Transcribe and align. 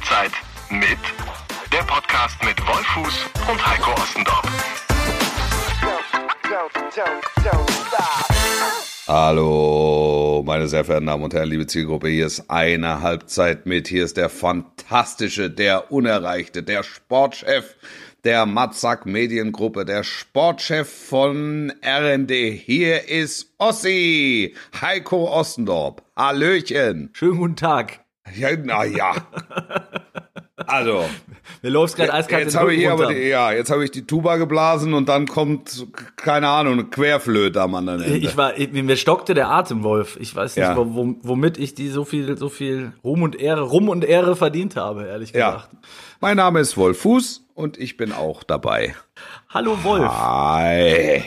Halbzeit 0.00 0.32
mit 0.70 0.98
der 1.72 1.82
Podcast 1.82 2.42
mit 2.42 2.58
Wolfuß 2.66 3.26
und 3.50 3.66
Heiko 3.66 3.92
Ostendorf. 4.00 4.42
Hallo, 9.06 10.42
meine 10.46 10.68
sehr 10.68 10.84
verehrten 10.84 11.06
Damen 11.06 11.24
und 11.24 11.34
Herren, 11.34 11.50
liebe 11.50 11.66
Zielgruppe. 11.66 12.08
Hier 12.08 12.26
ist 12.26 12.48
eine 12.48 13.02
Halbzeit 13.02 13.66
mit. 13.66 13.88
Hier 13.88 14.04
ist 14.04 14.16
der 14.16 14.30
fantastische, 14.30 15.50
der 15.50 15.92
unerreichte, 15.92 16.62
der 16.62 16.82
Sportchef 16.82 17.76
der 18.24 18.46
Matzak 18.46 19.04
Mediengruppe, 19.06 19.84
der 19.84 20.02
Sportchef 20.02 20.88
von 20.88 21.72
RND. 21.84 22.30
Hier 22.30 23.08
ist 23.08 23.52
Ossi, 23.58 24.54
Heiko 24.80 25.30
Ostendorp. 25.30 26.02
Hallöchen. 26.16 27.10
Schönen 27.12 27.38
guten 27.38 27.56
Tag. 27.56 28.00
Ja, 28.36 28.48
na 28.62 28.84
ja. 28.84 29.14
Also, 30.66 31.04
Mir 31.62 31.70
läuft 31.70 31.96
gerade 31.96 32.12
eiskalt 32.12 32.44
jetzt 32.44 32.56
habe 32.56 32.74
ich 32.74 32.88
aber 32.88 33.12
die, 33.12 33.20
ja, 33.28 33.50
jetzt 33.52 33.70
habe 33.70 33.82
ich 33.84 33.90
die 33.90 34.06
Tuba 34.06 34.36
geblasen 34.36 34.94
und 34.94 35.08
dann 35.08 35.26
kommt 35.26 35.86
keine 36.16 36.48
Ahnung, 36.48 36.74
eine 36.74 36.84
Querflöte 36.84 37.60
am 37.60 37.74
anderen 37.74 38.02
Ende. 38.02 38.18
Ich 38.18 38.36
war, 38.36 38.56
ich, 38.58 38.70
mir 38.70 38.96
stockte 38.96 39.34
der 39.34 39.48
Atem, 39.50 39.82
Wolf. 39.82 40.16
Ich 40.20 40.34
weiß 40.34 40.56
nicht, 40.56 40.64
Ja. 40.64 40.76
wo, 40.76 40.94
wo, 40.94 41.14
womit 41.22 41.58
ich 41.58 41.74
die 41.74 41.88
so 41.88 42.04
viel, 42.04 42.36
so 42.36 42.48
viel 42.48 42.92
Ruhm 43.02 43.22
und 43.22 43.36
Ehre, 43.40 43.62
Ruhm 43.62 43.88
und 43.88 44.04
Ehre 44.04 44.36
verdient 44.36 44.76
habe, 44.76 45.06
ehrlich 45.06 45.32
ja. 45.32 45.52
gesagt. 45.52 45.70
Mein 46.20 46.36
Name 46.36 46.60
ist 46.60 46.76
Wolf 46.76 47.00
Fuß 47.00 47.46
und 47.54 47.78
ich 47.78 47.96
bin 47.96 48.12
auch 48.12 48.42
dabei. 48.44 48.94
Hallo 49.48 49.82
Wolf, 49.82 50.04
Hi. 50.08 51.24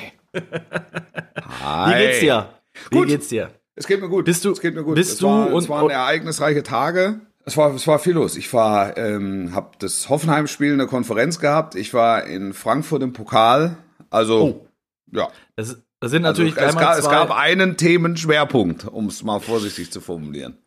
Hi. 1.63 1.93
wie 1.93 1.97
geht's 2.05 2.19
dir? 2.19 2.49
Wie 2.91 2.95
Gut. 2.97 3.07
geht's 3.07 3.27
dir? 3.27 3.49
Es 3.75 3.87
geht 3.87 4.01
mir 4.01 4.09
gut. 4.09 4.25
Bist 4.25 4.45
du- 4.45 4.51
es 4.51 4.61
geht 4.61 4.75
mir 4.75 4.83
gut. 4.83 4.95
bist 4.95 5.13
es 5.13 5.17
du 5.19 5.27
war, 5.27 5.47
und- 5.51 5.63
es 5.63 5.69
waren 5.69 5.89
ereignisreiche 5.89 6.63
Tage. 6.63 7.21
Es 7.45 7.57
war, 7.57 7.73
es 7.73 7.85
war 7.87 7.99
viel 7.99 8.13
los. 8.13 8.37
Ich 8.37 8.53
war, 8.53 8.95
ähm, 8.97 9.51
habe 9.53 9.71
das 9.79 10.07
Hoffenheim-Spiel 10.09 10.71
in 10.71 10.77
der 10.77 10.87
Konferenz 10.87 11.39
gehabt. 11.39 11.75
Ich 11.75 11.93
war 11.93 12.23
in 12.25 12.53
Frankfurt 12.53 13.03
im 13.03 13.11
Pokal. 13.11 13.77
Also, 14.09 14.65
ja. 15.11 15.27
Das, 15.57 15.77
das 15.99 16.11
sind 16.11 16.23
Also, 16.25 16.41
natürlich 16.43 16.53
es, 16.53 16.57
gleich 16.57 16.73
mal 16.75 16.81
gab, 16.81 16.97
es 16.99 17.09
gab 17.09 17.31
einen 17.37 17.75
Themenschwerpunkt, 17.75 18.85
um 18.85 19.07
es 19.07 19.23
mal 19.23 19.39
vorsichtig 19.39 19.91
zu 19.91 19.99
formulieren. 19.99 20.57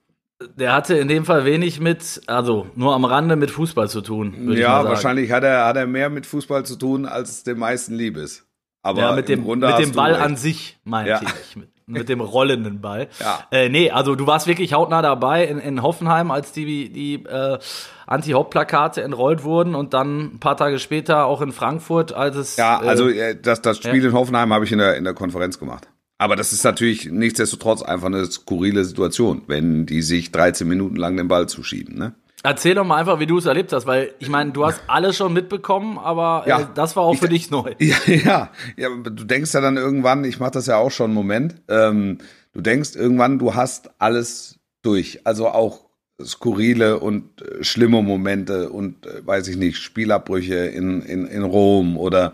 der 0.56 0.74
hatte 0.74 0.98
in 0.98 1.08
dem 1.08 1.24
Fall 1.24 1.46
wenig 1.46 1.80
mit, 1.80 2.20
also 2.26 2.66
nur 2.74 2.94
am 2.94 3.06
Rande 3.06 3.36
mit 3.36 3.50
Fußball 3.50 3.88
zu 3.88 4.02
tun. 4.02 4.52
Ja, 4.52 4.84
wahrscheinlich 4.84 5.32
hat 5.32 5.44
er, 5.44 5.64
hat 5.64 5.76
er 5.78 5.86
mehr 5.86 6.10
mit 6.10 6.26
Fußball 6.26 6.66
zu 6.66 6.76
tun, 6.76 7.06
als 7.06 7.30
es 7.30 7.42
den 7.44 7.58
meisten 7.58 7.94
lieb 7.94 8.18
ist. 8.18 8.44
Aber 8.82 9.00
Ja, 9.00 9.12
mit 9.12 9.30
dem, 9.30 9.46
mit 9.46 9.78
dem 9.78 9.92
Ball 9.92 10.12
recht. 10.12 10.22
an 10.24 10.36
sich, 10.36 10.78
meinte 10.84 11.10
Ja. 11.10 11.20
ich. 11.22 11.56
Mit, 11.88 12.08
dem 12.08 12.20
rollenden 12.20 12.80
Ball. 12.80 13.08
Ja. 13.20 13.46
Äh, 13.50 13.68
nee, 13.68 13.90
also 13.90 14.14
du 14.14 14.26
warst 14.26 14.46
wirklich 14.46 14.72
hautnah 14.72 15.02
dabei 15.02 15.46
in, 15.46 15.58
in 15.58 15.82
Hoffenheim, 15.82 16.30
als 16.30 16.52
die, 16.52 16.90
die 16.90 17.14
äh, 17.24 17.58
Anti-Hop-Plakate 18.06 19.02
entrollt 19.02 19.44
wurden 19.44 19.74
und 19.74 19.94
dann 19.94 20.34
ein 20.34 20.40
paar 20.40 20.56
Tage 20.56 20.78
später 20.78 21.26
auch 21.26 21.40
in 21.40 21.52
Frankfurt, 21.52 22.12
als 22.12 22.36
es. 22.36 22.56
Ja, 22.56 22.82
äh, 22.82 22.88
also 22.88 23.08
äh, 23.08 23.40
das, 23.40 23.62
das 23.62 23.78
Spiel 23.78 24.04
in 24.04 24.12
Hoffenheim 24.12 24.52
habe 24.52 24.64
ich 24.64 24.72
in 24.72 24.78
der, 24.78 24.96
in 24.96 25.04
der 25.04 25.14
Konferenz 25.14 25.58
gemacht. 25.58 25.88
Aber 26.18 26.34
das 26.36 26.52
ist 26.52 26.64
natürlich 26.64 27.10
nichtsdestotrotz 27.10 27.82
einfach 27.82 28.06
eine 28.06 28.24
skurrile 28.26 28.84
Situation, 28.84 29.42
wenn 29.46 29.86
die 29.86 30.02
sich 30.02 30.32
13 30.32 30.66
Minuten 30.66 30.96
lang 30.96 31.16
den 31.16 31.28
Ball 31.28 31.48
zuschieben. 31.48 31.98
Ne? 31.98 32.14
Erzähl 32.46 32.76
doch 32.76 32.84
mal 32.84 32.96
einfach, 32.98 33.18
wie 33.18 33.26
du 33.26 33.38
es 33.38 33.46
erlebt 33.46 33.72
hast, 33.72 33.86
weil 33.86 34.14
ich 34.20 34.28
meine, 34.28 34.52
du 34.52 34.64
hast 34.64 34.80
alles 34.86 35.16
schon 35.16 35.32
mitbekommen, 35.32 35.98
aber 35.98 36.44
äh, 36.46 36.50
Ja. 36.50 36.70
das 36.72 36.94
war 36.94 37.02
auch 37.02 37.16
für 37.16 37.28
dich 37.28 37.50
neu. 37.50 37.74
Ja, 37.80 37.96
ja, 38.06 38.50
ja, 38.76 38.88
du 39.02 39.24
denkst 39.24 39.52
ja 39.52 39.60
dann 39.60 39.76
irgendwann, 39.76 40.22
ich 40.24 40.38
mache 40.38 40.52
das 40.52 40.66
ja 40.66 40.76
auch 40.76 40.92
schon 40.92 41.06
einen 41.06 41.14
Moment, 41.14 41.56
ähm, 41.68 42.18
du 42.52 42.60
denkst 42.60 42.94
irgendwann, 42.94 43.40
du 43.40 43.56
hast 43.56 43.90
alles 43.98 44.60
durch. 44.82 45.22
Also 45.24 45.48
auch 45.48 45.86
skurrile 46.22 47.00
und 47.00 47.42
äh, 47.42 47.64
schlimme 47.64 48.00
Momente 48.00 48.70
und 48.70 49.06
äh, 49.06 49.26
weiß 49.26 49.48
ich 49.48 49.56
nicht, 49.56 49.78
Spielabbrüche 49.78 50.54
in, 50.54 51.02
in, 51.02 51.26
in 51.26 51.42
Rom 51.42 51.98
oder 51.98 52.32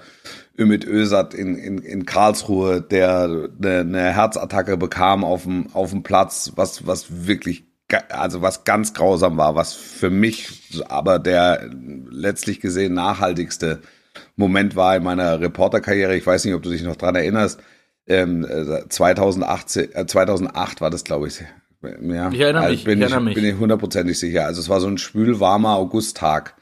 Ümit 0.58 0.86
Özat 0.86 1.32
in, 1.32 1.56
in, 1.56 1.78
in 1.78 2.04
Karlsruhe, 2.04 2.82
der 2.82 3.22
eine, 3.60 3.78
eine 3.80 4.12
Herzattacke 4.14 4.76
bekam 4.76 5.24
auf 5.24 5.44
dem, 5.44 5.68
auf 5.72 5.90
dem 5.90 6.02
Platz, 6.02 6.52
was, 6.56 6.86
was 6.86 7.26
wirklich, 7.26 7.64
also 7.92 8.42
was 8.42 8.64
ganz 8.64 8.94
grausam 8.94 9.36
war, 9.36 9.54
was 9.54 9.74
für 9.74 10.10
mich 10.10 10.80
aber 10.88 11.18
der 11.18 11.70
letztlich 12.10 12.60
gesehen 12.60 12.94
nachhaltigste 12.94 13.80
Moment 14.36 14.76
war 14.76 14.96
in 14.96 15.02
meiner 15.02 15.40
Reporterkarriere. 15.40 16.16
Ich 16.16 16.26
weiß 16.26 16.44
nicht, 16.44 16.54
ob 16.54 16.62
du 16.62 16.70
dich 16.70 16.82
noch 16.82 16.96
dran 16.96 17.14
erinnerst. 17.14 17.60
Ähm, 18.06 18.44
äh, 18.44 18.88
2018, 18.88 19.94
äh, 19.94 20.06
2008 20.06 20.80
war 20.80 20.90
das, 20.90 21.04
glaube 21.04 21.28
ich. 21.28 21.42
Ja, 22.00 22.30
Ich 22.30 22.40
erinnere 22.40 22.62
also 22.62 22.72
mich, 22.72 22.84
Bin 22.84 22.98
ich 22.98 23.02
erinnere 23.02 23.20
mich. 23.22 23.34
Bin 23.34 23.44
ich 23.44 23.56
hundertprozentig 23.56 24.18
sicher. 24.18 24.46
Also 24.46 24.60
es 24.60 24.68
war 24.68 24.80
so 24.80 24.88
ein 24.88 24.98
spülwarmer 24.98 25.76
Augusttag. 25.76 26.54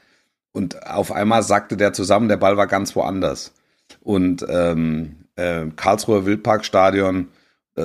Und 0.51 0.85
auf 0.85 1.11
einmal 1.11 1.43
sackte 1.43 1.77
der 1.77 1.93
zusammen, 1.93 2.27
der 2.27 2.37
Ball 2.37 2.57
war 2.57 2.67
ganz 2.67 2.95
woanders. 2.95 3.53
Und 4.01 4.45
ähm, 4.49 5.25
äh, 5.35 5.65
Karlsruher 5.75 6.25
Wildparkstadion, 6.25 7.19
äh, 7.19 7.27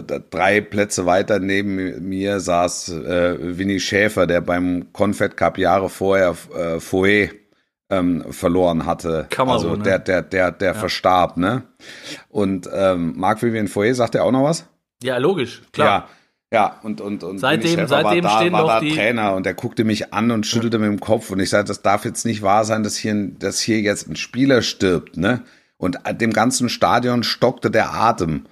drei 0.03 0.61
Plätze 0.61 1.07
weiter 1.07 1.39
neben 1.39 2.09
mir 2.09 2.41
saß 2.41 2.89
äh, 2.91 3.59
Winnie 3.59 3.81
Schäfer, 3.81 4.27
der 4.27 4.41
beim 4.41 4.93
Confed 4.93 5.37
Cup 5.37 5.59
Jahre 5.59 5.89
vorher 5.89 6.35
äh, 6.55 6.81
Foe 6.81 7.31
ähm, 7.91 8.25
verloren 8.33 8.85
hatte. 8.87 9.27
Kamerun, 9.31 9.55
also 9.57 9.77
ne? 9.77 9.83
der, 9.83 9.99
der, 10.01 10.23
der, 10.23 10.53
der 10.53 10.75
verstarb, 10.75 11.37
ne? 11.37 11.63
Und 12.29 12.69
ähm, 12.73 13.15
Marc 13.17 13.43
Vivien 13.43 13.69
Foe, 13.69 13.95
sagt 13.95 14.15
er 14.15 14.25
auch 14.25 14.33
noch 14.33 14.45
was? 14.45 14.67
Ja, 15.03 15.19
logisch, 15.19 15.63
klar. 15.73 15.87
Ja. 15.87 16.09
Ja, 16.53 16.79
und, 16.85 17.01
und, 17.01 17.25
und 17.25 17.39
Seitdem- 17.39 17.89
seitdem 17.89 18.23
war 18.25 18.31
da, 18.31 18.39
stehen 18.39 18.53
war 18.53 18.67
da 18.67 18.81
die- 18.81 18.95
Trainer 18.95 19.35
und 19.35 19.45
der 19.47 19.55
guckte 19.55 19.83
mich 19.83 20.15
an 20.15 20.31
und 20.31 20.47
schüttelte 20.47 20.79
mit 20.79 20.89
dem 20.89 21.01
Kopf 21.01 21.31
und 21.31 21.41
ich 21.41 21.51
sagte, 21.51 21.69
das 21.69 21.83
darf 21.83 22.05
jetzt 22.05 22.25
nicht 22.25 22.41
wahr 22.41 22.65
sein, 22.65 22.85
dass 22.85 22.97
hier, 22.97 23.31
dass 23.37 23.59
hier 23.61 23.81
jetzt 23.81 24.09
ein 24.09 24.15
Spieler 24.15 24.63
stirbt, 24.63 25.17
ne? 25.17 25.43
Und 25.77 25.99
dem 26.21 26.33
ganzen 26.33 26.69
Stadion 26.69 27.25
stockte 27.25 27.71
der 27.71 27.93
Atem. 27.93 28.45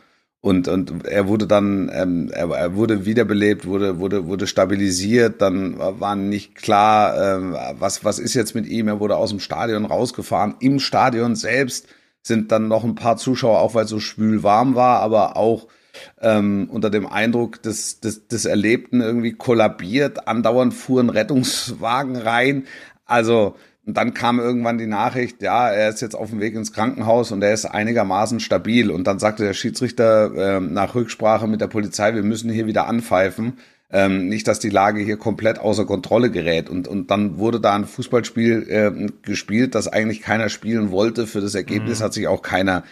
Und, 0.44 0.68
und 0.68 1.06
er 1.06 1.26
wurde 1.26 1.46
dann, 1.46 1.90
ähm, 1.90 2.30
er, 2.30 2.50
er 2.50 2.74
wurde 2.74 3.06
wiederbelebt, 3.06 3.64
wurde, 3.64 3.98
wurde, 3.98 4.26
wurde 4.26 4.46
stabilisiert, 4.46 5.40
dann 5.40 5.78
war 5.78 6.16
nicht 6.16 6.54
klar, 6.54 7.38
ähm, 7.38 7.56
was, 7.78 8.04
was 8.04 8.18
ist 8.18 8.34
jetzt 8.34 8.54
mit 8.54 8.66
ihm, 8.66 8.86
er 8.88 9.00
wurde 9.00 9.16
aus 9.16 9.30
dem 9.30 9.40
Stadion 9.40 9.86
rausgefahren. 9.86 10.56
Im 10.60 10.80
Stadion 10.80 11.34
selbst 11.34 11.88
sind 12.20 12.52
dann 12.52 12.68
noch 12.68 12.84
ein 12.84 12.94
paar 12.94 13.16
Zuschauer, 13.16 13.60
auch 13.60 13.74
weil 13.74 13.84
es 13.84 13.90
so 13.90 14.00
schwül 14.00 14.42
warm 14.42 14.74
war, 14.74 15.00
aber 15.00 15.38
auch 15.38 15.66
ähm, 16.20 16.68
unter 16.70 16.90
dem 16.90 17.06
Eindruck 17.06 17.62
des, 17.62 18.00
des, 18.00 18.28
des 18.28 18.44
Erlebten 18.44 19.00
irgendwie 19.00 19.32
kollabiert. 19.32 20.28
Andauernd 20.28 20.74
fuhren 20.74 21.08
Rettungswagen 21.08 22.16
rein. 22.16 22.66
Also, 23.06 23.56
und 23.86 23.98
dann 23.98 24.14
kam 24.14 24.38
irgendwann 24.38 24.78
die 24.78 24.86
Nachricht, 24.86 25.42
ja, 25.42 25.68
er 25.68 25.90
ist 25.90 26.00
jetzt 26.00 26.14
auf 26.14 26.30
dem 26.30 26.40
Weg 26.40 26.54
ins 26.54 26.72
Krankenhaus 26.72 27.32
und 27.32 27.42
er 27.42 27.52
ist 27.52 27.66
einigermaßen 27.66 28.40
stabil. 28.40 28.90
Und 28.90 29.06
dann 29.06 29.18
sagte 29.18 29.44
der 29.44 29.52
Schiedsrichter 29.52 30.32
ähm, 30.36 30.72
nach 30.72 30.94
Rücksprache 30.94 31.46
mit 31.46 31.60
der 31.60 31.66
Polizei, 31.66 32.14
wir 32.14 32.22
müssen 32.22 32.50
hier 32.50 32.66
wieder 32.66 32.86
anpfeifen. 32.86 33.58
Ähm, 33.90 34.28
nicht, 34.28 34.48
dass 34.48 34.58
die 34.58 34.70
Lage 34.70 35.00
hier 35.00 35.16
komplett 35.16 35.58
außer 35.58 35.84
Kontrolle 35.84 36.30
gerät. 36.30 36.68
Und, 36.68 36.88
und 36.88 37.10
dann 37.10 37.38
wurde 37.38 37.60
da 37.60 37.74
ein 37.74 37.84
Fußballspiel 37.84 38.66
ähm, 38.68 39.12
gespielt, 39.22 39.74
das 39.74 39.88
eigentlich 39.88 40.20
keiner 40.20 40.48
spielen 40.48 40.90
wollte. 40.90 41.26
Für 41.26 41.40
das 41.40 41.54
Ergebnis 41.54 42.02
hat 42.02 42.12
sich 42.12 42.26
auch 42.26 42.42
keiner 42.42 42.82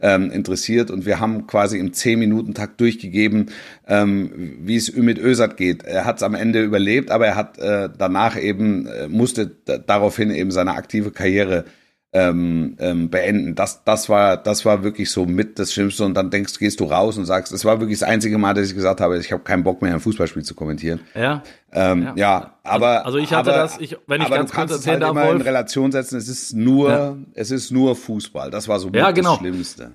ähm, 0.00 0.30
interessiert. 0.30 0.90
Und 0.90 1.04
wir 1.06 1.18
haben 1.18 1.46
quasi 1.46 1.78
im 1.78 1.92
10-Minuten-Takt 1.92 2.80
durchgegeben, 2.80 3.46
ähm, 3.88 4.58
wie 4.60 4.76
es 4.76 4.88
Ümit 4.88 5.18
Özat 5.18 5.56
geht. 5.56 5.82
Er 5.84 6.04
hat 6.04 6.18
es 6.18 6.22
am 6.22 6.34
Ende 6.34 6.62
überlebt, 6.62 7.10
aber 7.10 7.26
er 7.26 7.36
hat 7.36 7.58
äh, 7.58 7.88
danach 7.96 8.40
eben, 8.40 8.86
äh, 8.86 9.08
musste 9.08 9.46
daraufhin 9.46 10.30
eben 10.30 10.50
seine 10.50 10.74
aktive 10.74 11.10
Karriere 11.10 11.64
ähm, 12.14 12.76
ähm, 12.78 13.08
beenden. 13.08 13.54
Das, 13.54 13.84
das 13.84 14.08
war, 14.08 14.36
das 14.36 14.64
war 14.66 14.82
wirklich 14.82 15.10
so 15.10 15.24
mit 15.24 15.58
das 15.58 15.72
Schlimmste. 15.72 16.04
Und 16.04 16.14
dann 16.14 16.30
denkst, 16.30 16.58
gehst 16.58 16.78
du 16.80 16.84
raus 16.84 17.16
und 17.16 17.24
sagst, 17.24 17.52
es 17.52 17.64
war 17.64 17.80
wirklich 17.80 17.98
das 18.00 18.08
einzige 18.08 18.36
Mal, 18.38 18.52
dass 18.54 18.68
ich 18.68 18.74
gesagt 18.74 19.00
habe, 19.00 19.18
ich 19.18 19.32
habe 19.32 19.42
keinen 19.42 19.62
Bock 19.64 19.80
mehr, 19.80 19.94
ein 19.94 20.00
Fußballspiel 20.00 20.42
zu 20.42 20.54
kommentieren. 20.54 21.00
Ja. 21.14 21.42
Ähm, 21.72 22.02
ja. 22.02 22.12
Ja. 22.16 22.54
aber 22.64 23.06
Also 23.06 23.16
ich 23.18 23.32
hatte 23.32 23.50
aber, 23.54 23.62
das, 23.62 23.78
ich- 23.80 23.96
wenn 24.06 24.20
ich 24.20 24.26
aber 24.26 24.36
ganz 24.36 24.50
du 24.50 24.56
kannst 24.56 24.72
kurz 24.74 24.80
es 24.82 24.86
erzählen 24.86 25.02
halt 25.06 25.16
darf, 25.16 25.22
immer 25.24 25.32
in 25.32 25.38
Wolf. 25.38 25.46
Relation 25.46 25.90
setzen. 25.92 26.18
Es 26.18 26.28
ist 26.28 26.52
nur, 26.54 26.90
Ja. 26.90 27.16
es 27.34 27.50
ist 27.50 27.70
nur 27.70 27.96
Fußball. 27.96 28.50
Das 28.50 28.68
war 28.68 28.78
so 28.78 28.88
mit 28.88 28.96
Ja, 28.96 29.10
genau. 29.10 29.30
das 29.32 29.38
Schlimmste. 29.40 29.92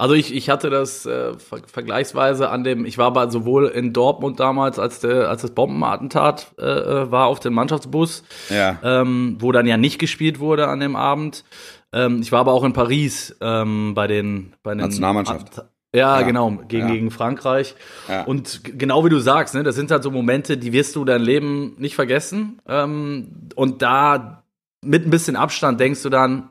Also 0.00 0.14
ich, 0.14 0.34
ich 0.34 0.48
hatte 0.48 0.70
das 0.70 1.04
äh, 1.06 1.34
ver 1.38 1.58
vergleichsweise 1.66 2.48
an 2.48 2.64
dem, 2.64 2.84
ich 2.86 2.96
war 2.98 3.06
aber 3.08 3.30
sowohl 3.30 3.66
in 3.66 3.92
Dortmund 3.92 4.40
damals, 4.40 4.78
als, 4.78 5.00
der, 5.00 5.28
als 5.28 5.42
das 5.42 5.50
Bombenattentat 5.52 6.52
äh, 6.58 6.64
äh, 6.64 7.10
war 7.10 7.26
auf 7.26 7.40
dem 7.40 7.52
Mannschaftsbus, 7.54 8.22
Ja. 8.48 8.78
ähm, 8.82 9.36
wo 9.40 9.52
dann 9.52 9.66
ja 9.66 9.76
nicht 9.76 9.98
gespielt 9.98 10.38
wurde 10.40 10.68
an 10.68 10.80
dem 10.80 10.96
Abend. 10.96 11.44
Ähm, 11.92 12.20
ich 12.22 12.32
war 12.32 12.40
aber 12.40 12.52
auch 12.52 12.64
in 12.64 12.72
Paris 12.72 13.36
ähm, 13.40 13.92
bei 13.94 14.06
den, 14.06 14.54
bei 14.62 14.72
den 14.74 14.78
Nationalmannschaft. 14.80 15.58
Att- 15.58 15.68
Ja, 15.94 16.20
Ja. 16.20 16.26
genau, 16.26 16.50
gegen, 16.68 16.86
Ja. 16.88 16.94
gegen 16.94 17.10
Frankreich. 17.10 17.74
Ja. 18.08 18.22
Und 18.22 18.62
genau 18.78 19.04
wie 19.04 19.10
du 19.10 19.18
sagst, 19.18 19.54
ne, 19.54 19.64
das 19.64 19.74
sind 19.74 19.90
halt 19.90 20.02
so 20.04 20.10
Momente, 20.10 20.56
die 20.56 20.72
wirst 20.72 20.94
du 20.96 21.04
dein 21.04 21.20
Leben 21.20 21.74
nicht 21.78 21.96
vergessen. 21.96 22.60
Ähm, 22.68 23.32
und 23.56 23.82
da 23.82 24.44
mit 24.82 25.04
ein 25.04 25.10
bisschen 25.10 25.36
Abstand 25.36 25.78
denkst 25.80 26.02
du 26.04 26.08
dann, 26.08 26.48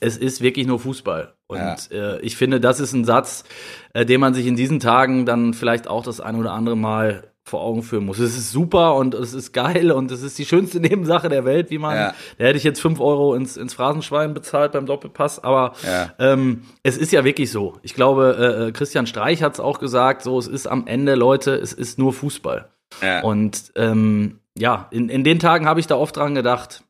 es 0.00 0.16
ist 0.16 0.40
wirklich 0.40 0.66
nur 0.66 0.78
Fußball. 0.78 1.34
Und 1.46 1.58
Ja. 1.58 1.76
äh, 1.90 2.20
ich 2.20 2.36
finde, 2.36 2.60
das 2.60 2.80
ist 2.80 2.92
ein 2.92 3.04
Satz, 3.04 3.44
äh, 3.94 4.04
den 4.04 4.20
man 4.20 4.34
sich 4.34 4.46
in 4.46 4.56
diesen 4.56 4.80
Tagen 4.80 5.26
dann 5.26 5.54
vielleicht 5.54 5.88
auch 5.88 6.04
das 6.04 6.20
ein 6.20 6.36
oder 6.36 6.52
andere 6.52 6.76
Mal 6.76 7.32
vor 7.48 7.62
Augen 7.62 7.82
führen 7.82 8.04
muss. 8.04 8.18
Es 8.18 8.36
ist 8.36 8.52
super 8.52 8.94
und 8.94 9.14
es 9.14 9.32
ist 9.32 9.52
geil 9.52 9.90
und 9.90 10.10
es 10.10 10.22
ist 10.22 10.38
die 10.38 10.44
schönste 10.44 10.80
Nebensache 10.80 11.28
der 11.28 11.44
Welt, 11.44 11.70
wie 11.70 11.78
man, 11.78 11.96
ja. 11.96 12.14
da 12.36 12.44
hätte 12.44 12.58
ich 12.58 12.64
jetzt 12.64 12.80
fünf 12.80 13.00
Euro 13.00 13.34
ins, 13.34 13.56
ins 13.56 13.74
Phrasenschwein 13.74 14.34
bezahlt 14.34 14.72
beim 14.72 14.86
Doppelpass, 14.86 15.42
aber 15.42 15.72
ja. 15.84 16.12
ähm, 16.18 16.64
es 16.82 16.96
ist 16.96 17.10
ja 17.10 17.24
wirklich 17.24 17.50
so. 17.50 17.78
Ich 17.82 17.94
glaube, 17.94 18.36
äh, 18.38 18.68
äh 18.68 18.72
Christian 18.72 19.06
Streich 19.06 19.42
hat 19.42 19.54
es 19.54 19.60
auch 19.60 19.80
gesagt, 19.80 20.22
so, 20.22 20.38
es 20.38 20.46
ist 20.46 20.66
am 20.66 20.86
Ende, 20.86 21.14
Leute, 21.14 21.54
es 21.54 21.72
ist 21.72 21.98
nur 21.98 22.12
Fußball. 22.12 22.68
Ja. 23.02 23.22
Und 23.22 23.72
ähm, 23.76 24.40
ja, 24.56 24.88
in, 24.90 25.08
in 25.08 25.24
den 25.24 25.38
Tagen 25.38 25.66
habe 25.66 25.80
ich 25.80 25.86
da 25.86 25.96
oft 25.96 26.16
dran 26.16 26.34
gedacht, 26.34 26.84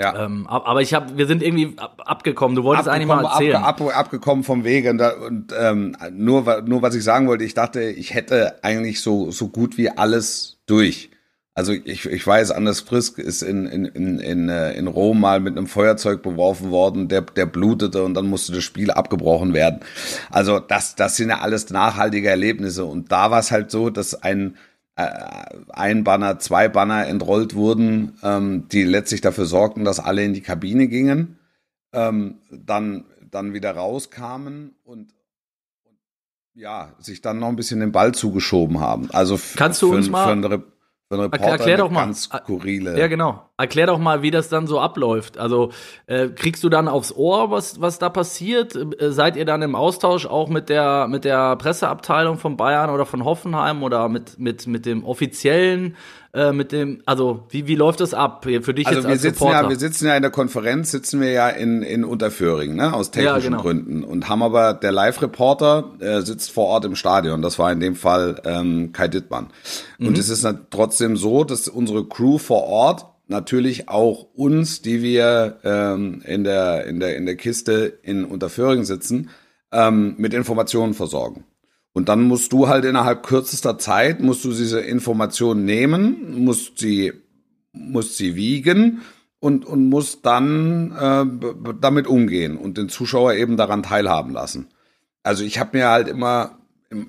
ja. 0.00 0.24
Ähm, 0.24 0.46
aber 0.46 0.80
ich 0.80 0.94
habe, 0.94 1.16
wir 1.16 1.26
sind 1.26 1.42
irgendwie 1.42 1.76
abgekommen. 1.78 2.56
Du 2.56 2.64
wolltest 2.64 2.88
eigentlich 2.88 3.06
mal 3.06 3.24
erzählen. 3.24 3.56
Ab, 3.56 3.80
ab, 3.80 3.96
abgekommen 3.96 4.42
vom 4.42 4.64
Wege 4.64 4.90
und, 4.90 4.98
da, 4.98 5.10
und 5.10 5.52
ähm, 5.56 5.96
nur, 6.10 6.62
nur 6.62 6.82
was 6.82 6.94
ich 6.94 7.04
sagen 7.04 7.28
wollte, 7.28 7.44
ich 7.44 7.54
dachte, 7.54 7.82
ich 7.82 8.14
hätte 8.14 8.64
eigentlich 8.64 9.00
so 9.00 9.30
so 9.30 9.48
gut 9.48 9.76
wie 9.76 9.90
alles 9.90 10.60
durch. 10.66 11.10
Also 11.54 11.72
ich, 11.72 12.06
ich 12.06 12.26
weiß, 12.26 12.50
Anders 12.50 12.80
Frisk 12.80 13.18
ist 13.18 13.42
in, 13.42 13.66
in, 13.66 13.84
in, 13.84 14.18
in, 14.18 14.48
äh, 14.48 14.72
in 14.72 14.86
Rom 14.86 15.20
mal 15.20 15.38
mit 15.38 15.56
einem 15.58 15.66
Feuerzeug 15.66 16.22
beworfen 16.22 16.70
worden, 16.70 17.08
der, 17.08 17.20
der 17.20 17.44
blutete 17.44 18.04
und 18.04 18.14
dann 18.14 18.26
musste 18.26 18.52
das 18.52 18.64
Spiel 18.64 18.90
abgebrochen 18.90 19.52
werden. 19.52 19.80
Also 20.30 20.60
das, 20.60 20.96
das 20.96 21.16
sind 21.16 21.28
ja 21.28 21.40
alles 21.40 21.68
nachhaltige 21.68 22.30
Erlebnisse. 22.30 22.86
Und 22.86 23.12
da 23.12 23.30
war 23.30 23.38
es 23.38 23.50
halt 23.50 23.70
so, 23.70 23.90
dass 23.90 24.14
ein 24.14 24.56
ein 24.94 26.04
Banner, 26.04 26.38
zwei 26.38 26.68
Banner 26.68 27.06
entrollt 27.06 27.54
wurden, 27.54 28.18
ähm, 28.22 28.68
die 28.68 28.82
letztlich 28.84 29.20
dafür 29.20 29.46
sorgten, 29.46 29.84
dass 29.84 30.00
alle 30.00 30.22
in 30.22 30.34
die 30.34 30.42
Kabine 30.42 30.86
gingen, 30.88 31.38
ähm, 31.92 32.38
dann, 32.50 33.04
dann 33.30 33.54
wieder 33.54 33.72
rauskamen 33.72 34.74
und, 34.84 35.14
ja, 36.54 36.94
sich 36.98 37.22
dann 37.22 37.38
noch 37.38 37.48
ein 37.48 37.56
bisschen 37.56 37.80
den 37.80 37.92
Ball 37.92 38.12
zugeschoben 38.12 38.80
haben. 38.80 39.10
Also 39.12 39.40
Kannst 39.56 39.80
du 39.80 39.90
für, 39.90 39.96
uns 39.96 40.10
mal, 40.10 40.26
für 40.26 40.32
eine 40.32 40.62
so 41.12 41.16
ein 41.18 41.20
Reporter 41.24 41.52
Erklär 41.52 41.76
doch 41.76 41.90
mal. 41.90 42.06
ganz 42.06 42.24
skurrile. 42.24 42.98
Ja, 42.98 43.06
genau. 43.06 43.46
Erklär 43.62 43.86
doch 43.86 43.98
mal, 43.98 44.22
wie 44.22 44.32
das 44.32 44.48
dann 44.48 44.66
so 44.66 44.80
abläuft. 44.80 45.38
Also 45.38 45.70
äh, 46.06 46.26
kriegst 46.30 46.64
du 46.64 46.68
dann 46.68 46.88
aufs 46.88 47.12
Ohr, 47.12 47.52
was, 47.52 47.80
was 47.80 48.00
da 48.00 48.08
passiert? 48.08 48.74
Äh, 48.74 49.12
seid 49.12 49.36
ihr 49.36 49.44
dann 49.44 49.62
im 49.62 49.76
Austausch 49.76 50.26
auch 50.26 50.48
mit 50.48 50.68
der, 50.68 51.06
mit 51.06 51.24
der 51.24 51.54
Presseabteilung 51.54 52.38
von 52.38 52.56
Bayern 52.56 52.90
oder 52.90 53.06
von 53.06 53.24
Hoffenheim 53.24 53.84
oder 53.84 54.08
mit, 54.08 54.36
mit, 54.40 54.66
mit 54.66 54.84
dem 54.84 55.04
offiziellen 55.04 55.96
äh, 56.34 56.52
mit 56.52 56.72
dem, 56.72 57.02
also 57.04 57.44
wie, 57.50 57.66
wie 57.66 57.74
läuft 57.74 58.00
das 58.00 58.14
ab 58.14 58.44
für 58.44 58.72
dich 58.72 58.86
also 58.86 59.00
jetzt 59.00 59.06
wir 59.06 59.12
als 59.12 59.22
sitzen 59.22 59.48
ja, 59.48 59.68
wir 59.68 59.76
sitzen 59.76 60.06
ja 60.06 60.16
in 60.16 60.22
der 60.22 60.30
Konferenz, 60.30 60.90
sitzen 60.90 61.20
wir 61.20 61.30
ja 61.30 61.50
in, 61.50 61.82
in 61.82 62.04
Unterföhring, 62.04 62.74
ne, 62.74 62.94
aus 62.94 63.10
technischen 63.10 63.34
ja, 63.34 63.48
genau. 63.50 63.60
Gründen 63.60 64.02
und 64.02 64.30
haben 64.30 64.42
aber 64.42 64.72
der 64.72 64.92
Live-Reporter 64.92 65.90
äh, 66.00 66.22
sitzt 66.22 66.50
vor 66.50 66.68
Ort 66.68 66.86
im 66.86 66.96
Stadion. 66.96 67.42
Das 67.42 67.58
war 67.58 67.70
in 67.70 67.80
dem 67.80 67.96
Fall 67.96 68.40
ähm, 68.46 68.92
Kai 68.92 69.08
Dittmann. 69.08 69.48
Mhm. 69.98 70.08
Und 70.08 70.18
es 70.18 70.30
ist 70.30 70.46
trotzdem 70.70 71.18
so, 71.18 71.44
dass 71.44 71.68
unsere 71.68 72.06
Crew 72.06 72.38
vor 72.38 72.64
Ort 72.64 73.11
natürlich 73.32 73.88
auch 73.88 74.28
uns, 74.34 74.82
die 74.82 75.02
wir 75.02 75.58
ähm, 75.64 76.22
in 76.24 76.44
der 76.44 76.86
in 76.86 77.00
der 77.00 77.16
in 77.16 77.26
der 77.26 77.36
Kiste 77.36 77.98
in 78.02 78.24
Unterföhring 78.24 78.84
sitzen, 78.84 79.30
ähm, 79.72 80.14
mit 80.18 80.34
Informationen 80.34 80.94
versorgen. 80.94 81.44
Und 81.92 82.08
dann 82.08 82.22
musst 82.22 82.52
du 82.52 82.68
halt 82.68 82.84
innerhalb 82.84 83.22
kürzester 83.22 83.78
Zeit, 83.78 84.20
musst 84.20 84.44
du 84.44 84.52
diese 84.52 84.80
Information 84.80 85.64
nehmen, 85.64 86.42
musst 86.44 86.78
sie, 86.78 87.12
musst 87.72 88.16
sie 88.16 88.34
wiegen 88.34 89.02
und, 89.40 89.66
und 89.66 89.88
musst 89.88 90.24
dann 90.24 90.92
äh, 90.92 91.74
damit 91.80 92.06
umgehen 92.06 92.56
und 92.56 92.78
den 92.78 92.88
Zuschauer 92.88 93.34
eben 93.34 93.56
daran 93.56 93.82
teilhaben 93.82 94.32
lassen. 94.32 94.68
Also 95.22 95.44
ich 95.44 95.58
habe 95.58 95.76
mir 95.76 95.88
halt 95.88 96.08
immer 96.08 96.58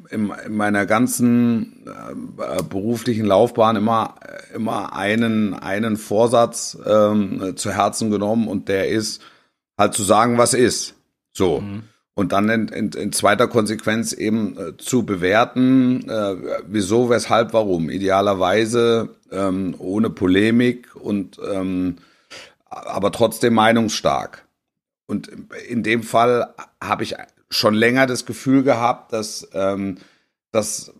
im, 0.09 0.33
in 0.45 0.55
meiner 0.55 0.85
ganzen 0.85 1.85
äh, 1.85 2.63
beruflichen 2.63 3.25
Laufbahn 3.25 3.75
immer, 3.75 4.15
immer 4.55 4.95
einen, 4.95 5.53
einen 5.53 5.97
Vorsatz 5.97 6.77
ähm, 6.85 7.53
zu 7.55 7.71
Herzen 7.71 8.09
genommen 8.09 8.47
und 8.47 8.69
der 8.69 8.89
ist 8.89 9.21
halt 9.77 9.93
zu 9.93 10.03
sagen, 10.03 10.37
was 10.37 10.53
ist. 10.53 10.95
So. 11.33 11.61
Mhm 11.61 11.83
und 12.15 12.31
dann 12.31 12.49
in, 12.49 12.67
in, 12.67 12.91
in 12.91 13.11
zweiter 13.11 13.47
Konsequenz 13.47 14.13
eben 14.13 14.57
äh, 14.57 14.77
zu 14.77 15.03
bewerten, 15.03 16.07
äh, 16.07 16.35
wieso, 16.67 17.09
weshalb, 17.09 17.53
warum. 17.53 17.89
Idealerweise 17.89 19.09
ähm, 19.31 19.75
ohne 19.79 20.09
Polemik 20.09 20.95
und 20.95 21.39
ähm, 21.51 21.97
aber 22.69 23.11
trotzdem 23.11 23.53
meinungsstark. 23.53 24.45
Und 25.05 25.29
in 25.67 25.83
dem 25.83 26.03
Fall 26.03 26.53
habe 26.81 27.03
ich 27.03 27.15
schon 27.53 27.73
länger 27.73 28.05
das 28.07 28.25
Gefühl 28.25 28.63
gehabt, 28.63 29.13
dass, 29.13 29.47
ähm, 29.53 29.97
dass 30.51 30.93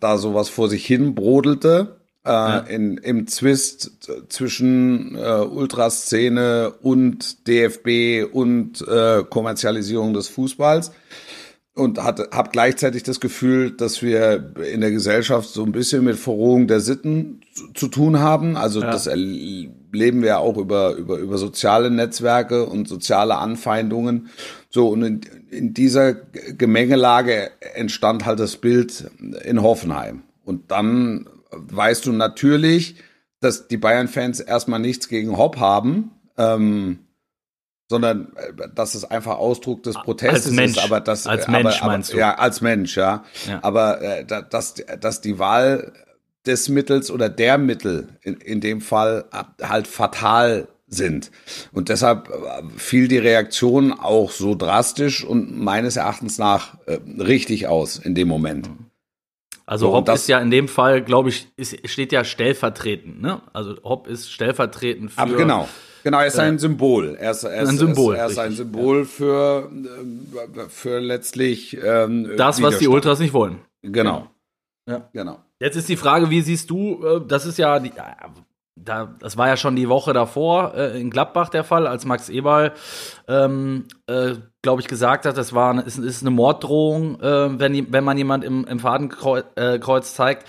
da 0.00 0.18
sowas 0.18 0.48
vor 0.48 0.68
sich 0.68 0.84
hin 0.86 1.14
brodelte 1.14 2.00
äh, 2.24 2.30
ja. 2.30 2.58
in, 2.58 2.98
im 2.98 3.26
Zwist 3.26 4.08
zwischen 4.28 5.16
äh, 5.16 5.40
Ultraszene 5.40 6.74
und 6.82 7.46
DFB 7.46 8.32
und 8.32 8.86
äh, 8.86 9.24
Kommerzialisierung 9.28 10.12
des 10.12 10.28
Fußballs 10.28 10.92
und 11.80 11.98
habe 11.98 12.50
gleichzeitig 12.52 13.02
das 13.02 13.20
Gefühl, 13.20 13.70
dass 13.70 14.02
wir 14.02 14.52
in 14.72 14.80
der 14.80 14.90
Gesellschaft 14.90 15.48
so 15.48 15.64
ein 15.64 15.72
bisschen 15.72 16.04
mit 16.04 16.16
Verrohung 16.16 16.66
der 16.66 16.80
Sitten 16.80 17.40
zu, 17.54 17.72
zu 17.72 17.88
tun 17.88 18.20
haben. 18.20 18.56
Also 18.56 18.80
ja. 18.80 18.90
das 18.90 19.06
erleben 19.06 20.22
wir 20.22 20.38
auch 20.38 20.56
über, 20.58 20.94
über, 20.94 21.16
über 21.16 21.38
soziale 21.38 21.90
Netzwerke 21.90 22.66
und 22.66 22.86
soziale 22.86 23.36
Anfeindungen. 23.36 24.28
So, 24.68 24.88
und 24.88 25.02
in, 25.02 25.20
in 25.50 25.74
dieser 25.74 26.14
Gemengelage 26.14 27.50
entstand 27.74 28.26
halt 28.26 28.40
das 28.40 28.56
Bild 28.56 29.10
in 29.44 29.62
Hoffenheim. 29.62 30.22
Und 30.44 30.70
dann 30.70 31.28
weißt 31.50 32.06
du 32.06 32.12
natürlich, 32.12 32.96
dass 33.40 33.68
die 33.68 33.78
Bayern-Fans 33.78 34.40
erstmal 34.40 34.80
nichts 34.80 35.08
gegen 35.08 35.36
Hopp 35.38 35.58
haben, 35.58 36.10
ähm, 36.36 36.98
sondern 37.90 38.28
äh, 38.36 38.68
dass 38.72 38.94
es 38.94 39.04
einfach 39.04 39.36
Ausdruck 39.36 39.82
des 39.82 39.96
Protestes 39.96 40.46
als 40.46 40.54
Mensch, 40.54 40.76
ist. 40.76 40.84
Aber 40.84 41.00
das, 41.00 41.26
als 41.26 41.48
Mensch 41.48 41.82
aber, 41.82 41.90
meinst 41.90 42.12
du? 42.12 42.18
Ja, 42.18 42.36
als 42.36 42.60
Mensch, 42.60 42.96
ja. 42.96 43.24
ja. 43.48 43.58
Aber 43.62 44.00
äh, 44.00 44.24
dass, 44.24 44.76
dass 45.00 45.20
die 45.20 45.40
Wahl 45.40 45.92
des 46.46 46.68
Mittels 46.68 47.10
oder 47.10 47.28
der 47.28 47.58
Mittel 47.58 48.16
in, 48.22 48.34
in 48.36 48.60
dem 48.60 48.80
Fall 48.80 49.24
halt 49.60 49.88
fatal 49.88 50.68
sind. 50.86 51.32
Und 51.72 51.88
deshalb 51.88 52.28
äh, 52.28 52.62
fiel 52.76 53.08
die 53.08 53.18
Reaktion 53.18 53.92
auch 53.92 54.30
so 54.30 54.54
drastisch 54.54 55.24
und 55.24 55.58
meines 55.58 55.96
Erachtens 55.96 56.38
nach 56.38 56.78
äh, 56.86 56.98
richtig 57.18 57.66
aus 57.66 57.98
in 57.98 58.14
dem 58.14 58.28
Moment. 58.28 58.68
Mhm. 58.68 58.86
Also 59.66 59.86
so, 59.88 59.92
Hopp 59.94 60.08
ist 60.08 60.28
ja 60.28 60.38
in 60.38 60.52
dem 60.52 60.68
Fall, 60.68 61.02
glaube 61.02 61.28
ich, 61.28 61.48
ist, 61.56 61.88
steht 61.88 62.12
ja 62.12 62.24
stellvertretend. 62.24 63.20
Ne? 63.20 63.40
Also 63.52 63.76
Hopp 63.82 64.06
ist 64.06 64.30
stellvertretend 64.30 65.10
für. 65.12 65.18
Aber 65.18 65.36
genau. 65.36 65.68
Genau, 66.02 66.18
er 66.18 66.26
ist 66.26 66.38
äh, 66.38 66.42
ein 66.42 66.58
Symbol. 66.58 67.16
Er 67.18 67.30
ist, 67.32 67.44
er 67.44 67.62
ist, 67.62 67.68
ein 67.68 67.78
Symbol. 67.78 68.14
Er 68.14 68.26
ist, 68.26 68.36
er 68.36 68.44
ist 68.44 68.50
ein 68.50 68.56
Symbol 68.56 69.04
für, 69.04 69.70
äh, 69.70 70.68
für 70.68 70.98
letztlich 70.98 71.76
ähm, 71.82 72.32
das, 72.36 72.62
was 72.62 72.78
die 72.78 72.88
Ultras 72.88 73.18
nicht 73.18 73.32
wollen. 73.32 73.60
Genau. 73.82 74.28
Ja. 74.88 75.08
Genau. 75.12 75.38
Jetzt 75.58 75.76
ist 75.76 75.88
die 75.88 75.96
Frage, 75.96 76.30
wie 76.30 76.40
siehst 76.40 76.70
du, 76.70 77.04
äh, 77.04 77.20
das 77.26 77.46
ist 77.46 77.58
ja 77.58 77.78
die, 77.78 77.92
da, 78.84 79.14
das 79.18 79.36
war 79.36 79.48
ja 79.48 79.56
schon 79.56 79.76
die 79.76 79.88
Woche 79.88 80.12
davor 80.12 80.74
äh, 80.74 81.00
in 81.00 81.10
Gladbach 81.10 81.48
der 81.48 81.64
Fall, 81.64 81.86
als 81.86 82.04
Max 82.04 82.28
Eberl, 82.28 82.72
ähm, 83.28 83.86
äh, 84.06 84.34
glaube 84.62 84.80
ich, 84.80 84.88
gesagt 84.88 85.26
hat, 85.26 85.36
das 85.36 85.52
war 85.52 85.86
ist, 85.86 85.98
ist 85.98 86.22
eine 86.22 86.30
Morddrohung, 86.30 87.20
äh, 87.20 87.58
wenn, 87.58 87.92
wenn 87.92 88.04
man 88.04 88.18
jemand 88.18 88.44
im, 88.44 88.64
im 88.64 88.78
Fadenkreuz 88.78 89.46
äh, 89.56 90.14
zeigt. 90.14 90.46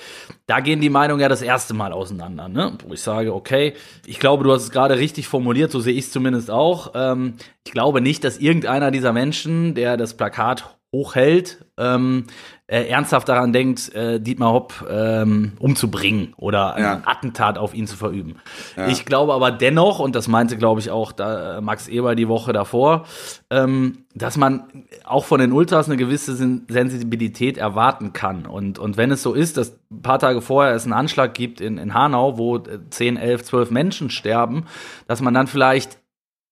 Da 0.47 0.59
gehen 0.59 0.81
die 0.81 0.89
Meinungen 0.89 1.21
ja 1.21 1.29
das 1.29 1.41
erste 1.41 1.73
Mal 1.73 1.93
auseinander, 1.93 2.49
ne? 2.49 2.77
wo 2.85 2.93
ich 2.93 3.01
sage, 3.01 3.33
okay, 3.33 3.73
ich 4.05 4.19
glaube, 4.19 4.43
du 4.43 4.51
hast 4.51 4.63
es 4.63 4.71
gerade 4.71 4.97
richtig 4.97 5.27
formuliert, 5.27 5.71
so 5.71 5.79
sehe 5.79 5.93
ich 5.93 6.05
es 6.05 6.11
zumindest 6.11 6.51
auch. 6.51 6.91
Ähm, 6.95 7.35
ich 7.65 7.71
glaube 7.71 8.01
nicht, 8.01 8.23
dass 8.23 8.37
irgendeiner 8.37 8.91
dieser 8.91 9.13
Menschen, 9.13 9.75
der 9.75 9.97
das 9.97 10.15
Plakat 10.15 10.75
hochhält, 10.93 11.65
ähm, 11.77 12.25
äh, 12.71 12.87
ernsthaft 12.87 13.27
daran 13.27 13.51
denkt, 13.51 13.93
äh, 13.93 14.21
Dietmar 14.21 14.53
Hopp 14.53 14.85
ähm, 14.89 15.51
umzubringen 15.59 16.33
oder 16.37 16.75
ein 16.75 16.83
ja. 16.83 17.01
Attentat 17.03 17.57
auf 17.57 17.73
ihn 17.73 17.85
zu 17.85 17.97
verüben. 17.97 18.37
Ja. 18.77 18.87
Ich 18.87 19.03
glaube 19.03 19.33
aber 19.33 19.51
dennoch, 19.51 19.99
und 19.99 20.15
das 20.15 20.29
meinte, 20.29 20.57
glaube 20.57 20.79
ich, 20.79 20.89
auch 20.89 21.11
da, 21.11 21.57
äh, 21.57 21.61
Max 21.61 21.89
Eber 21.89 22.15
die 22.15 22.29
Woche 22.29 22.53
davor, 22.53 23.03
ähm, 23.49 24.05
dass 24.15 24.37
man 24.37 24.85
auch 25.03 25.25
von 25.25 25.41
den 25.41 25.51
Ultras 25.51 25.87
eine 25.87 25.97
gewisse 25.97 26.33
Sensibilität 26.35 27.57
erwarten 27.57 28.13
kann. 28.13 28.45
Und, 28.45 28.79
und 28.79 28.95
wenn 28.95 29.11
es 29.11 29.21
so 29.21 29.33
ist, 29.33 29.57
dass 29.57 29.77
ein 29.91 30.01
paar 30.01 30.19
Tage 30.19 30.41
vorher 30.41 30.73
es 30.73 30.85
einen 30.85 30.93
Anschlag 30.93 31.33
gibt 31.33 31.59
in, 31.59 31.77
in 31.77 31.93
Hanau, 31.93 32.37
wo 32.37 32.57
10, 32.57 33.17
11, 33.17 33.43
12 33.43 33.71
Menschen 33.71 34.09
sterben, 34.09 34.65
dass 35.07 35.21
man 35.21 35.33
dann 35.33 35.47
vielleicht 35.47 36.00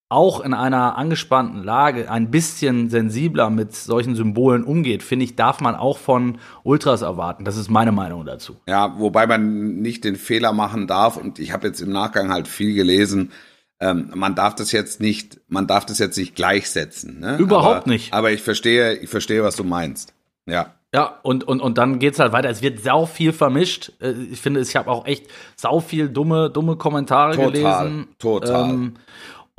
auch 0.10 0.42
in 0.42 0.56
einer 0.56 0.98
angespannten 0.98 1.64
Lage 1.64 2.10
ein 2.10 2.32
bisschen 2.32 2.90
sensibler 2.90 3.52
mit 3.52 3.76
solchen 3.76 4.16
Symbolen 4.16 4.64
umgeht, 4.64 5.04
finde 5.04 5.26
ich, 5.26 5.36
darf 5.36 5.62
man 5.62 5.76
auch 5.76 6.00
von 6.00 6.40
Ultras 6.64 7.04
erwarten. 7.04 7.46
Das 7.46 7.58
ist 7.58 7.70
meine 7.70 7.92
Meinung 7.92 8.26
dazu. 8.26 8.56
Ja, 8.68 9.00
wobei 9.00 9.28
man 9.28 9.82
nicht 9.82 10.04
den 10.04 10.16
Fehler 10.16 10.52
machen 10.52 10.88
darf, 10.88 11.16
und 11.16 11.38
ich 11.38 11.54
habe 11.54 11.68
jetzt 11.68 11.80
im 11.82 11.92
Nachgang 11.92 12.32
halt 12.32 12.48
viel 12.48 12.74
gelesen, 12.74 13.32
ähm, 13.80 14.12
man 14.16 14.34
darf 14.34 14.56
das 14.56 14.72
jetzt 14.72 15.00
nicht, 15.00 15.40
man 15.48 15.68
darf 15.68 15.86
das 15.86 16.00
jetzt 16.00 16.18
nicht 16.18 16.36
gleichsetzen. 16.36 17.20
Ne? 17.20 17.38
Überhaupt 17.38 17.84
aber, 17.84 17.90
nicht. 17.90 18.12
Aber 18.12 18.32
ich 18.32 18.42
verstehe, 18.42 18.96
ich 18.96 19.10
verstehe, 19.10 19.44
was 19.44 19.56
du 19.56 19.64
meinst. 19.64 20.14
Ja. 20.48 20.74
Ja, 20.92 21.20
und, 21.22 21.48
und, 21.48 21.62
und 21.62 21.78
dann 21.78 22.00
geht's 22.00 22.18
halt 22.18 22.32
weiter. 22.34 22.50
Es 22.50 22.64
wird 22.64 22.80
sau 22.82 23.06
viel 23.06 23.32
vermischt. 23.32 23.92
Äh, 24.02 24.14
ich 24.32 24.42
finde, 24.42 24.60
ich 24.60 24.76
habe 24.76 24.90
auch 24.90 25.06
echt 25.06 25.28
sau 25.56 25.80
viel 25.80 26.10
dumme, 26.10 26.50
dumme 26.50 26.78
Kommentare 26.78 27.36
Total, 27.36 27.52
gelesen. 27.52 28.08
total. 28.18 28.70
Ähm, 28.72 28.94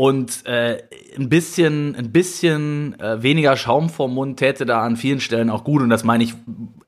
und 0.00 0.46
äh, 0.46 0.78
ein 1.18 1.28
bisschen, 1.28 1.94
ein 1.94 2.10
bisschen 2.10 2.98
äh, 3.00 3.22
weniger 3.22 3.54
Schaum 3.58 3.90
vom 3.90 4.14
Mund 4.14 4.38
täte 4.38 4.64
da 4.64 4.80
an 4.80 4.96
vielen 4.96 5.20
Stellen 5.20 5.50
auch 5.50 5.62
gut. 5.62 5.82
Und 5.82 5.90
das 5.90 6.04
meine 6.04 6.24
ich 6.24 6.32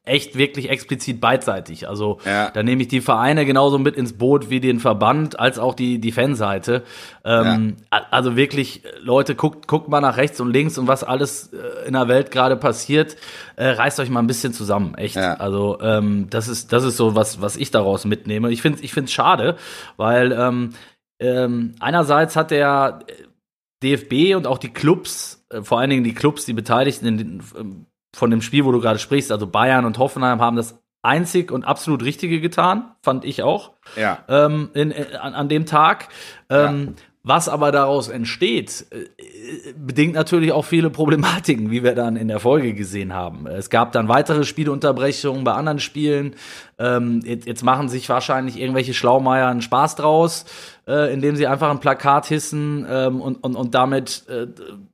echt 0.06 0.36
wirklich 0.38 0.70
explizit 0.70 1.20
beidseitig. 1.20 1.86
Also 1.90 2.18
Ja. 2.24 2.48
da 2.50 2.62
nehme 2.62 2.80
ich 2.80 2.88
die 2.88 3.02
Vereine 3.02 3.44
genauso 3.44 3.78
mit 3.78 3.96
ins 3.96 4.14
Boot 4.14 4.48
wie 4.48 4.60
den 4.60 4.80
Verband 4.80 5.38
als 5.38 5.58
auch 5.58 5.74
die, 5.74 5.98
die 6.00 6.10
Fanseite. 6.10 6.84
Ähm, 7.22 7.76
a- 7.90 8.00
Also 8.10 8.34
wirklich, 8.34 8.82
äh, 8.86 8.88
Leute, 9.02 9.34
guckt, 9.34 9.68
guckt 9.68 9.88
mal 9.90 10.00
nach 10.00 10.16
rechts 10.16 10.40
und 10.40 10.50
links 10.50 10.78
und 10.78 10.88
was 10.88 11.04
alles 11.04 11.52
äh, 11.52 11.86
in 11.86 11.92
der 11.92 12.08
Welt 12.08 12.30
gerade 12.30 12.56
passiert. 12.56 13.16
Äh, 13.56 13.68
reißt 13.68 14.00
euch 14.00 14.08
mal 14.08 14.20
ein 14.20 14.26
bisschen 14.26 14.54
zusammen, 14.54 14.94
echt. 14.94 15.16
Ja. 15.16 15.34
Also 15.34 15.78
ähm, 15.82 16.28
das 16.30 16.48
ist, 16.48 16.72
das 16.72 16.82
ist 16.82 16.96
so 16.96 17.14
was, 17.14 17.42
was 17.42 17.56
ich 17.58 17.70
daraus 17.70 18.06
mitnehme. 18.06 18.50
Ich 18.50 18.62
finde, 18.62 18.82
ich 18.82 18.92
finde 18.94 19.08
es 19.08 19.12
schade, 19.12 19.56
weil 19.98 20.32
ähm, 20.32 20.70
ähm, 21.18 21.74
einerseits 21.80 22.36
hat 22.36 22.50
der 22.50 23.00
DFB 23.82 24.36
und 24.36 24.46
auch 24.46 24.58
die 24.58 24.72
Clubs, 24.72 25.44
äh, 25.50 25.62
vor 25.62 25.78
allen 25.80 25.90
Dingen 25.90 26.04
die 26.04 26.14
Clubs, 26.14 26.44
die 26.44 26.52
Beteiligten 26.52 27.06
in 27.06 27.42
ähm, 27.58 27.86
von 28.14 28.30
dem 28.30 28.42
Spiel, 28.42 28.64
wo 28.64 28.72
du 28.72 28.80
gerade 28.80 28.98
sprichst, 28.98 29.32
also 29.32 29.46
Bayern 29.46 29.86
und 29.86 29.98
Hoffenheim, 29.98 30.40
haben 30.40 30.56
das 30.56 30.78
einzig 31.02 31.50
und 31.50 31.64
absolut 31.64 32.02
Richtige 32.04 32.40
getan, 32.40 32.92
fand 33.02 33.24
ich 33.24 33.42
auch, 33.42 33.72
Ja. 33.96 34.18
ähm, 34.28 34.68
in, 34.74 34.90
in, 34.90 35.16
an, 35.16 35.34
an 35.34 35.48
dem 35.48 35.66
Tag. 35.66 36.08
Ähm, 36.50 36.94
Was 37.24 37.48
aber 37.48 37.70
daraus 37.70 38.08
entsteht, 38.08 38.86
äh, 38.90 39.02
äh, 39.02 39.74
bedingt 39.76 40.14
natürlich 40.14 40.50
auch 40.50 40.64
viele 40.64 40.90
Problematiken, 40.90 41.70
wie 41.70 41.84
wir 41.84 41.94
dann 41.94 42.16
in 42.16 42.26
der 42.26 42.40
Folge 42.40 42.74
gesehen 42.74 43.12
haben. 43.14 43.46
Es 43.46 43.70
gab 43.70 43.92
dann 43.92 44.08
weitere 44.08 44.42
Spielunterbrechungen 44.44 45.44
bei 45.44 45.52
anderen 45.52 45.78
Spielen. 45.78 46.34
Ähm, 46.80 47.20
jetzt, 47.24 47.46
jetzt 47.46 47.62
machen 47.62 47.88
sich 47.88 48.08
wahrscheinlich 48.08 48.58
irgendwelche 48.60 48.92
Schlaumeier 48.92 49.46
einen 49.48 49.62
Spaß 49.62 49.94
draus, 49.94 50.44
äh, 50.86 51.12
indem 51.12 51.36
sie 51.36 51.46
einfach 51.46 51.70
ein 51.70 51.80
Plakat 51.80 52.26
hissen 52.26 52.86
ähm, 52.88 53.20
und, 53.20 53.36
und, 53.36 53.54
und 53.56 53.74
damit 53.74 54.24
äh, 54.28 54.46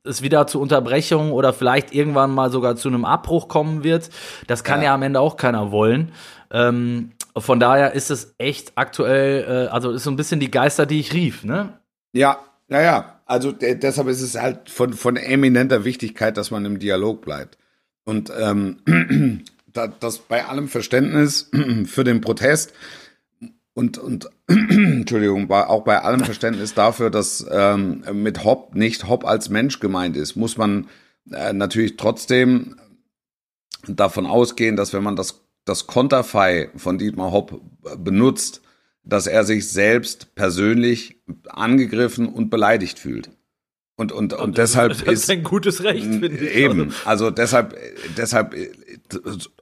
es 0.03 0.21
wieder 0.21 0.47
zu 0.47 0.61
Unterbrechungen 0.61 1.31
oder 1.31 1.53
vielleicht 1.53 1.93
irgendwann 1.93 2.31
mal 2.31 2.51
sogar 2.51 2.75
zu 2.75 2.87
einem 2.89 3.05
Abbruch 3.05 3.47
kommen 3.47 3.83
wird. 3.83 4.09
Das 4.47 4.63
kann 4.63 4.79
ja, 4.81 4.85
Ja. 4.87 4.93
am 4.95 5.01
Ende 5.03 5.19
auch 5.19 5.37
keiner 5.37 5.71
wollen. 5.71 6.11
Ähm, 6.51 7.11
von 7.37 7.59
daher 7.59 7.93
ist 7.93 8.09
es 8.11 8.33
echt 8.37 8.73
aktuell, 8.75 9.67
äh, 9.67 9.69
also 9.71 9.91
ist 9.91 10.03
so 10.03 10.11
ein 10.11 10.15
bisschen 10.15 10.39
die 10.39 10.51
Geister, 10.51 10.85
die 10.85 10.99
ich 10.99 11.13
rief, 11.13 11.43
ne? 11.43 11.73
Ja, 12.13 12.39
ja, 12.69 12.81
ja. 12.81 13.21
Also 13.25 13.51
de- 13.51 13.75
deshalb 13.75 14.07
ist 14.07 14.21
es 14.21 14.35
halt 14.39 14.69
von, 14.69 14.93
von 14.93 15.15
eminenter 15.15 15.85
Wichtigkeit, 15.85 16.37
dass 16.37 16.49
man 16.51 16.65
im 16.65 16.79
Dialog 16.79 17.21
bleibt. 17.21 17.57
Und 18.03 18.31
ähm, 18.39 18.77
da, 19.67 19.87
das 19.87 20.17
bei 20.17 20.45
allem 20.45 20.67
Verständnis 20.67 21.51
für 21.85 22.03
den 22.03 22.21
Protest 22.21 22.73
und, 23.79 23.97
und 23.97 24.29
Entschuldigung, 24.47 25.47
bei, 25.47 25.65
auch 25.65 25.85
bei 25.85 26.01
allem 26.01 26.19
Verständnis 26.25 26.73
dafür, 26.73 27.09
dass 27.09 27.45
ähm, 27.49 28.03
mit 28.11 28.43
Hopp 28.43 28.75
nicht 28.75 29.07
Hopp 29.07 29.25
als 29.25 29.49
Mensch 29.49 29.79
gemeint 29.79 30.17
ist, 30.17 30.35
muss 30.35 30.57
man 30.57 30.87
äh, 31.31 31.53
natürlich 31.53 31.95
trotzdem 31.95 32.75
davon 33.87 34.25
ausgehen, 34.25 34.75
dass 34.75 34.91
wenn 34.91 35.01
man 35.01 35.15
das, 35.15 35.45
das 35.63 35.87
Konterfei 35.87 36.69
von 36.75 36.97
Dietmar 36.97 37.31
Hopp 37.31 37.61
äh, 37.85 37.95
benutzt, 37.95 38.61
dass 39.05 39.27
er 39.27 39.45
sich 39.45 39.69
selbst 39.69 40.35
persönlich 40.35 41.21
angegriffen 41.47 42.27
und 42.27 42.49
beleidigt 42.49 42.99
fühlt. 42.99 43.31
Und, 43.95 44.11
und, 44.11 44.33
und 44.33 44.57
deshalb 44.57 44.91
das 44.91 45.01
ist 45.03 45.23
ist 45.23 45.29
ein 45.29 45.43
gutes 45.43 45.83
Recht, 45.83 46.03
finde 46.03 46.27
ich. 46.27 46.53
Eben, 46.53 46.93
also 47.05 47.31
deshalb, 47.31 47.77
deshalb 48.17 48.53
äh, 48.55 48.71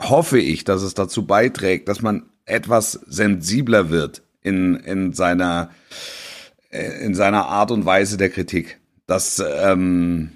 hoffe 0.01 0.39
ich, 0.39 0.63
dass 0.63 0.81
es 0.81 0.95
dazu 0.95 1.27
beiträgt, 1.27 1.87
dass 1.87 2.01
man 2.01 2.31
etwas 2.47 2.93
sensibler 3.07 3.89
wird 3.89 4.23
in, 4.41 4.75
in 4.75 5.13
seiner, 5.13 5.69
in 6.71 7.13
seiner 7.13 7.45
Art 7.45 7.71
und 7.71 7.85
Weise 7.85 8.17
der 8.17 8.29
Kritik. 8.29 8.79
Dass, 9.05 9.43
ähm, 9.61 10.31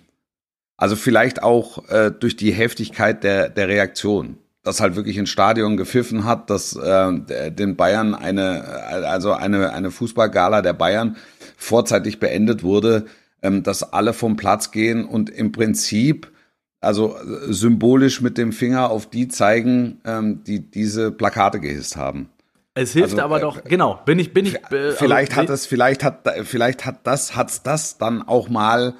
also 0.77 0.95
vielleicht 0.95 1.41
auch 1.41 1.89
äh, 1.89 2.11
durch 2.11 2.35
die 2.35 2.51
Heftigkeit 2.51 3.23
der, 3.23 3.49
der 3.49 3.67
Reaktion. 3.67 4.37
Dass 4.63 4.79
halt 4.79 4.95
wirklich 4.95 5.17
ein 5.17 5.25
Stadion 5.25 5.75
gepfiffen 5.75 6.25
hat, 6.25 6.49
dass 6.49 6.75
äh, 6.75 7.51
den 7.51 7.75
Bayern 7.75 8.13
eine, 8.13 8.63
also 9.07 9.33
eine, 9.33 9.73
eine 9.73 9.89
Fußballgala 9.89 10.61
der 10.61 10.73
Bayern 10.73 11.17
vorzeitig 11.57 12.19
beendet 12.19 12.61
wurde, 12.61 13.05
ähm, 13.41 13.63
dass 13.63 13.93
alle 13.93 14.13
vom 14.13 14.35
Platz 14.35 14.71
gehen 14.71 15.05
und 15.05 15.29
im 15.29 15.51
Prinzip 15.51 16.31
also 16.81 17.15
äh, 17.15 17.53
symbolisch 17.53 18.21
mit 18.21 18.37
dem 18.37 18.51
Finger 18.51 18.89
auf 18.89 19.09
die 19.09 19.27
zeigen, 19.27 20.01
ähm, 20.03 20.43
die 20.43 20.59
diese 20.59 21.11
Plakate 21.11 21.59
gehisst 21.59 21.95
haben. 21.95 22.29
Es 22.73 22.93
hilft 22.93 23.13
Also, 23.13 23.23
aber 23.23 23.37
äh, 23.37 23.41
doch, 23.41 23.63
genau, 23.63 23.99
bin 24.05 24.19
ich, 24.19 24.33
bin 24.33 24.45
ich. 24.45 24.55
äh, 24.71 24.91
Vielleicht 24.93 25.31
also, 25.31 25.43
hat 25.43 25.49
es, 25.49 25.65
vielleicht 25.65 26.03
hat, 26.03 26.27
vielleicht 26.43 26.85
hat 26.85 27.05
das, 27.05 27.35
hat's 27.35 27.63
das 27.63 27.97
dann 27.97 28.21
auch 28.21 28.49
mal 28.49 28.95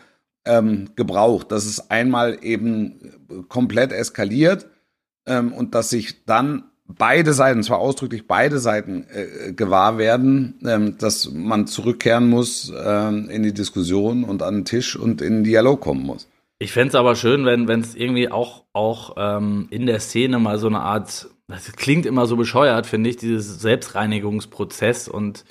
ähm, 0.46 0.90
gebraucht, 0.96 1.52
dass 1.52 1.66
es 1.66 1.90
einmal 1.90 2.40
eben 2.42 3.46
komplett 3.48 3.92
eskaliert 3.92 4.68
ähm, 5.26 5.54
und 5.54 5.76
dass 5.76 5.90
sich 5.90 6.26
dann 6.26 6.64
beide 6.88 7.34
Seiten, 7.34 7.64
zwar 7.64 7.80
ausdrücklich 7.80 8.28
beide 8.28 8.60
Seiten 8.60 9.06
äh, 9.10 9.54
gewahr 9.54 9.98
werden, 9.98 10.60
ähm, 10.66 10.98
dass 10.98 11.32
man 11.32 11.68
zurückkehren 11.68 12.30
muss 12.30 12.72
ähm, 12.84 13.30
in 13.30 13.44
die 13.44 13.54
Diskussion 13.54 14.24
und 14.24 14.44
an 14.44 14.56
den 14.56 14.66
Tisch 14.66 14.96
und 14.96 15.22
in 15.22 15.36
den 15.36 15.44
Dialog 15.44 15.82
kommen 15.82 16.04
muss. 16.04 16.28
Ich 16.62 16.74
fänd's 16.74 16.94
aber 16.94 17.16
schön, 17.16 17.48
wenn 17.48 17.82
es 17.82 17.96
irgendwie 17.96 18.30
auch, 18.30 18.66
auch 18.72 19.16
ähm, 19.18 19.66
in 19.72 19.88
der 19.88 20.00
Szene 20.00 20.38
mal 20.38 20.60
so 20.60 20.68
eine 20.68 20.82
Art, 20.82 21.28
das 21.48 21.72
klingt 21.72 22.06
immer 22.06 22.28
so 22.28 22.36
bescheuert, 22.36 22.86
finde 22.86 23.10
ich, 23.10 23.18
dieses 23.18 23.60
Selbstreinigungsprozess 23.62 25.08
und 25.08 25.44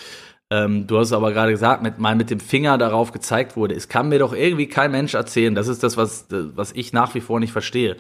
ähm, 0.50 0.86
du 0.86 1.00
hast 1.00 1.12
aber 1.12 1.32
gerade 1.32 1.50
gesagt, 1.50 1.82
mit, 1.82 1.98
mal 1.98 2.14
mit 2.14 2.30
dem 2.30 2.38
Finger 2.38 2.78
darauf 2.78 3.10
gezeigt 3.10 3.56
wurde. 3.56 3.74
Es 3.74 3.88
kann 3.88 4.08
mir 4.08 4.20
doch 4.20 4.32
irgendwie 4.32 4.68
kein 4.68 4.92
Mensch 4.92 5.14
erzählen. 5.14 5.56
Das 5.56 5.66
ist 5.66 5.82
das, 5.82 5.96
was, 5.96 6.28
was 6.30 6.70
ich 6.70 6.92
nach 6.92 7.12
wie 7.16 7.20
vor 7.20 7.40
nicht 7.40 7.52
verstehe. 7.52 7.96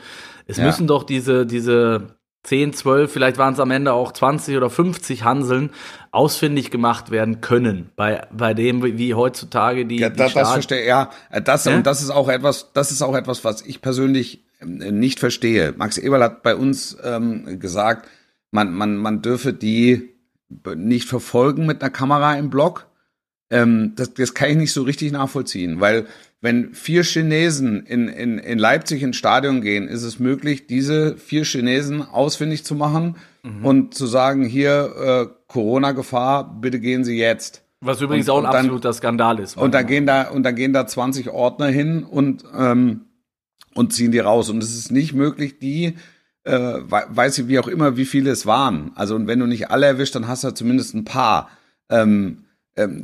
Es 0.46 0.58
Ja. 0.58 0.66
müssen 0.66 0.86
doch 0.86 1.02
diese, 1.02 1.46
diese 1.46 2.19
10, 2.42 2.72
12, 2.72 3.12
vielleicht 3.12 3.36
waren 3.38 3.52
es 3.54 3.60
am 3.60 3.70
Ende 3.70 3.92
auch 3.92 4.12
20 4.12 4.56
oder 4.56 4.70
50 4.70 5.24
Hanseln 5.24 5.70
ausfindig 6.10 6.70
gemacht 6.70 7.10
werden 7.10 7.40
können. 7.42 7.90
Bei, 7.96 8.26
bei 8.32 8.54
dem, 8.54 8.82
wie- 8.82 9.14
heutzutage 9.14 9.84
die, 9.86 9.98
Ja, 9.98 10.08
die 10.08 10.16
da, 10.16 10.24
das 10.24 10.32
Stadien- 10.32 10.52
verstehe 10.52 10.86
ja, 10.86 11.10
äh, 11.30 11.42
das 11.42 11.66
Ja? 11.66 11.74
und 11.76 11.86
das 11.86 12.02
ist 12.02 12.10
auch 12.10 12.28
etwas, 12.28 12.70
das 12.72 12.90
ist 12.92 13.02
auch 13.02 13.14
etwas, 13.14 13.44
was 13.44 13.62
ich 13.62 13.82
persönlich 13.82 14.42
ähm, 14.60 14.78
nicht 14.98 15.20
verstehe. 15.20 15.74
Max 15.76 15.98
Eberl 15.98 16.22
hat 16.22 16.42
bei 16.42 16.56
uns 16.56 16.96
ähm, 17.04 17.58
gesagt, 17.60 18.08
man 18.50 18.72
man 18.74 18.96
man 18.96 19.22
dürfe 19.22 19.52
die 19.52 20.08
nicht 20.76 21.06
verfolgen 21.08 21.66
mit 21.66 21.80
einer 21.82 21.90
Kamera 21.90 22.34
im 22.34 22.50
Block. 22.50 22.86
Ähm, 23.50 23.92
das, 23.96 24.14
das 24.14 24.34
kann 24.34 24.50
ich 24.50 24.56
nicht 24.56 24.72
so 24.72 24.82
richtig 24.82 25.10
nachvollziehen, 25.12 25.80
weil 25.80 26.06
wenn 26.40 26.72
vier 26.72 27.02
Chinesen 27.02 27.84
in, 27.84 28.08
in, 28.08 28.38
in 28.38 28.58
Leipzig 28.58 29.02
ins 29.02 29.16
Stadion 29.16 29.60
gehen, 29.60 29.88
ist 29.88 30.04
es 30.04 30.18
möglich, 30.18 30.66
diese 30.66 31.16
vier 31.18 31.44
Chinesen 31.44 32.00
ausfindig 32.02 32.64
zu 32.64 32.74
machen 32.74 33.16
und 33.62 33.94
zu 33.94 34.06
sagen, 34.06 34.44
hier 34.44 35.28
äh, 35.30 35.34
Corona-Gefahr, 35.48 36.60
bitte 36.60 36.78
gehen 36.80 37.04
Sie 37.04 37.16
jetzt. 37.18 37.62
Was 37.80 38.00
übrigens 38.00 38.28
Und- 38.28 38.34
auch 38.34 38.38
ein 38.38 38.44
dann- 38.52 38.56
absoluter 38.66 38.92
Skandal 38.92 39.38
ist. 39.40 39.56
Und 39.56 39.72
dann 39.74 39.86
gehen 39.86 40.06
da 40.06 40.28
und 40.28 40.42
dann 40.42 40.54
gehen 40.54 40.72
da 40.72 40.86
20 40.86 41.30
Ordner 41.30 41.66
hin 41.68 42.04
und 42.04 42.44
ähm, 42.56 43.02
und 43.74 43.92
ziehen 43.92 44.12
die 44.12 44.18
raus. 44.18 44.50
Und 44.50 44.62
es 44.62 44.76
ist 44.76 44.90
nicht 44.92 45.14
möglich, 45.14 45.58
die 45.58 45.94
äh, 46.44 46.58
wei- 46.88 47.04
weiß 47.08 47.38
ich 47.38 47.48
wie 47.48 47.58
auch 47.58 47.68
immer, 47.68 47.96
wie 47.96 48.04
viele 48.04 48.30
es 48.30 48.44
waren. 48.46 48.92
Also 48.94 49.14
und 49.14 49.26
wenn 49.26 49.38
du 49.40 49.46
nicht 49.46 49.70
alle 49.70 49.86
erwischt, 49.86 50.14
dann 50.14 50.26
hast 50.28 50.44
du 50.44 50.50
zumindest 50.52 50.94
ein 50.94 51.04
paar, 51.04 51.48
ähm, 51.88 52.44
ähm, 52.76 53.02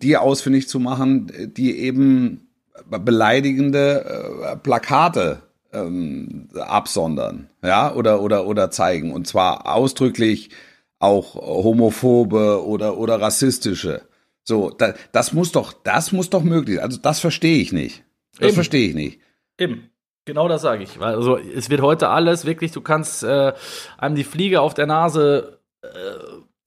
die 0.00 0.16
ausfindig 0.16 0.68
zu 0.68 0.80
machen, 0.80 1.30
die 1.56 1.78
eben 1.78 2.48
beleidigende 2.88 4.04
äh, 4.44 4.56
Plakate 4.56 5.42
ähm, 5.72 6.48
absondern, 6.54 7.48
ja, 7.62 7.94
oder 7.94 8.22
oder 8.22 8.46
oder 8.46 8.70
zeigen 8.70 9.12
und 9.12 9.26
zwar 9.26 9.66
ausdrücklich 9.74 10.50
auch 10.98 11.34
homophobe 11.34 12.64
oder 12.64 12.96
oder 12.98 13.20
rassistische. 13.20 14.02
So, 14.44 14.70
da, 14.70 14.94
das 15.12 15.32
muss 15.32 15.52
doch, 15.52 15.72
das 15.72 16.12
muss 16.12 16.30
doch 16.30 16.42
möglich 16.42 16.76
sein. 16.76 16.84
Also 16.84 16.98
das 17.00 17.20
verstehe 17.20 17.58
ich 17.58 17.72
nicht. 17.72 18.04
Das 18.38 18.48
Eben. 18.48 18.54
verstehe 18.54 18.88
ich 18.88 18.94
nicht. 18.94 19.20
Eben. 19.58 19.88
Genau 20.24 20.46
das 20.46 20.62
sage 20.62 20.84
ich. 20.84 21.00
Also 21.00 21.36
es 21.36 21.68
wird 21.68 21.80
heute 21.80 22.08
alles 22.08 22.44
wirklich, 22.44 22.70
du 22.70 22.80
kannst 22.80 23.24
äh, 23.24 23.54
einem 23.98 24.14
die 24.14 24.22
Fliege 24.22 24.60
auf 24.60 24.72
der 24.72 24.86
Nase 24.86 25.58
äh, 25.82 25.88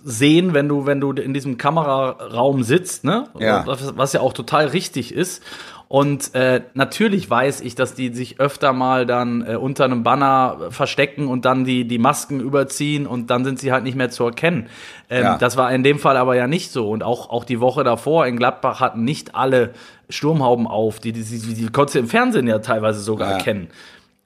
sehen, 0.08 0.54
wenn 0.54 0.70
du, 0.70 0.86
wenn 0.86 1.02
du 1.02 1.12
in 1.14 1.34
diesem 1.34 1.58
Kameraraum 1.58 2.62
sitzt, 2.64 3.04
ne? 3.04 3.26
Ja. 3.40 3.66
Was, 3.66 3.98
was 3.98 4.14
ja 4.14 4.22
auch 4.22 4.34
total 4.34 4.68
richtig 4.68 5.12
ist. 5.14 5.42
Und 5.88 6.34
äh, 6.34 6.62
natürlich 6.74 7.30
weiß 7.30 7.62
ich, 7.62 7.76
dass 7.76 7.94
die 7.94 8.14
sich 8.14 8.40
öfter 8.40 8.74
mal 8.74 9.06
dann 9.06 9.46
äh, 9.48 9.56
unter 9.56 9.86
einem 9.86 10.04
Banner 10.04 10.68
verstecken 10.72 11.28
und 11.28 11.46
dann 11.46 11.64
die, 11.64 11.88
die 11.88 12.00
Masken 12.00 12.40
überziehen 12.40 13.06
und 13.08 13.30
dann 13.30 13.44
sind 13.46 13.60
sie 13.60 13.72
halt 13.72 13.84
nicht 13.84 13.96
mehr 13.96 14.10
zu 14.10 14.24
erkennen. 14.26 14.68
Ähm, 15.10 15.24
Ja. 15.24 15.38
Das 15.38 15.58
war 15.58 15.72
in 15.72 15.84
dem 15.84 16.00
Fall 16.00 16.18
aber 16.18 16.36
ja 16.36 16.48
nicht 16.48 16.72
so. 16.72 16.90
Und 16.90 17.04
auch, 17.04 17.30
auch 17.30 17.44
die 17.44 17.60
Woche 17.60 17.84
davor 17.84 18.26
in 18.28 18.36
Gladbach 18.38 18.80
hatten 18.80 19.04
nicht 19.04 19.36
alle 19.36 19.74
Sturmhauben 20.10 20.66
auf. 20.68 21.00
Die, 21.00 21.14
die, 21.14 21.24
die, 21.24 21.54
die 21.54 21.68
konntest 21.68 21.96
du 21.96 22.00
im 22.00 22.08
Fernsehen 22.08 22.48
ja 22.48 22.60
teilweise 22.60 23.00
sogar 23.00 23.30
Ja. 23.32 23.38
erkennen. 23.38 23.68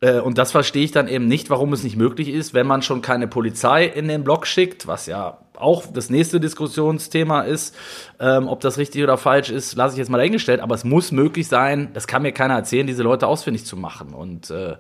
Äh, 0.02 0.20
und 0.20 0.38
das 0.38 0.52
verstehe 0.54 0.86
ich 0.86 0.92
dann 0.92 1.10
eben 1.10 1.28
nicht, 1.28 1.50
warum 1.50 1.74
es 1.74 1.84
nicht 1.84 1.98
möglich 1.98 2.30
ist, 2.30 2.54
wenn 2.54 2.68
man 2.68 2.82
schon 2.82 3.02
keine 3.02 3.28
Polizei 3.28 3.86
in 3.86 4.08
den 4.08 4.24
Block 4.24 4.48
schickt, 4.48 4.88
was 4.88 5.08
ja 5.08 5.40
auch 5.60 5.86
das 5.88 6.10
nächste 6.10 6.40
Diskussionsthema 6.40 7.42
ist, 7.42 7.76
ähm, 8.20 8.48
ob 8.48 8.62
das 8.62 8.78
richtig 8.78 9.04
oder 9.04 9.18
falsch 9.18 9.50
ist, 9.50 9.76
lasse 9.76 9.94
ich 9.94 10.00
jetzt 10.00 10.10
mal 10.10 10.18
dahingestellt, 10.18 10.62
aber 10.62 10.76
es 10.76 10.84
muss 10.84 11.12
möglich 11.12 11.48
sein, 11.48 11.90
das 11.94 12.08
kann 12.08 12.22
mir 12.22 12.32
keiner 12.32 12.56
erzählen, 12.56 12.88
diese 12.88 13.04
Leute 13.04 13.28
ausfindig 13.28 13.66
zu 13.66 13.78
machen. 13.78 14.14
Und 14.14 14.50
äh, 14.50 14.78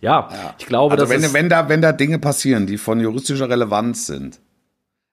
ja, 0.00 0.28
ja, 0.30 0.54
ich 0.58 0.66
glaube, 0.66 0.92
also 0.92 1.04
dass 1.04 1.22
wenn, 1.22 1.32
wenn 1.32 1.48
da 1.48 1.68
wenn 1.68 1.82
da 1.82 1.92
Dinge 1.92 2.18
passieren, 2.18 2.66
die 2.66 2.78
von 2.78 3.00
juristischer 3.00 3.48
Relevanz 3.48 4.06
sind, 4.06 4.40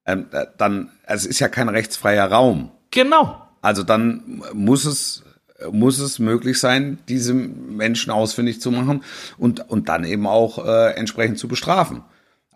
ähm, 0.05 0.27
äh, 0.31 0.45
dann 0.57 0.91
also 1.05 1.25
es 1.25 1.31
ist 1.31 1.39
ja 1.39 1.47
kein 1.47 1.69
rechtsfreier 1.69 2.31
Raum. 2.31 2.71
Genau. 2.91 3.41
Also 3.61 3.83
dann 3.83 4.43
muss 4.53 4.85
es 4.85 5.23
muss 5.71 5.99
es 5.99 6.19
möglich 6.19 6.59
sein, 6.59 6.99
diese 7.09 7.33
Menschen 7.33 8.11
ausfindig 8.11 8.61
zu 8.61 8.71
machen 8.71 9.03
und, 9.37 9.69
und 9.69 9.89
dann 9.89 10.03
eben 10.03 10.27
auch 10.27 10.63
äh, 10.63 10.91
entsprechend 10.91 11.39
zu 11.39 11.47
bestrafen. 11.47 12.03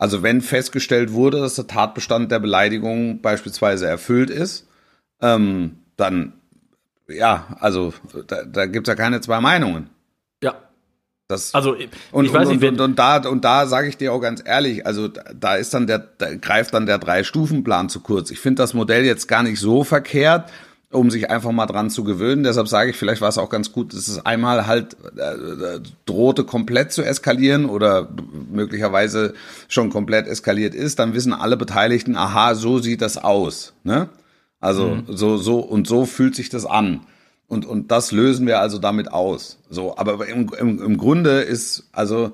Also 0.02 0.24
wenn 0.24 0.42
festgestellt 0.42 1.14
wurde, 1.14 1.42
dass 1.42 1.54
der 1.54 1.68
Tatbestand 1.68 2.32
der 2.32 2.40
Beleidigung 2.40 3.22
beispielsweise 3.22 3.86
erfüllt 3.86 4.32
ist, 4.32 4.68
ähm, 5.22 5.78
dann 5.96 6.34
ja, 7.08 7.56
also 7.60 7.94
da, 8.26 8.44
da 8.44 8.66
gibt 8.66 8.88
es 8.88 8.92
ja 8.92 8.96
keine 8.96 9.22
zwei 9.22 9.40
Meinungen. 9.42 9.92
Ja. 10.42 10.56
Das, 11.28 11.54
also 11.54 11.76
und, 12.12 12.26
ich 12.26 12.34
weiß 12.34 12.48
und, 12.48 12.60
nicht, 12.60 12.68
und, 12.68 12.82
und, 12.82 12.98
da 12.98 13.18
und 13.18 13.46
da 13.46 13.68
sage 13.68 13.90
ich 13.90 13.98
dir 13.98 14.12
auch 14.12 14.22
ganz 14.22 14.42
ehrlich, 14.44 14.88
also 14.88 15.08
da 15.08 15.54
ist 15.54 15.76
dann 15.76 15.86
der 15.86 16.00
da 16.00 16.34
greift 16.34 16.74
dann 16.74 16.88
der 16.88 16.98
drei 16.98 17.24
Stufenplan 17.24 17.88
zu 17.88 18.00
kurz. 18.00 18.32
Ich 18.32 18.40
finde 18.40 18.64
das 18.64 18.74
Modell 18.74 19.06
jetzt 19.06 19.28
gar 19.28 19.44
nicht 19.44 19.60
so 19.60 19.84
verkehrt 19.84 20.50
um 20.92 21.10
sich 21.10 21.30
einfach 21.30 21.52
mal 21.52 21.66
dran 21.66 21.90
zu 21.90 22.04
gewöhnen. 22.04 22.44
Deshalb 22.44 22.68
sage 22.68 22.92
ich, 22.92 22.98
vielleicht 22.98 23.22
war 23.22 23.30
es 23.30 23.38
auch 23.38 23.50
ganz 23.50 23.72
gut, 23.72 23.94
dass 23.94 24.08
es 24.08 24.26
einmal 24.26 24.68
halt 24.68 24.96
äh, 25.18 25.80
drohte 26.06 26.44
komplett 26.44 26.92
zu 26.92 27.02
eskalieren 27.02 27.66
oder 27.66 28.10
möglicherweise 28.52 29.34
schon 29.68 29.90
komplett 29.90 30.28
eskaliert 30.28 30.76
ist, 30.76 31.00
dann 31.00 31.14
wissen 31.14 31.34
alle 31.34 31.58
Beteiligten, 31.58 32.16
aha, 32.16 32.56
so 32.56 32.80
sieht 32.80 33.02
das 33.02 33.18
aus. 33.18 33.74
Ne? 33.84 34.10
Also 34.60 34.90
mhm. 34.90 35.04
so, 35.08 35.38
so 35.38 35.60
und 35.60 35.88
so 35.88 36.06
fühlt 36.06 36.36
sich 36.36 36.50
das 36.50 36.66
an. 36.66 37.02
Und, 37.48 37.66
und 37.66 37.92
das 37.92 38.14
lösen 38.14 38.48
wir 38.48 38.62
also 38.62 38.78
damit 38.78 39.12
aus. 39.12 39.58
So, 39.70 39.98
aber 39.98 40.26
im, 40.28 40.50
im, 40.58 40.82
im 40.82 40.98
Grunde 40.98 41.42
ist, 41.42 41.90
also, 41.92 42.32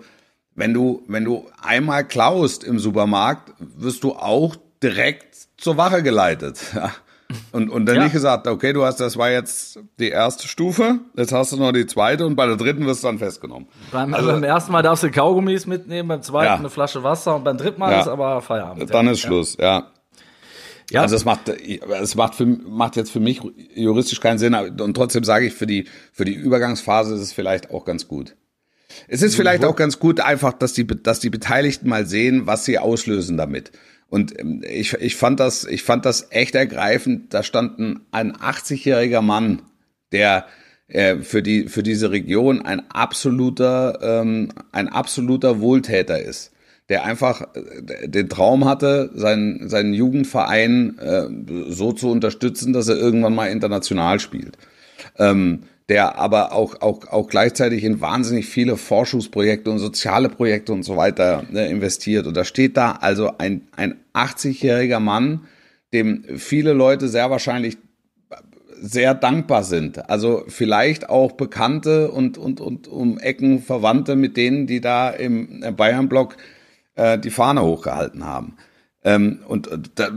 wenn 0.54 0.76
du, 0.76 1.02
wenn 1.08 1.26
du 1.26 1.48
einmal 1.60 2.08
klaust 2.08 2.64
im 2.64 2.78
Supermarkt, 2.78 3.54
wirst 3.60 4.04
du 4.04 4.14
auch 4.14 4.56
direkt 4.84 5.36
zur 5.58 5.78
Wache 5.78 6.04
geleitet. 6.04 6.60
Ja. 6.76 6.92
Und, 7.52 7.70
und 7.70 7.86
dann 7.86 7.98
ja. 7.98 8.04
nicht 8.04 8.14
gesagt, 8.14 8.48
okay, 8.48 8.72
du 8.72 8.86
hast, 8.86 9.02
das 9.02 9.18
war 9.18 9.30
jetzt 9.30 9.80
die 10.00 10.10
erste 10.10 10.48
Stufe, 10.48 11.00
jetzt 11.16 11.34
hast 11.34 11.52
du 11.52 11.58
noch 11.58 11.74
die 11.74 11.86
zweite 11.86 12.26
und 12.26 12.36
bei 12.36 12.46
der 12.46 12.56
dritten 12.56 12.86
wirst 12.86 13.04
du 13.04 13.08
dann 13.08 13.20
festgenommen. 13.20 13.68
Beim, 13.92 14.14
also, 14.14 14.30
beim 14.30 14.44
ersten 14.44 14.72
Mal 14.72 14.82
darfst 14.82 15.04
du 15.04 15.12
Kaugummis 15.12 15.66
mitnehmen, 15.66 16.08
beim 16.08 16.22
zweiten 16.22 16.46
ja. 16.46 16.56
eine 16.56 16.70
Flasche 16.70 17.04
Wasser 17.04 17.36
und 17.36 17.44
beim 17.44 17.58
dritten 17.58 17.80
Mal 17.80 17.92
ja. 17.92 18.02
ist 18.02 18.08
aber 18.08 18.42
Feierabend. 18.42 18.94
Dann 18.94 19.08
ist 19.08 19.20
Schluss, 19.20 19.58
ja. 19.60 19.92
Ja. 20.90 21.02
Also 21.02 21.18
es 21.18 21.26
macht, 21.26 21.50
es 21.50 22.16
macht, 22.16 22.36
für, 22.36 22.46
macht 22.46 22.96
jetzt 22.96 23.12
für 23.12 23.20
mich 23.20 23.42
juristisch 23.76 24.22
keinen 24.22 24.38
Sinn 24.38 24.56
und 24.56 24.94
trotzdem 24.94 25.26
sage 25.26 25.48
ich, 25.48 25.54
für 25.54 25.68
die, 25.68 25.86
für 26.14 26.24
die 26.24 26.34
Übergangsphase 26.34 27.14
ist 27.14 27.22
es 27.22 27.34
vielleicht 27.34 27.72
auch 27.72 27.84
ganz 27.84 28.08
gut. 28.08 28.38
Es 29.10 29.22
ist 29.22 29.36
vielleicht 29.36 29.66
auch 29.66 29.76
ganz 29.76 30.00
gut 30.00 30.22
einfach, 30.22 30.54
dass 30.54 30.72
die, 30.72 30.88
dass 30.88 31.20
die 31.20 31.30
Beteiligten 31.30 31.90
mal 31.90 32.06
sehen, 32.06 32.48
was 32.48 32.64
sie 32.64 32.80
auslösen 32.80 33.36
damit. 33.36 33.72
Und 34.10 34.40
ähm, 34.40 34.64
ich, 34.68 34.94
ich 34.94 35.16
fand 35.16 35.40
das, 35.40 35.64
ich 35.66 35.84
fand 35.84 36.06
das 36.06 36.28
echt 36.32 36.56
ergreifend. 36.56 37.34
Da 37.34 37.44
stand 37.44 37.80
ein, 37.80 38.00
ein 38.12 38.34
80-jähriger 38.34 39.22
Mann, 39.22 39.62
der 40.12 40.46
äh, 40.88 41.18
für 41.18 41.44
die 41.44 41.68
für 41.68 41.84
diese 41.84 42.12
Region 42.12 42.62
ein 42.62 42.90
absoluter 42.90 44.00
ähm, 44.02 44.50
ein 44.72 44.88
absoluter 44.88 45.60
Wohltäter 45.60 46.22
ist, 46.22 46.52
der 46.88 47.04
einfach 47.04 47.42
äh, 47.56 48.08
den 48.08 48.30
Traum 48.30 48.64
hatte, 48.66 49.12
seinen 49.14 49.68
seinen 49.70 49.94
Jugendverein 49.94 50.98
äh, 50.98 51.28
so 51.70 51.92
zu 51.92 52.10
unterstützen, 52.10 52.72
dass 52.72 52.88
er 52.88 52.96
irgendwann 52.96 53.36
mal 53.36 53.48
international 53.48 54.22
spielt. 54.22 54.58
Ähm, 55.17 55.63
der 55.89 56.17
aber 56.17 56.52
auch, 56.52 56.82
auch, 56.82 57.08
auch 57.08 57.28
gleichzeitig 57.28 57.84
in 57.84 58.02
wahnsinnig 58.02 58.47
viele 58.47 58.76
Forschungsprojekte 58.76 59.71
und 59.71 59.80
soziale 59.80 60.28
Projekte 60.30 60.73
und 60.73 60.84
so 60.84 60.97
weiter 60.97 61.43
ne, 61.50 61.67
investiert. 61.67 62.28
Und 62.28 62.36
da 62.36 62.43
steht 62.43 62.76
da 62.76 62.91
also 62.91 63.38
ein, 63.38 63.67
ein 63.76 63.95
80-jähriger 64.13 65.00
Mann, 65.00 65.45
dem 65.93 66.26
viele 66.38 66.73
Leute 66.73 67.08
sehr 67.08 67.30
wahrscheinlich 67.30 67.78
sehr 68.80 69.15
dankbar 69.15 69.63
sind. 69.63 70.10
Also 70.10 70.43
vielleicht 70.47 71.10
auch 71.10 71.32
Bekannte 71.32 72.12
und, 72.12 72.38
und, 72.38 72.60
und 72.60 72.88
um 72.88 73.17
Ecken 73.17 73.62
Verwandte 73.62 74.15
mit 74.15 74.38
denen, 74.38 74.67
die 74.67 74.82
da 74.82 75.10
im 75.10 75.63
Bayern-Block 75.76 76.38
äh, 76.95 77.17
die 77.17 77.32
Fahne 77.32 77.63
hochgehalten 77.63 78.26
haben. 78.26 78.58
Ähm, 79.08 79.39
und 79.48 79.70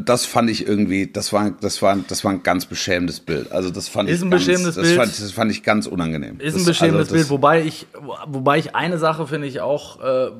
das 0.04 0.26
fand 0.26 0.50
ich 0.50 0.66
irgendwie, 0.66 1.06
das 1.06 1.32
war, 1.32 1.52
das 1.60 1.80
war, 1.80 1.96
das 2.08 2.24
war 2.24 2.32
ein 2.32 2.42
ganz 2.42 2.66
beschämendes 2.66 3.20
Bild. 3.20 3.52
Also 3.52 3.70
das 3.70 3.88
fand 3.88 4.10
ist 4.10 4.16
ich 4.18 4.24
ein 4.24 4.30
ganz, 4.30 4.44
beschämendes 4.44 4.74
das 4.74 4.84
Bild. 4.84 4.96
Fand, 4.96 5.20
das 5.20 5.30
fand 5.30 5.50
ich 5.52 5.62
ganz 5.62 5.86
unangenehm. 5.86 6.40
Ist 6.40 6.54
ein 6.54 6.58
das, 6.58 6.64
beschämendes 6.64 7.02
also 7.02 7.14
Bild, 7.14 7.30
wobei 7.30 7.62
ich, 7.62 7.86
wobei 8.26 8.58
ich 8.58 8.74
eine 8.74 8.98
Sache 8.98 9.28
finde 9.28 9.46
ich 9.46 9.60
auch, 9.60 10.02
äh, 10.02 10.30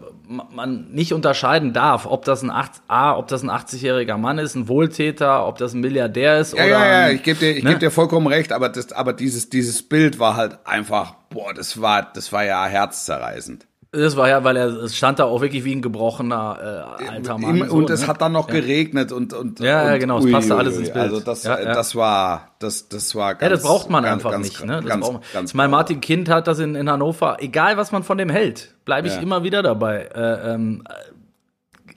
man 0.52 0.90
nicht 0.90 1.12
unterscheiden 1.12 1.72
darf, 1.72 2.06
ob 2.06 2.24
das 2.24 2.42
ein 2.42 2.50
8, 2.50 2.72
A, 2.88 3.16
ob 3.16 3.28
das 3.28 3.44
ein 3.44 3.50
80-jähriger 3.50 4.16
Mann 4.16 4.38
ist, 4.38 4.56
ein 4.56 4.66
Wohltäter, 4.66 5.46
ob 5.46 5.58
das 5.58 5.72
ein 5.72 5.80
Milliardär 5.80 6.40
ist 6.40 6.52
ja, 6.52 6.64
oder. 6.64 6.72
Ja, 6.72 7.06
ja, 7.06 7.10
ich 7.10 7.22
gebe 7.22 7.38
dir, 7.38 7.56
ich 7.56 7.62
ne? 7.62 7.70
geb 7.70 7.78
dir 7.78 7.92
vollkommen 7.92 8.26
recht, 8.26 8.50
aber 8.50 8.68
das, 8.68 8.90
aber 8.90 9.12
dieses, 9.12 9.48
dieses 9.48 9.80
Bild 9.84 10.18
war 10.18 10.34
halt 10.34 10.58
einfach, 10.66 11.14
boah, 11.28 11.54
das 11.54 11.80
war, 11.80 12.10
das 12.12 12.32
war 12.32 12.44
ja 12.44 12.66
herzzerreißend. 12.66 13.68
Das 13.92 14.16
war 14.16 14.28
ja, 14.28 14.44
weil 14.44 14.56
er 14.56 14.68
es 14.68 14.96
stand 14.96 15.18
da 15.18 15.24
auch 15.24 15.40
wirklich 15.40 15.64
wie 15.64 15.74
ein 15.74 15.82
gebrochener 15.82 16.94
äh, 17.00 17.08
alter 17.08 17.38
Mann. 17.38 17.62
und 17.62 17.88
so, 17.88 17.92
es 17.92 18.02
ne? 18.02 18.06
hat 18.06 18.20
dann 18.20 18.30
noch 18.30 18.46
ja. 18.46 18.54
geregnet 18.54 19.10
und 19.10 19.32
und 19.32 19.58
ja, 19.58 19.84
ja 19.84 19.98
genau, 19.98 20.18
es 20.18 20.30
passte 20.30 20.54
alles 20.54 20.76
ins 20.76 20.92
Bild. 20.92 21.06
Also 21.06 21.18
das, 21.18 21.42
ja, 21.42 21.60
ja. 21.60 21.74
das 21.74 21.96
war 21.96 22.52
das 22.60 22.88
das 22.88 23.16
war 23.16 23.34
ganz, 23.34 23.42
Ja, 23.42 23.48
das 23.48 23.62
braucht 23.62 23.90
man 23.90 24.04
ganz, 24.04 24.14
einfach 24.14 24.30
ganz, 24.30 24.46
nicht, 24.46 24.64
ne? 24.64 24.76
Das 24.76 24.84
ganz, 24.84 25.04
braucht 25.04 25.32
Ganz, 25.32 25.50
ich 25.50 25.54
meine, 25.56 25.70
Martin 25.70 26.00
Kind 26.00 26.28
hat 26.28 26.46
das 26.46 26.60
in, 26.60 26.76
in 26.76 26.88
Hannover, 26.88 27.38
egal 27.40 27.76
was 27.78 27.90
man 27.90 28.04
von 28.04 28.16
dem 28.16 28.28
hält, 28.28 28.74
bleibe 28.84 29.08
ich 29.08 29.20
immer 29.20 29.42
wieder 29.42 29.60
dabei. 29.62 30.08
Äh, 30.14 30.54
ähm, 30.54 30.84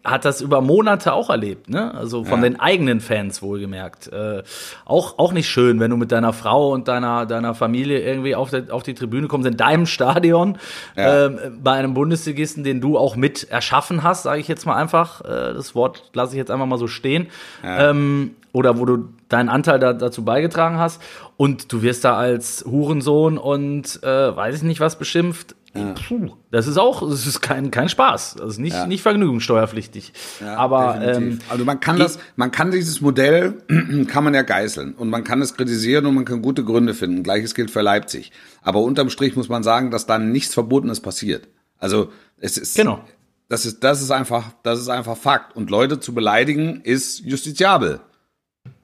hat 0.04 0.26
das 0.26 0.42
über 0.42 0.60
Monate 0.60 1.14
auch 1.14 1.30
erlebt, 1.30 1.70
ne? 1.70 1.94
Also 1.94 2.26
von 2.26 2.40
ja. 2.40 2.50
den 2.50 2.60
eigenen 2.60 3.00
Fans 3.00 3.42
wohlgemerkt. 3.42 4.12
Äh, 4.12 4.44
auch, 4.86 5.18
auch 5.18 5.32
nicht 5.32 5.50
schön, 5.50 5.80
wenn 5.80 5.92
du 5.92 5.98
mit 5.98 6.12
deiner 6.12 6.34
Frau 6.34 6.74
und 6.74 6.90
deiner, 6.90 7.26
deiner 7.26 7.56
Familie 7.56 8.02
irgendwie 8.02 8.36
auf, 8.36 8.50
der, 8.50 8.74
auf 8.74 8.84
die 8.84 8.96
Tribüne 8.96 9.28
kommst, 9.28 9.48
in 9.48 9.56
deinem 9.56 9.86
Stadion, 9.86 10.58
ja. 10.98 11.28
äh, 11.28 11.52
bei 11.62 11.72
einem 11.74 11.94
Bundesligisten, 11.94 12.66
den 12.66 12.82
du 12.82 12.98
auch 12.98 13.16
mit 13.16 13.50
erschaffen 13.50 14.04
hast, 14.04 14.24
sage 14.24 14.42
ich 14.42 14.50
jetzt 14.50 14.66
mal 14.66 14.76
einfach. 14.76 15.22
Äh, 15.22 15.54
das 15.54 15.74
Wort 15.74 16.12
lasse 16.14 16.34
ich 16.34 16.38
jetzt 16.38 16.52
einfach 16.52 16.66
mal 16.66 16.78
so 16.78 16.88
stehen. 16.88 17.28
Ja. 17.64 17.90
Ähm, 17.90 18.32
oder 18.52 18.78
wo 18.78 18.86
du 18.86 19.10
deinen 19.30 19.50
Anteil 19.50 19.80
da, 19.80 19.94
dazu 19.94 20.24
beigetragen 20.24 20.78
hast. 20.78 21.02
Und 21.38 21.72
du 21.72 21.82
wirst 21.82 22.04
da 22.04 22.16
als 22.16 22.66
Hurensohn 22.70 23.38
und 23.38 24.04
äh, 24.04 24.36
weiß 24.36 24.58
ich 24.58 24.64
nicht 24.64 24.80
was 24.80 24.98
beschimpft 25.00 25.56
ja. 25.76 25.94
Puh, 25.94 26.32
das 26.52 26.68
ist 26.68 26.78
auch, 26.78 27.08
das 27.10 27.26
ist 27.26 27.42
kein, 27.42 27.72
kein 27.72 27.90
Spaß. 27.90 28.36
Das 28.38 28.52
ist 28.52 28.58
nicht, 28.60 28.76
ja. 28.76 28.86
nicht 28.86 29.02
vergnügungssteuerpflichtig. 29.02 30.14
Ja, 30.40 30.56
Aber 30.56 31.02
ähm, 31.02 31.40
also 31.50 31.66
man 31.66 31.80
kann 31.80 31.98
das, 31.98 32.20
man 32.36 32.52
kann 32.52 32.72
dieses 32.72 33.02
Modell 33.02 33.64
kann 34.08 34.24
man 34.24 34.34
ja 34.36 34.44
geißeln 34.44 34.94
und 34.94 35.10
man 35.10 35.24
kann 35.24 35.42
es 35.42 35.56
kritisieren 35.56 36.06
und 36.06 36.14
man 36.14 36.26
kann 36.26 36.42
gute 36.42 36.64
Gründe 36.64 36.94
finden. 36.94 37.24
Gleiches 37.24 37.56
gilt 37.56 37.72
für 37.72 37.82
Leipzig. 37.82 38.32
Aber 38.62 38.82
unterm 38.82 39.10
Strich 39.10 39.36
muss 39.36 39.50
man 39.50 39.64
sagen, 39.64 39.90
dass 39.90 40.06
da 40.06 40.20
nichts 40.20 40.54
Verbotenes 40.54 41.00
passiert. 41.00 41.48
Also 41.80 42.12
es 42.38 42.58
ist 42.58 42.76
genau. 42.76 43.04
Das 43.50 43.66
ist, 43.66 43.84
das 43.84 44.02
ist 44.02 44.12
einfach, 44.12 44.52
das 44.64 44.80
ist 44.80 44.90
einfach 44.90 45.18
Fakt. 45.18 45.56
Und 45.56 45.70
Leute 45.70 46.00
zu 46.00 46.14
beleidigen 46.14 46.82
ist 46.82 47.20
justiziabel. 47.20 48.00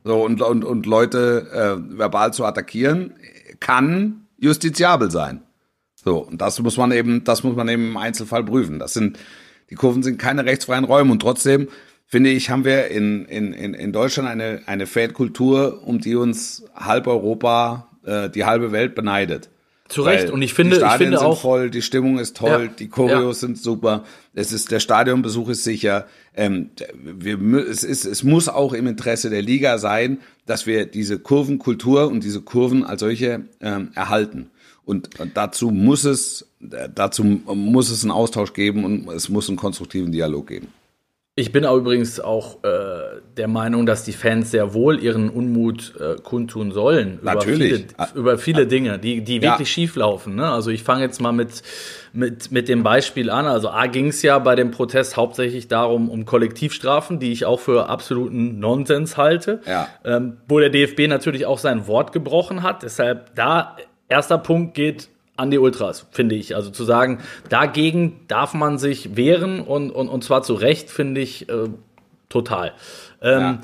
So, 0.04 0.23
und, 0.23 0.41
und, 0.41 0.63
und 0.63 0.86
Leute 0.86 1.47
äh, 1.52 1.97
verbal 1.97 2.34
zu 2.34 2.45
attackieren 2.45 3.15
kann 3.60 4.28
justiziabel 4.38 5.12
sein. 5.12 5.41
So, 6.03 6.19
und 6.19 6.39
das 6.39 6.59
muss 6.59 6.77
man 6.77 6.91
eben, 6.91 7.23
das 7.23 7.43
muss 7.43 7.55
man 7.55 7.67
eben 7.67 7.89
im 7.89 7.97
Einzelfall 7.97 8.43
prüfen. 8.43 8.79
Das 8.79 8.93
sind, 8.93 9.19
die 9.69 9.75
Kurven 9.75 10.03
sind 10.03 10.17
keine 10.17 10.45
rechtsfreien 10.45 10.85
Räume 10.85 11.12
und 11.12 11.21
trotzdem 11.21 11.67
finde 12.07 12.31
ich, 12.31 12.49
haben 12.49 12.65
wir 12.65 12.88
in, 12.88 13.25
in, 13.25 13.53
in 13.53 13.91
Deutschland 13.91 14.27
eine, 14.27 14.62
eine 14.65 14.88
Fankultur, 14.88 15.83
um 15.85 15.99
die 15.99 16.15
uns 16.15 16.65
halb 16.75 17.07
Europa, 17.07 17.88
äh, 18.05 18.29
die 18.29 18.45
halbe 18.45 18.71
Welt 18.71 18.95
beneidet. 18.95 19.49
Zu 19.89 20.03
Recht. 20.03 20.29
Und 20.29 20.43
ich 20.43 20.53
finde, 20.53 20.75
die 20.75 20.81
Stadien 20.81 20.93
ich 20.93 20.97
finde 20.99 21.17
sind 21.17 21.27
auch 21.27 21.41
voll, 21.41 21.71
die 21.71 21.81
Stimmung 21.81 22.19
ist 22.19 22.38
toll, 22.38 22.65
ja, 22.65 22.67
die 22.67 22.89
Choreos 22.89 23.41
ja. 23.41 23.47
sind 23.47 23.57
super. 23.57 24.03
Es 24.35 24.51
ist 24.51 24.71
der 24.71 24.79
Stadionbesuch 24.79 25.49
ist 25.49 25.63
sicher. 25.63 26.05
Ähm, 26.35 26.69
wir, 27.03 27.39
es 27.67 27.83
ist, 27.83 28.05
es 28.05 28.23
muss 28.23 28.49
auch 28.49 28.73
im 28.73 28.85
Interesse 28.85 29.31
der 29.31 29.41
Liga 29.41 29.79
sein, 29.79 30.19
dass 30.45 30.67
wir 30.67 30.85
diese 30.85 31.17
Kurvenkultur 31.17 32.07
und 32.07 32.23
diese 32.23 32.41
Kurven 32.41 32.83
als 32.83 32.99
solche 32.99 33.45
ähm, 33.62 33.89
erhalten. 33.95 34.51
Und 34.89 35.10
dazu 35.36 35.69
muss 35.69 36.04
es, 36.04 36.47
dazu 36.60 37.23
muss 37.23 37.91
es 37.91 38.04
einen 38.04 38.10
Austausch 38.12 38.54
geben 38.54 38.84
und 38.86 39.08
es 39.15 39.30
muss 39.30 39.47
einen 39.47 39.56
konstruktiven 39.56 40.12
Dialog 40.12 40.47
geben. 40.47 40.69
Ich 41.36 41.54
bin 41.54 41.63
auch 41.63 41.78
übrigens 41.78 42.19
auch 42.19 42.63
äh, 42.65 43.21
der 43.38 43.47
Meinung, 43.47 43.86
dass 43.86 44.04
die 44.04 44.12
Fans 44.12 44.52
sehr 44.52 44.73
wohl 44.73 45.02
ihren 45.02 45.30
Unmut 45.30 45.93
äh, 45.97 46.15
kundtun 46.21 46.71
sollen. 46.73 47.19
Natürlich. 47.21 47.71
Über 47.71 48.08
viele, 48.08 48.19
über 48.19 48.38
viele 48.38 48.67
Dinge, 48.67 48.99
die, 48.99 49.21
die 49.21 49.38
Ja. 49.38 49.52
wirklich 49.54 49.71
schief 49.71 49.95
laufen. 49.95 50.36
Ne? 50.36 50.52
Also 50.52 50.69
ich 50.69 50.84
fange 50.84 51.04
jetzt 51.04 51.21
mal 51.21 51.32
mit, 51.32 51.62
mit, 52.12 52.52
mit 52.52 52.67
dem 52.67 52.84
Beispiel 52.84 53.30
an. 53.30 53.45
Also 53.45 53.69
A 53.69 53.86
ging 53.86 54.08
es 54.08 54.21
ja 54.21 54.38
bei 54.39 54.56
dem 54.56 54.71
Protest 54.71 55.15
hauptsächlich 55.15 55.69
darum, 55.69 56.10
um 56.10 56.25
Kollektivstrafen, 56.25 57.19
die 57.19 57.32
ich 57.32 57.45
auch 57.45 57.62
für 57.62 57.88
absoluten 57.88 58.60
Nonsens 58.60 59.15
halte. 59.15 59.62
Ja. 59.65 59.88
Ähm, 60.04 60.38
wo 60.47 60.60
der 60.60 60.71
DFB 60.71 61.08
natürlich 61.08 61.45
auch 61.45 61.60
sein 61.60 61.88
Wort 61.88 62.12
gebrochen 62.12 62.63
hat. 62.63 62.84
Deshalb 62.84 63.34
da, 63.36 63.78
erster 64.10 64.38
Punkt 64.38 64.74
geht 64.74 65.10
an 65.38 65.52
die 65.52 65.58
Ultras, 65.58 66.06
finde 66.12 66.36
ich. 66.36 66.56
Also 66.56 66.69
zu 66.69 66.84
sagen, 66.84 67.19
dagegen 67.48 68.19
darf 68.28 68.54
man 68.54 68.78
sich 68.78 69.15
wehren 69.15 69.62
und, 69.62 69.91
und, 69.91 70.10
und 70.10 70.24
zwar 70.24 70.43
zu 70.43 70.54
Recht, 70.54 70.89
finde 70.89 71.22
ich 71.22 71.48
äh, 71.48 71.69
total. 72.28 72.74
Ähm, 73.22 73.39
Ja. 73.39 73.60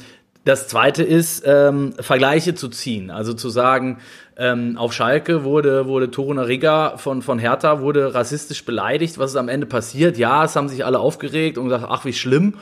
Das 0.45 0.67
zweite 0.67 1.01
ist, 1.01 1.43
ähm, 1.47 1.93
Vergleiche 1.99 2.53
zu 2.53 2.69
ziehen. 2.69 3.09
Also 3.09 3.33
zu 3.33 3.49
sagen, 3.49 3.97
ähm, 4.37 4.77
auf 4.77 4.93
Schalke 4.93 5.43
wurde, 5.43 5.87
wurde 5.87 6.11
Toruna 6.11 6.43
Riga 6.43 6.97
von, 6.97 7.23
von 7.23 7.39
Hertha 7.39 7.81
wurde 7.81 8.13
rassistisch 8.13 8.63
beleidigt. 8.63 9.17
Was 9.17 9.31
ist 9.31 9.37
am 9.37 9.49
Ende 9.49 9.65
passiert? 9.65 10.19
Ja, 10.19 10.43
es 10.43 10.55
haben 10.55 10.69
sich 10.69 10.85
alle 10.85 10.99
aufgeregt 10.99 11.57
und 11.57 11.65
gesagt, 11.65 11.87
ach, 11.89 12.05
wie 12.05 12.13
schlimm. 12.13 12.53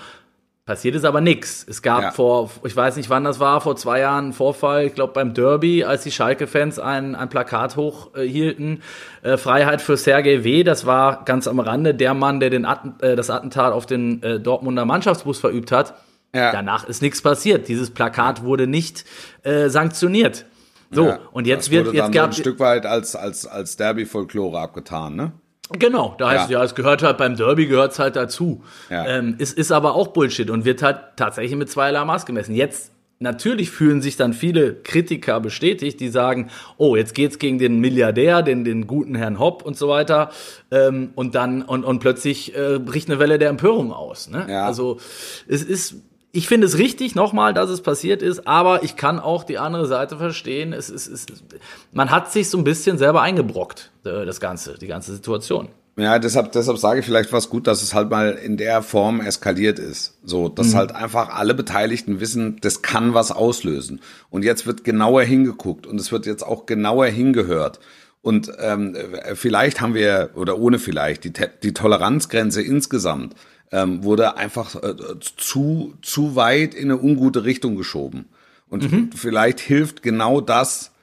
Passiert 0.66 0.96
ist 0.96 1.04
aber 1.04 1.20
nichts. 1.20 1.66
Es 1.68 1.82
gab 1.82 2.02
Ja. 2.04 2.12
vor, 2.12 2.50
ich 2.64 2.74
weiß 2.74 2.96
nicht 2.96 3.10
wann 3.10 3.26
das 3.26 3.42
war, 3.42 3.60
vor 3.60 3.76
zwei 3.76 4.00
Jahren 4.00 4.26
einen 4.26 4.34
Vorfall, 4.34 4.86
ich 4.86 4.96
glaube 4.96 5.12
beim 5.12 5.34
Derby, 5.34 5.84
als 5.84 6.04
die 6.04 6.12
Schalke-Fans 6.12 6.80
ein, 6.80 7.16
ein 7.16 7.28
Plakat 7.28 7.76
hochhielten, 7.76 8.82
äh, 9.24 9.36
Freiheit 9.36 9.82
für 9.82 9.98
Sergei 9.98 10.46
W., 10.46 10.64
das 10.64 10.86
war 10.86 11.26
ganz 11.26 11.50
am 11.50 11.60
Rande 11.60 11.94
der 11.94 12.14
Mann, 12.14 12.40
der 12.40 12.50
den 12.50 12.64
Atten, 12.64 12.94
äh, 13.02 13.18
das 13.18 13.30
Attentat 13.30 13.74
auf 13.74 13.86
den 13.86 14.24
äh, 14.24 14.40
Dortmunder 14.40 14.86
Mannschaftsbus 14.86 15.38
verübt 15.38 15.74
hat. 15.74 15.96
Ja. 16.34 16.54
Danach 16.54 16.88
ist 16.88 17.02
nichts 17.02 17.22
passiert. 17.22 17.68
Dieses 17.68 17.92
Plakat 17.92 18.44
wurde 18.44 18.66
nicht 18.66 19.04
äh, 19.44 19.68
sanktioniert. 19.68 20.46
So, 20.92 21.08
Ja, 21.08 21.20
und 21.34 21.46
jetzt 21.46 21.66
das 21.66 21.72
wird, 21.72 21.88
wurde 21.88 21.98
jetzt 21.98 22.12
gab 22.14 22.28
ein 22.30 22.34
Stück 22.34 22.60
weit 22.62 22.86
als, 22.86 23.18
als, 23.18 23.46
als 23.46 23.76
Derby-Folklore 23.76 24.60
abgetan, 24.60 25.16
ne? 25.16 25.34
Genau, 25.72 26.16
da 26.18 26.30
heißt 26.30 26.46
es 26.46 26.50
Ja. 26.52 26.60
ja, 26.60 26.66
es 26.66 26.76
gehört 26.76 27.04
halt 27.04 27.18
beim 27.18 27.36
Derby 27.36 27.68
gehört 27.68 27.94
es 27.94 28.00
halt 28.00 28.16
dazu. 28.16 28.64
Ja. 28.90 29.08
Ähm, 29.08 29.36
es 29.40 29.54
ist 29.54 29.72
aber 29.72 29.96
auch 29.96 30.10
Bullshit 30.10 30.50
und 30.50 30.66
wird 30.66 30.84
halt 30.84 30.98
tatsächlich 31.16 31.58
mit 31.58 31.70
zweierlei 31.70 32.04
Maß 32.04 32.26
gemessen. 32.26 32.54
Jetzt 32.54 32.92
natürlich 33.20 33.72
fühlen 33.72 34.02
sich 34.02 34.18
dann 34.18 34.34
viele 34.34 34.76
Kritiker 34.76 35.40
bestätigt, 35.40 36.00
die 36.00 36.10
sagen, 36.10 36.50
oh, 36.78 36.96
jetzt 36.96 37.16
geht's 37.16 37.40
gegen 37.40 37.58
den 37.58 37.80
Milliardär, 37.80 38.42
den, 38.42 38.66
den 38.66 38.86
guten 38.86 39.16
Herrn 39.16 39.40
Hopp 39.40 39.64
und 39.64 39.78
so 39.78 39.88
weiter. 39.88 40.30
Ähm, 40.70 41.12
und 41.16 41.34
dann, 41.34 41.62
und, 41.62 41.86
und 41.86 42.00
plötzlich 42.00 42.56
äh, 42.56 42.80
bricht 42.80 43.10
eine 43.10 43.20
Welle 43.20 43.40
der 43.40 43.50
Empörung 43.50 43.94
aus. 43.94 44.30
Ne? 44.30 44.46
Ja. 44.50 44.66
Also 44.66 45.00
es 45.48 45.64
ist. 45.64 45.96
Ich 46.36 46.48
finde 46.48 46.66
es 46.66 46.80
richtig, 46.80 47.14
nochmal, 47.14 47.54
dass 47.54 47.70
es 47.70 47.82
passiert 47.82 48.24
ist, 48.24 48.48
aber 48.48 48.82
ich 48.82 48.96
kann 48.96 49.20
auch 49.20 49.44
die 49.44 49.60
andere 49.60 49.86
Seite 49.86 50.18
verstehen. 50.18 50.74
Es 50.74 50.90
ist, 50.90 51.06
es 51.08 51.26
ist, 51.26 51.44
man 51.92 52.10
hat 52.10 52.32
sich 52.32 52.50
so 52.50 52.58
ein 52.58 52.64
bisschen 52.64 52.98
selber 52.98 53.22
eingebrockt, 53.22 53.92
äh, 54.04 54.26
das 54.26 54.40
Ganze, 54.40 54.74
die 54.80 54.88
ganze 54.88 55.14
Situation. 55.14 55.68
Ja, 55.96 56.18
deshalb, 56.18 56.52
deshalb 56.54 56.80
sage 56.80 57.02
ich 57.02 57.06
vielleicht 57.06 57.32
was 57.32 57.52
gut, 57.52 57.68
dass 57.68 57.84
es 57.84 57.94
halt 57.94 58.10
mal 58.10 58.32
in 58.32 58.58
der 58.58 58.82
Form 58.82 59.22
eskaliert 59.22 59.78
ist. 59.78 60.18
So, 60.24 60.50
dass 60.50 60.74
halt 60.74 60.96
einfach 60.96 61.30
alle 61.30 61.54
Beteiligten 61.54 62.20
wissen, 62.20 62.58
das 62.62 62.82
kann 62.82 63.14
was 63.14 63.32
auslösen. 63.32 64.02
Und 64.32 64.44
jetzt 64.44 64.66
wird 64.66 64.84
genauer 64.84 65.22
hingeguckt 65.22 65.86
und 65.86 66.02
es 66.02 66.12
wird 66.12 66.26
jetzt 66.26 66.42
auch 66.42 66.66
genauer 66.66 67.06
hingehört. 67.06 67.80
Und 68.24 68.52
ähm, 68.60 68.98
vielleicht 69.36 69.82
haben 69.82 69.94
wir, 69.94 70.32
oder 70.34 70.58
ohne 70.58 70.80
vielleicht, 70.80 71.26
die, 71.26 71.34
die 71.62 71.74
Toleranzgrenze 71.74 72.64
insgesamt 72.64 73.36
ähm, 73.72 74.04
wurde 74.04 74.38
einfach 74.38 74.76
äh, 74.76 74.96
zu, 75.20 75.94
zu 76.02 76.36
weit 76.36 76.74
in 76.74 76.92
eine 76.92 77.02
ungute 77.02 77.44
Richtung 77.44 77.76
geschoben. 77.76 78.26
Und 78.70 79.16
vielleicht 79.16 79.60
hilft 79.60 80.02
genau 80.02 80.42
das, 80.42 80.94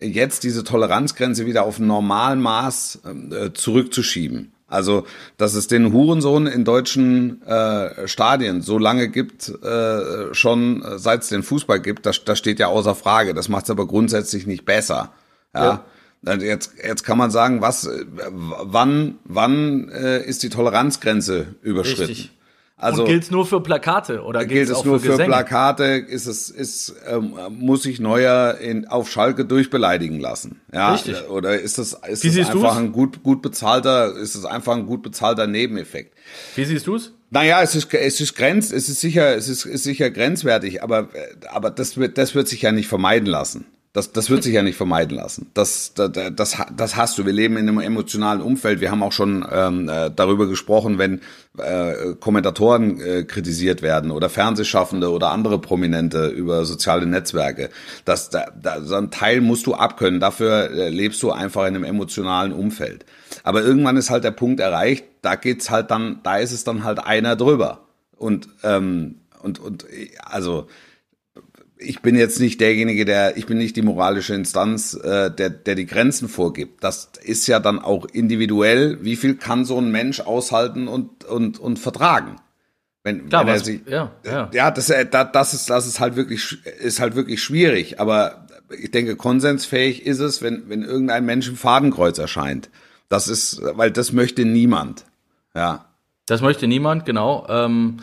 jetzt 0.00 0.44
diese 0.44 0.64
Toleranzgrenze 0.64 1.44
wieder 1.44 1.64
auf 1.64 1.78
ein 1.78 1.86
Normalmaß 1.86 3.00
ähm, 3.04 3.32
äh, 3.32 3.52
zurückzuschieben. 3.52 4.52
Also, 4.66 5.06
dass 5.38 5.54
es 5.54 5.66
den 5.66 5.92
Hurensohn 5.92 6.46
in 6.46 6.64
deutschen 6.64 7.42
äh, 7.42 8.06
Stadien 8.06 8.60
so 8.60 8.78
lange 8.78 9.08
gibt, 9.08 9.48
äh, 9.62 10.34
schon 10.34 10.82
äh, 10.82 10.98
seit 10.98 11.22
es 11.22 11.30
den 11.30 11.42
Fußball 11.42 11.80
gibt, 11.80 12.04
das, 12.04 12.24
das 12.24 12.38
steht 12.38 12.58
ja 12.58 12.66
außer 12.66 12.94
Frage. 12.94 13.32
Das 13.32 13.48
macht 13.48 13.64
es 13.64 13.70
aber 13.70 13.86
grundsätzlich 13.86 14.46
nicht 14.46 14.66
besser. 14.66 15.12
Ja. 15.54 15.84
Dann 16.22 16.40
Jetzt, 16.40 16.72
jetzt 16.84 17.04
kann 17.04 17.18
man 17.18 17.30
sagen, 17.30 17.60
was, 17.60 17.86
äh, 17.86 18.04
wann, 18.30 19.18
wann 19.24 19.88
äh, 19.90 20.22
ist 20.24 20.42
die 20.42 20.48
Toleranzgrenze 20.48 21.54
überschritten? 21.62 22.06
Richtig. 22.06 22.32
Also 22.80 23.04
gilt 23.04 23.24
es 23.24 23.30
nur 23.32 23.44
für 23.44 23.60
Plakate 23.60 24.22
oder 24.22 24.44
gilt 24.44 24.70
es 24.70 24.84
nur 24.84 25.00
für 25.00 25.16
für? 25.16 25.24
Plakate, 25.24 25.84
ist 25.84 26.26
es, 26.26 26.48
ist, 26.48 26.94
ähm, 27.08 27.34
muss 27.50 27.82
sich 27.82 27.98
Neuer 27.98 28.58
in, 28.58 28.86
auf 28.86 29.10
Schalke 29.10 29.44
durchbeleidigen 29.44 30.20
lassen. 30.20 30.60
Ja, 30.72 30.92
Richtig. 30.92 31.28
oder 31.28 31.60
ist 31.60 31.78
das, 31.78 31.98
ist 32.08 32.22
Wie 32.22 32.28
das 32.28 32.50
einfach 32.50 32.70
du's? 32.70 32.76
ein 32.76 32.92
gut, 32.92 33.24
gut 33.24 33.42
bezahlter, 33.42 34.14
ist 34.14 34.36
es 34.36 34.44
einfach 34.44 34.76
ein 34.76 34.86
gut 34.86 35.02
bezahlter 35.02 35.48
Nebeneffekt? 35.48 36.14
Wie 36.54 36.64
siehst 36.64 36.86
du 36.86 36.94
es? 36.94 37.14
Naja, 37.30 37.62
es 37.62 37.74
ist, 37.74 37.92
es 37.92 38.20
ist 38.20 38.36
grenz, 38.36 38.70
es 38.70 38.88
ist 38.88 39.00
sicher, 39.00 39.34
es 39.34 39.48
ist, 39.48 39.64
ist 39.64 39.82
sicher 39.82 40.10
grenzwertig, 40.10 40.80
aber, 40.80 41.08
äh, 41.14 41.46
aber 41.50 41.70
das 41.70 41.96
wird, 41.96 42.16
das 42.16 42.36
wird 42.36 42.46
sich 42.46 42.62
ja 42.62 42.70
nicht 42.70 42.88
vermeiden 42.88 43.26
lassen. 43.26 43.66
Das, 43.98 44.12
das 44.12 44.30
wird 44.30 44.44
sich 44.44 44.54
ja 44.54 44.62
nicht 44.62 44.76
vermeiden 44.76 45.16
lassen. 45.16 45.50
Das, 45.54 45.92
das, 45.92 46.12
das, 46.32 46.56
das 46.76 46.94
hast 46.94 47.18
du. 47.18 47.26
Wir 47.26 47.32
leben 47.32 47.56
in 47.56 47.68
einem 47.68 47.80
emotionalen 47.80 48.40
Umfeld. 48.40 48.80
Wir 48.80 48.92
haben 48.92 49.02
auch 49.02 49.10
schon 49.10 49.44
ähm, 49.50 49.88
äh, 49.88 50.08
darüber 50.14 50.46
gesprochen, 50.46 50.98
wenn 50.98 51.20
äh, 51.58 52.14
Kommentatoren 52.20 53.00
äh, 53.00 53.24
kritisiert 53.24 53.82
werden 53.82 54.12
oder 54.12 54.28
Fernsehschaffende 54.28 55.10
oder 55.10 55.32
andere 55.32 55.58
Prominente 55.58 56.28
über 56.28 56.64
soziale 56.64 57.06
Netzwerke. 57.06 57.70
Das, 58.04 58.30
da, 58.30 58.46
da, 58.62 58.82
so 58.82 58.94
ein 58.94 59.10
Teil 59.10 59.40
musst 59.40 59.66
du 59.66 59.74
abkönnen. 59.74 60.20
Dafür 60.20 60.70
äh, 60.70 60.90
lebst 60.90 61.20
du 61.24 61.32
einfach 61.32 61.62
in 61.62 61.74
einem 61.74 61.82
emotionalen 61.82 62.52
Umfeld. 62.52 63.04
Aber 63.42 63.64
irgendwann 63.64 63.96
ist 63.96 64.10
halt 64.10 64.22
der 64.22 64.30
Punkt 64.30 64.60
erreicht. 64.60 65.06
Da 65.22 65.34
geht's 65.34 65.70
halt 65.70 65.90
dann, 65.90 66.20
da 66.22 66.36
ist 66.36 66.52
es 66.52 66.62
dann 66.62 66.84
halt 66.84 67.00
einer 67.00 67.34
drüber. 67.34 67.80
Und 68.16 68.48
ähm, 68.62 69.16
und 69.42 69.58
und 69.58 69.86
also 70.24 70.68
ich 71.78 72.00
bin 72.02 72.16
jetzt 72.16 72.40
nicht 72.40 72.60
derjenige, 72.60 73.04
der, 73.04 73.36
ich 73.36 73.46
bin 73.46 73.58
nicht 73.58 73.76
die 73.76 73.82
moralische 73.82 74.34
Instanz, 74.34 74.94
äh, 74.94 75.30
der, 75.30 75.50
der 75.50 75.74
die 75.74 75.86
Grenzen 75.86 76.28
vorgibt. 76.28 76.82
Das 76.82 77.10
ist 77.22 77.46
ja 77.46 77.60
dann 77.60 77.78
auch 77.78 78.04
individuell. 78.06 78.98
Wie 79.02 79.16
viel 79.16 79.36
kann 79.36 79.64
so 79.64 79.78
ein 79.80 79.90
Mensch 79.90 80.20
aushalten 80.20 80.88
und, 80.88 81.24
und, 81.24 81.58
und 81.58 81.78
vertragen? 81.78 82.36
Wenn, 83.04 83.28
Klar, 83.28 83.46
wenn 83.46 83.54
er 83.54 83.60
sich, 83.60 83.80
ja, 83.86 84.10
ja. 84.24 84.50
ja, 84.52 84.70
das, 84.70 84.90
äh, 84.90 85.06
da- 85.06 85.24
das 85.24 85.54
ist, 85.54 85.70
das 85.70 85.86
ist 85.86 86.00
halt 86.00 86.16
wirklich, 86.16 86.58
ist 86.80 87.00
halt 87.00 87.14
wirklich 87.14 87.42
schwierig. 87.42 88.00
Aber 88.00 88.46
ich 88.76 88.90
denke, 88.90 89.16
konsensfähig 89.16 90.04
ist 90.04 90.18
es, 90.18 90.42
wenn, 90.42 90.68
wenn 90.68 90.82
irgendein 90.82 91.24
Mensch 91.24 91.48
im 91.48 91.56
Fadenkreuz 91.56 92.18
erscheint. 92.18 92.68
Das 93.08 93.28
ist, 93.28 93.62
weil 93.62 93.90
das 93.90 94.12
möchte 94.12 94.44
niemand. 94.44 95.04
Ja. 95.54 95.86
Das 96.26 96.42
möchte 96.42 96.66
niemand, 96.66 97.06
genau. 97.06 97.46
Ähm, 97.48 97.98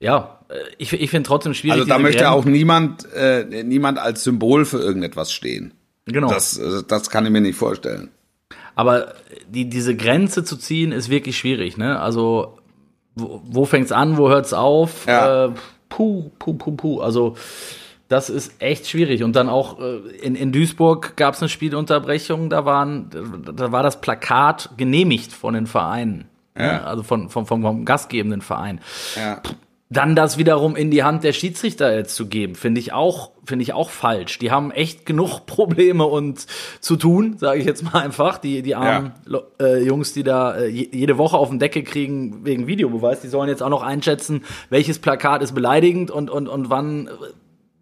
ja, 0.00 0.40
äh, 0.48 0.54
ich, 0.78 0.92
ich 0.92 1.10
finde 1.10 1.26
trotzdem 1.26 1.54
schwierig. 1.54 1.80
Also 1.80 1.88
da 1.88 1.98
möchte 1.98 2.22
Grenzen- 2.24 2.32
auch 2.32 2.44
niemand, 2.44 3.12
äh, 3.12 3.62
niemand 3.64 3.98
als 3.98 4.24
Symbol 4.24 4.64
für 4.64 4.78
irgendetwas 4.78 5.32
stehen. 5.32 5.72
Genau. 6.06 6.28
Das, 6.28 6.58
äh, 6.58 6.82
das 6.86 7.10
kann 7.10 7.24
ich 7.26 7.32
mir 7.32 7.40
nicht 7.40 7.56
vorstellen. 7.56 8.10
Aber 8.74 9.14
die, 9.48 9.68
diese 9.68 9.96
Grenze 9.96 10.44
zu 10.44 10.56
ziehen 10.56 10.92
ist 10.92 11.08
wirklich 11.08 11.38
schwierig, 11.38 11.78
ne? 11.78 11.98
Also, 12.00 12.58
wo, 13.14 13.40
wo 13.44 13.64
fängt's 13.64 13.90
an, 13.90 14.18
wo 14.18 14.28
hört's 14.28 14.52
auf? 14.52 15.06
Ja. 15.06 15.46
Äh, 15.46 15.50
puh, 15.88 16.30
puh, 16.38 16.52
puh, 16.54 16.72
puh. 16.72 17.00
Also, 17.00 17.36
das 18.08 18.28
ist 18.28 18.52
echt 18.60 18.86
schwierig. 18.86 19.24
Und 19.24 19.34
dann 19.34 19.48
auch 19.48 19.80
äh, 19.80 19.96
in, 20.22 20.36
in 20.36 20.52
Duisburg 20.52 21.16
gab's 21.16 21.40
eine 21.40 21.48
Spielunterbrechung, 21.48 22.50
da 22.50 22.64
waren, 22.66 23.08
da 23.56 23.72
war 23.72 23.82
das 23.82 24.00
Plakat 24.00 24.70
genehmigt 24.76 25.32
von 25.32 25.54
den 25.54 25.66
Vereinen. 25.66 26.26
Ne? 26.54 26.84
Also 26.84 27.02
von, 27.02 27.28
von, 27.28 27.44
vom, 27.44 27.62
vom 27.62 27.84
gastgebenden 27.84 28.40
Verein. 28.40 28.80
Ja. 29.16 29.42
Dann 29.88 30.16
das 30.16 30.36
wiederum 30.36 30.74
in 30.74 30.90
die 30.90 31.04
Hand 31.04 31.22
der 31.22 31.32
Schiedsrichter 31.32 31.94
jetzt 31.94 32.16
zu 32.16 32.26
geben, 32.26 32.56
finde 32.56 32.80
ich 32.80 32.92
auch, 32.92 33.30
finde 33.44 33.62
ich 33.62 33.72
auch 33.72 33.90
falsch. 33.90 34.40
Die 34.40 34.50
haben 34.50 34.72
echt 34.72 35.06
genug 35.06 35.40
Probleme 35.46 36.04
und 36.04 36.44
zu 36.80 36.96
tun, 36.96 37.36
sage 37.38 37.60
ich 37.60 37.66
jetzt 37.66 37.84
mal 37.84 38.00
einfach. 38.02 38.38
Die, 38.38 38.62
die 38.62 38.74
armen 38.74 39.12
Lo- 39.26 39.44
äh, 39.60 39.84
Jungs, 39.84 40.12
die 40.12 40.24
da 40.24 40.56
äh, 40.56 40.66
je- 40.66 40.88
jede 40.90 41.18
Woche 41.18 41.36
auf 41.38 41.50
den 41.50 41.60
Deckel 41.60 41.84
kriegen 41.84 42.44
wegen 42.44 42.66
Videobeweis, 42.66 43.20
die 43.20 43.28
sollen 43.28 43.48
jetzt 43.48 43.62
auch 43.62 43.68
noch 43.68 43.84
einschätzen, 43.84 44.42
welches 44.70 44.98
Plakat 44.98 45.40
ist 45.40 45.54
beleidigend 45.54 46.10
und, 46.10 46.30
und, 46.30 46.48
und 46.48 46.68
wann 46.68 47.06
äh, 47.06 47.10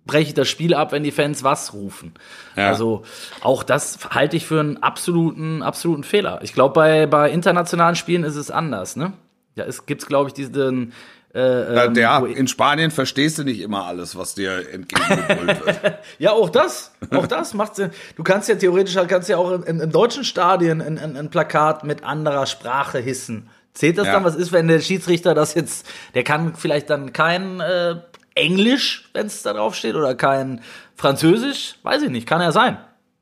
breche 0.04 0.28
ich 0.28 0.34
das 0.34 0.46
Spiel 0.48 0.74
ab, 0.74 0.92
wenn 0.92 1.04
die 1.04 1.10
Fans 1.10 1.42
was 1.42 1.72
rufen. 1.72 2.12
Ja. 2.54 2.68
Also 2.68 3.04
auch 3.40 3.62
das 3.62 3.98
halte 4.10 4.36
ich 4.36 4.44
für 4.44 4.60
einen 4.60 4.76
absoluten, 4.82 5.62
absoluten 5.62 6.04
Fehler. 6.04 6.40
Ich 6.42 6.52
glaube, 6.52 6.74
bei, 6.74 7.06
bei 7.06 7.30
internationalen 7.30 7.96
Spielen 7.96 8.24
ist 8.24 8.36
es 8.36 8.50
anders, 8.50 8.94
ne? 8.96 9.14
Ja, 9.54 9.64
es 9.64 9.86
gibt, 9.86 10.06
glaube 10.06 10.28
ich, 10.28 10.34
diesen 10.34 10.92
Äh, 11.34 11.86
ähm, 11.86 11.94
ja, 11.96 12.24
in 12.24 12.46
Spanien 12.46 12.92
verstehst 12.92 13.38
du 13.38 13.44
nicht 13.44 13.60
immer 13.60 13.86
alles, 13.86 14.16
was 14.16 14.34
dir 14.34 14.70
entgegengebrüllt 14.72 15.66
wird. 15.66 15.98
Ja, 16.18 16.30
auch 16.30 16.48
das, 16.48 16.92
auch 17.10 17.26
das 17.26 17.54
macht 17.54 17.74
Sinn. 17.74 17.90
Du 18.14 18.22
kannst 18.22 18.48
ja 18.48 18.54
theoretisch, 18.54 18.96
kannst 19.08 19.28
ja 19.28 19.36
auch 19.38 19.50
im, 19.50 19.80
im 19.80 19.90
deutschen 19.90 20.22
Stadion 20.24 20.80
ein, 20.80 20.96
ein, 20.96 21.16
ein 21.16 21.30
Plakat 21.30 21.82
mit 21.82 22.04
anderer 22.04 22.46
Sprache 22.46 22.98
hissen. 22.98 23.48
Zählt 23.72 23.98
das 23.98 24.06
Ja. 24.06 24.12
dann? 24.12 24.24
Was 24.24 24.36
ist, 24.36 24.52
wenn 24.52 24.68
der 24.68 24.80
Schiedsrichter 24.80 25.34
das 25.34 25.54
jetzt, 25.54 25.86
der 26.14 26.22
kann 26.22 26.54
vielleicht 26.54 26.88
dann 26.88 27.12
kein 27.12 27.58
äh, 27.58 27.96
Englisch, 28.36 29.10
wenn 29.12 29.26
es 29.26 29.42
da 29.42 29.52
drauf 29.54 29.74
steht, 29.74 29.96
oder 29.96 30.14
kein 30.14 30.60
Französisch? 30.94 31.74
Weiß 31.82 32.02
ich 32.02 32.10
nicht, 32.10 32.28
kann 32.28 32.40
ja 32.40 32.52
sein. 32.52 32.78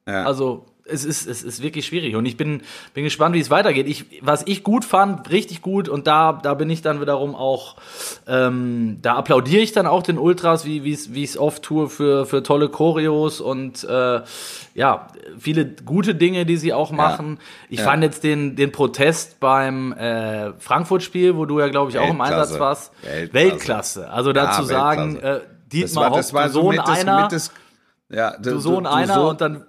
Ja. 0.06 0.24
Also 0.24 0.66
es 0.92 1.04
ist, 1.04 1.26
es 1.26 1.42
ist 1.42 1.62
wirklich 1.62 1.86
schwierig 1.86 2.14
und 2.16 2.26
ich 2.26 2.36
bin, 2.36 2.62
bin 2.94 3.04
gespannt, 3.04 3.34
wie 3.34 3.40
es 3.40 3.50
weitergeht. 3.50 3.86
Ich, 3.88 4.04
was 4.20 4.42
ich 4.46 4.62
gut 4.62 4.84
fand, 4.84 5.30
richtig 5.30 5.62
gut 5.62 5.88
und 5.88 6.06
da, 6.06 6.32
da 6.42 6.54
bin 6.54 6.68
ich 6.70 6.82
dann 6.82 7.00
wiederum 7.00 7.34
auch, 7.34 7.76
ähm, 8.26 8.98
da 9.02 9.14
applaudiere 9.16 9.62
ich 9.62 9.72
dann 9.72 9.86
auch 9.86 10.02
den 10.02 10.18
Ultras, 10.18 10.64
wie 10.64 10.84
wie 10.84 10.92
es 10.92 11.12
wie 11.14 11.24
ich 11.24 11.30
es 11.30 11.38
oft 11.38 11.62
tue 11.62 11.88
für, 11.88 12.26
für 12.26 12.42
tolle 12.42 12.68
Choreos 12.68 13.40
und 13.40 13.84
äh, 13.84 14.20
ja, 14.74 15.08
viele 15.38 15.66
gute 15.66 16.14
Dinge, 16.14 16.46
die 16.46 16.56
sie 16.56 16.72
auch 16.72 16.92
machen. 16.92 17.38
Ich 17.68 17.78
Ja. 17.80 17.84
fand 17.86 18.02
jetzt 18.02 18.24
den, 18.24 18.56
den 18.56 18.72
Protest 18.72 19.38
beim 19.40 19.92
äh, 19.92 20.52
Frankfurt-Spiel, 20.58 21.36
wo 21.36 21.44
du 21.46 21.60
ja, 21.60 21.68
glaube 21.68 21.90
ich, 21.90 21.98
auch 21.98 22.08
im 22.10 22.18
Weltklasse. 22.18 22.40
Einsatz 22.42 22.58
warst. 22.60 22.92
Weltklasse. 23.02 23.32
Weltklasse. 23.34 24.10
Also 24.10 24.32
dazu 24.32 24.62
Ja, 24.62 24.66
sagen, 24.68 25.14
Weltklasse. 25.14 25.42
äh, 25.42 25.46
Dietmar 25.72 26.10
Hopp, 26.10 26.20
du 26.20 26.48
so 26.48 26.48
Sohn 26.48 26.68
mit 26.76 26.78
das, 26.86 27.00
einer, 27.00 27.22
mit 27.22 27.32
das, 27.32 27.52
ja, 28.10 28.36
du 28.38 28.58
Sohn 28.58 28.86
einer 28.86 29.28
und 29.28 29.40
dann 29.40 29.64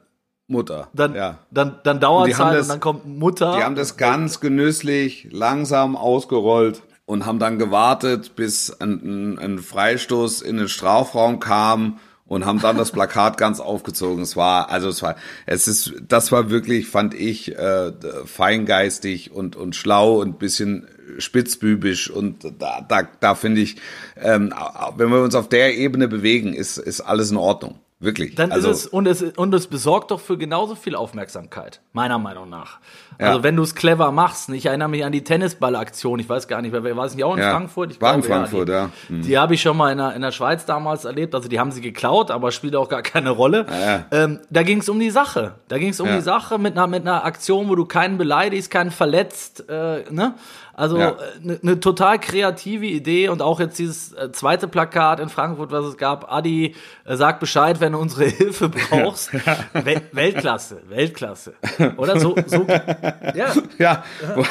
Mutter. 0.47 0.89
dann, 0.93 1.15
ja. 1.15 1.39
dann, 1.51 1.79
dann 1.83 1.99
dauert 1.99 2.29
es 2.29 2.39
halt 2.39 2.57
das- 2.57 2.65
und 2.67 2.69
dann 2.73 2.79
kommt 2.79 3.05
Mutter. 3.05 3.55
Die 3.57 3.63
haben 3.63 3.75
das 3.75 3.97
ganz 3.97 4.39
genüsslich 4.39 5.29
langsam 5.31 5.95
ausgerollt 5.95 6.83
und 7.05 7.25
haben 7.25 7.39
dann 7.39 7.59
gewartet, 7.59 8.35
bis 8.35 8.71
ein, 8.79 8.91
ein, 9.03 9.39
ein 9.39 9.59
Freistoß 9.59 10.41
in 10.41 10.57
den 10.57 10.69
Strafraum 10.69 11.39
kam 11.39 11.99
und 12.25 12.45
haben 12.45 12.59
dann 12.61 12.77
das 12.77 12.91
Plakat 12.91 13.37
ganz 13.37 13.59
aufgezogen. 13.59 14.23
Es 14.23 14.35
war, 14.35 14.69
also 14.69 14.89
es 14.89 15.01
war, 15.01 15.15
es 15.45 15.67
ist, 15.67 15.93
das 16.07 16.31
war 16.31 16.49
wirklich, 16.49 16.87
fand 16.87 17.13
ich, 17.13 17.57
äh, 17.57 17.91
feingeistig 18.25 19.31
und, 19.31 19.55
und 19.55 19.75
schlau 19.75 20.19
und 20.21 20.39
bisschen 20.39 20.87
spitzbübisch 21.17 22.09
und 22.09 22.43
da, 22.59 22.81
da, 22.87 23.07
da 23.19 23.35
finde 23.35 23.61
ich, 23.61 23.77
ähm, 24.21 24.53
wenn 24.97 25.09
wir 25.09 25.21
uns 25.21 25.35
auf 25.35 25.49
der 25.49 25.75
Ebene 25.75 26.07
bewegen, 26.07 26.53
ist, 26.53 26.77
ist 26.77 27.01
alles 27.01 27.31
in 27.31 27.37
Ordnung. 27.37 27.79
Wirklich. 27.99 28.35
dann 28.35 28.51
also, 28.51 28.69
ist 28.69 28.79
es 28.79 28.87
und, 28.87 29.07
es 29.07 29.21
und 29.21 29.53
es 29.53 29.67
besorgt 29.67 30.11
doch 30.11 30.19
für 30.19 30.37
genauso 30.37 30.75
viel 30.75 30.93
Aufmerksamkeit, 30.93 31.79
meiner 31.93 32.19
Meinung 32.19 32.49
nach. 32.49 32.79
Ja. 33.17 33.27
Also 33.27 33.43
wenn 33.43 33.55
du 33.55 33.63
es 33.63 33.75
clever 33.75 34.11
machst, 34.11 34.49
ich 34.49 34.65
erinnere 34.65 34.89
mich 34.89 35.05
an 35.05 35.13
die 35.13 35.23
Tennisballaktion, 35.23 36.19
ich 36.19 36.27
weiß 36.27 36.49
gar 36.49 36.61
nicht, 36.61 36.73
wer 36.73 36.97
war 36.97 37.05
es 37.05 37.15
nicht 37.15 37.23
auch 37.23 37.37
in 37.37 37.41
Ja, 37.41 37.51
Frankfurt? 37.51 37.91
Ich 37.91 38.01
war 38.01 38.13
in 38.13 38.19
glaube, 38.19 38.47
Frankfurt, 38.47 38.67
die, 38.67 38.73
ja. 38.73 38.89
Mhm. 39.07 39.21
Die 39.21 39.37
habe 39.37 39.53
ich 39.53 39.61
schon 39.61 39.77
mal 39.77 39.89
in 39.89 39.99
der, 39.99 40.15
in 40.15 40.21
der 40.21 40.33
Schweiz 40.33 40.65
damals 40.65 41.05
erlebt, 41.05 41.33
also 41.33 41.47
die 41.47 41.61
haben 41.61 41.71
sie 41.71 41.79
geklaut, 41.79 42.29
aber 42.29 42.51
spielt 42.51 42.75
auch 42.75 42.89
gar 42.89 43.03
keine 43.03 43.29
Rolle. 43.29 43.65
Ja. 43.69 44.05
Ähm, 44.11 44.41
da 44.49 44.63
ging 44.63 44.79
es 44.79 44.89
um 44.89 44.99
die 44.99 45.11
Sache. 45.11 45.55
Da 45.69 45.77
ging 45.77 45.91
es 45.91 45.99
um 46.01 46.07
Ja. 46.07 46.17
die 46.17 46.23
Sache 46.23 46.59
mit 46.59 46.73
einer, 46.73 46.87
mit 46.87 47.03
einer 47.03 47.23
Aktion, 47.23 47.69
wo 47.69 47.75
du 47.75 47.85
keinen 47.85 48.17
beleidigst, 48.17 48.69
keinen 48.69 48.91
verletzt, 48.91 49.63
äh, 49.69 50.03
ne? 50.11 50.33
Also 50.75 50.97
Ja. 50.97 51.15
eine 51.43 51.59
ne 51.61 51.79
total 51.79 52.19
kreative 52.19 52.85
Idee 52.87 53.29
und 53.29 53.41
auch 53.43 53.59
jetzt 53.59 53.77
dieses 53.77 54.11
äh, 54.13 54.31
zweite 54.31 54.67
Plakat 54.67 55.19
in 55.19 55.29
Frankfurt, 55.29 55.71
was 55.71 55.85
es 55.85 55.97
gab. 55.97 56.31
Adi, 56.31 56.75
äh, 57.05 57.15
sag 57.15 57.39
Bescheid, 57.39 57.79
wenn 57.79 57.91
du 57.93 57.99
unsere 57.99 58.25
Hilfe 58.29 58.69
brauchst. 58.69 59.31
Wel 59.73 60.01
Weltklasse, 60.11 60.81
Weltklasse. 60.89 61.53
Oder 61.97 62.19
so, 62.19 62.35
so 62.47 62.65
ja. 63.35 63.53
Ja, 63.77 64.03
wo, 64.35 64.45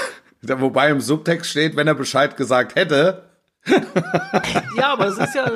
wobei 0.60 0.90
im 0.90 1.00
Subtext 1.00 1.50
steht, 1.50 1.74
wenn 1.76 1.88
er 1.88 1.94
Bescheid 1.94 2.36
gesagt 2.36 2.76
hätte. 2.76 3.24
ja, 4.76 4.92
aber 4.92 5.06
es 5.06 5.18
ist 5.18 5.34
ja, 5.36 5.48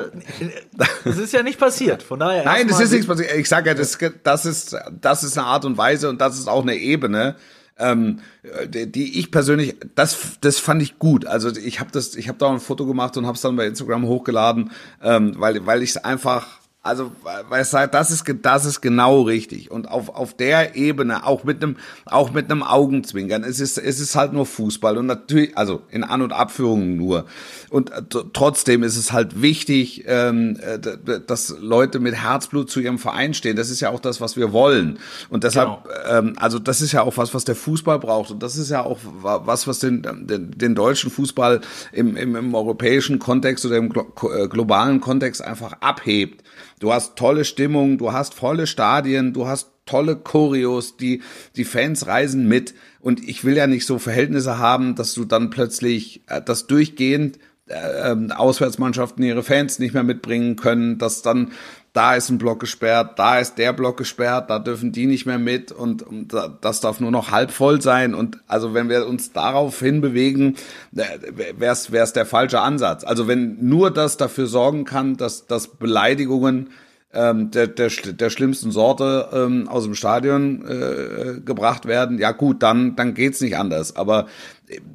es 1.05 1.18
ist 1.18 1.33
ja 1.33 1.42
nicht 1.42 1.59
passiert. 1.59 2.02
Von 2.05 2.20
daher 2.20 2.44
Nein, 2.44 2.68
das 2.68 2.79
erstmal- 2.81 2.83
ist 2.85 2.92
nichts 2.92 3.07
passiert. 3.07 3.35
Ich 3.37 3.48
sage 3.48 3.68
ja, 3.70 3.74
das, 3.74 3.98
das, 4.22 4.46
ist, 4.46 4.76
das 5.00 5.24
ist 5.24 5.37
eine 5.38 5.46
Art 5.48 5.64
und 5.64 5.76
Weise 5.76 6.09
und 6.09 6.20
das 6.20 6.38
ist 6.38 6.48
auch 6.48 6.62
eine 6.62 6.76
Ebene, 6.76 7.35
ähm, 7.79 8.21
die 8.69 8.91
die 8.91 9.19
ich 9.19 9.31
persönlich, 9.31 9.77
das, 9.95 10.39
das 10.41 10.59
fand 10.59 10.83
ich 10.83 10.99
gut. 10.99 11.27
Also 11.27 11.51
ich 11.51 11.81
habe 11.81 11.91
das, 11.93 12.15
ich 12.15 12.29
habe 12.29 12.39
da 12.39 12.51
ein 12.51 12.61
Foto 12.61 12.87
gemacht 12.87 13.17
und 13.17 13.27
habe 13.27 13.37
es 13.37 13.43
dann 13.43 13.57
bei 13.57 13.67
Instagram 13.67 14.07
hochgeladen, 14.07 14.71
ähm, 15.03 15.35
weil, 15.39 15.67
weil 15.67 15.83
ich 15.83 15.91
es 15.91 15.97
einfach 15.99 16.61
Also, 16.87 17.11
weil 17.49 17.62
es 17.62 17.70
sagt, 17.70 17.94
das 17.94 18.11
ist, 18.11 18.25
das 18.42 18.64
ist 18.64 18.81
genau 18.81 19.22
richtig. 19.22 19.70
Und 19.70 19.88
auf, 19.90 20.09
auf 20.09 20.35
der 20.35 20.77
Ebene, 20.77 21.27
auch 21.27 21.44
mit 21.44 21.62
einem, 21.62 21.77
auch 22.05 22.33
mit 22.33 22.51
einem 22.51 22.62
Augenzwinkern, 22.62 23.42
es 23.44 23.61
ist, 23.61 23.77
es 23.77 23.99
ist 24.01 24.14
halt 24.14 24.33
nur 24.33 24.46
Fußball 24.46 24.96
und 24.96 25.07
natürlich, 25.07 25.59
also 25.59 25.83
in 25.90 26.05
An- 26.05 26.22
und 26.22 26.33
Abführungen 26.33 26.96
nur. 26.96 27.27
Und 27.70 27.90
äh, 27.90 28.03
trotzdem 28.33 28.83
ist 28.85 28.96
es 28.96 29.12
halt 29.12 29.42
wichtig, 29.42 30.05
ähm, 30.07 30.59
äh, 30.61 30.79
dass 31.27 31.57
Leute 31.61 31.99
mit 31.99 32.14
Herzblut 32.14 32.70
zu 32.70 32.81
ihrem 32.81 32.99
Verein 32.99 33.35
stehen. 33.35 33.57
Das 33.57 33.68
ist 33.70 33.81
ja 33.81 33.90
auch 33.90 34.01
das, 34.01 34.20
was 34.20 34.37
wir 34.37 34.53
wollen. 34.53 34.99
Und 35.29 35.42
deshalb, 35.44 35.88
ähm, 36.09 36.35
also 36.38 36.59
das 36.59 36.81
ist 36.81 36.92
ja 36.92 37.03
auch 37.03 37.16
was, 37.16 37.35
was 37.35 37.44
der 37.44 37.57
Fußball 37.57 37.99
braucht. 37.99 38.31
Und 38.31 38.42
das 38.42 38.57
ist 38.57 38.70
ja 38.70 38.85
auch 38.85 39.01
wa- 39.20 39.42
was, 39.44 39.66
was 39.66 39.81
den, 39.81 40.03
den, 40.03 40.53
den 40.57 40.75
deutschen 40.75 41.11
Fußball 41.11 41.61
im, 41.92 42.16
im, 42.16 42.37
im 42.37 42.55
europäischen 42.55 43.18
Kontext 43.18 43.66
oder 43.66 43.77
im 43.77 43.90
äh, 43.92 44.49
globalen 44.49 45.01
Kontext 45.01 45.42
einfach 45.42 45.72
abhebt. 45.81 46.44
Du 46.79 46.93
hast 46.93 47.17
tolle 47.17 47.45
Stimmung, 47.45 47.99
du 47.99 48.12
hast 48.12 48.35
volle 48.35 48.67
Stadien, 48.67 49.33
du 49.33 49.47
hast 49.47 49.71
tolle 49.87 50.17
Choreos, 50.17 50.97
die, 50.97 51.23
die 51.57 51.65
Fans 51.65 52.07
reisen 52.07 52.47
mit. 52.49 52.75
Und 53.01 53.27
ich 53.27 53.45
will 53.45 53.57
ja 53.57 53.67
nicht 53.67 53.87
so 53.87 53.99
Verhältnisse 53.99 54.59
haben, 54.59 54.95
dass 54.95 55.15
du 55.15 55.25
dann 55.25 55.51
plötzlich 55.51 56.23
äh, 56.27 56.43
das 56.43 56.67
durchgehend 56.67 57.39
äh, 57.69 58.11
ähm, 58.11 58.31
Auswärtsmannschaften 58.31 59.25
ihre 59.25 59.43
Fans 59.43 59.79
nicht 59.79 59.95
mehr 59.95 60.03
mitbringen 60.03 60.57
können, 60.57 60.99
dass 60.99 61.23
dann 61.23 61.53
da 61.97 62.15
ist 62.15 62.29
ein 62.29 62.37
Block 62.37 62.61
gesperrt, 62.61 63.19
da 63.19 63.39
ist 63.39 63.57
der 63.57 63.73
Block 63.73 63.97
gesperrt, 63.97 64.51
da 64.51 64.59
dürfen 64.59 64.93
die 64.93 65.07
nicht 65.07 65.25
mehr 65.25 65.39
mit 65.39 65.73
und, 65.73 66.03
und 66.03 66.35
da- 66.35 66.55
das 66.61 66.81
darf 66.81 67.01
nur 67.01 67.11
noch 67.11 67.31
halb 67.31 67.51
voll 67.51 67.81
sein. 67.81 68.15
Und 68.15 68.39
also 68.47 68.75
wenn 68.75 68.91
wir 68.91 69.07
uns 69.07 69.33
darauf 69.33 69.81
hinbewegen, 69.81 70.57
wäre 70.93 71.73
es 71.73 72.13
der 72.13 72.27
falsche 72.27 72.61
Ansatz. 72.61 73.03
Also 73.03 73.29
wenn 73.29 73.67
nur 73.67 73.91
das 73.91 74.19
dafür 74.19 74.47
sorgen 74.47 74.85
kann, 74.85 75.17
dass, 75.17 75.47
dass 75.47 75.69
Beleidigungen 75.69 76.69
ähm, 77.15 77.51
der, 77.51 77.67
der, 77.69 77.89
der 77.89 78.29
schlimmsten 78.29 78.73
Sorte 78.73 79.31
ähm, 79.33 79.67
aus 79.67 79.85
dem 79.85 79.95
Stadion 79.95 80.67
äh, 80.67 81.41
gebracht 81.41 81.87
werden, 81.87 82.19
ja 82.19 82.33
gut, 82.33 82.63
dann, 82.63 82.95
dann 82.95 83.15
geht's 83.15 83.41
nicht 83.41 83.57
anders. 83.57 83.97
Aber 83.97 84.27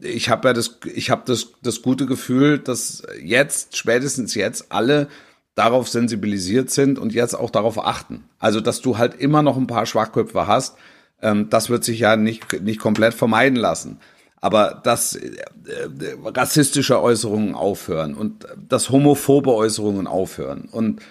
ich 0.01 0.29
habe 0.29 0.49
ja 0.49 0.53
das, 0.53 0.77
ich 0.93 1.09
habe 1.09 1.23
das, 1.25 1.47
das 1.63 1.81
gute 1.81 2.05
Gefühl, 2.05 2.59
dass 2.59 3.01
jetzt, 3.23 3.75
spätestens 3.75 4.35
jetzt, 4.35 4.71
alle 4.71 5.07
darauf 5.55 5.89
sensibilisiert 5.89 6.69
sind 6.69 6.97
und 6.97 7.13
jetzt 7.13 7.33
auch 7.33 7.49
darauf 7.49 7.83
achten. 7.85 8.23
Also, 8.39 8.61
dass 8.61 8.81
du 8.81 8.97
halt 8.97 9.15
immer 9.15 9.41
noch 9.41 9.57
ein 9.57 9.67
paar 9.67 9.85
Schwachköpfe 9.85 10.47
hast, 10.47 10.77
ähm, 11.21 11.49
das 11.49 11.69
wird 11.69 11.83
sich 11.83 11.99
ja 11.99 12.15
nicht, 12.15 12.61
nicht 12.61 12.79
komplett 12.79 13.13
vermeiden 13.13 13.57
lassen. 13.57 13.99
Aber 14.39 14.81
dass 14.83 15.15
äh, 15.15 15.27
äh, 15.27 16.17
rassistische 16.25 17.01
Äußerungen 17.01 17.53
aufhören 17.53 18.15
und 18.15 18.47
dass 18.67 18.89
homophobe 18.89 19.53
Äußerungen 19.53 20.07
aufhören 20.07 20.67
und 20.71 21.01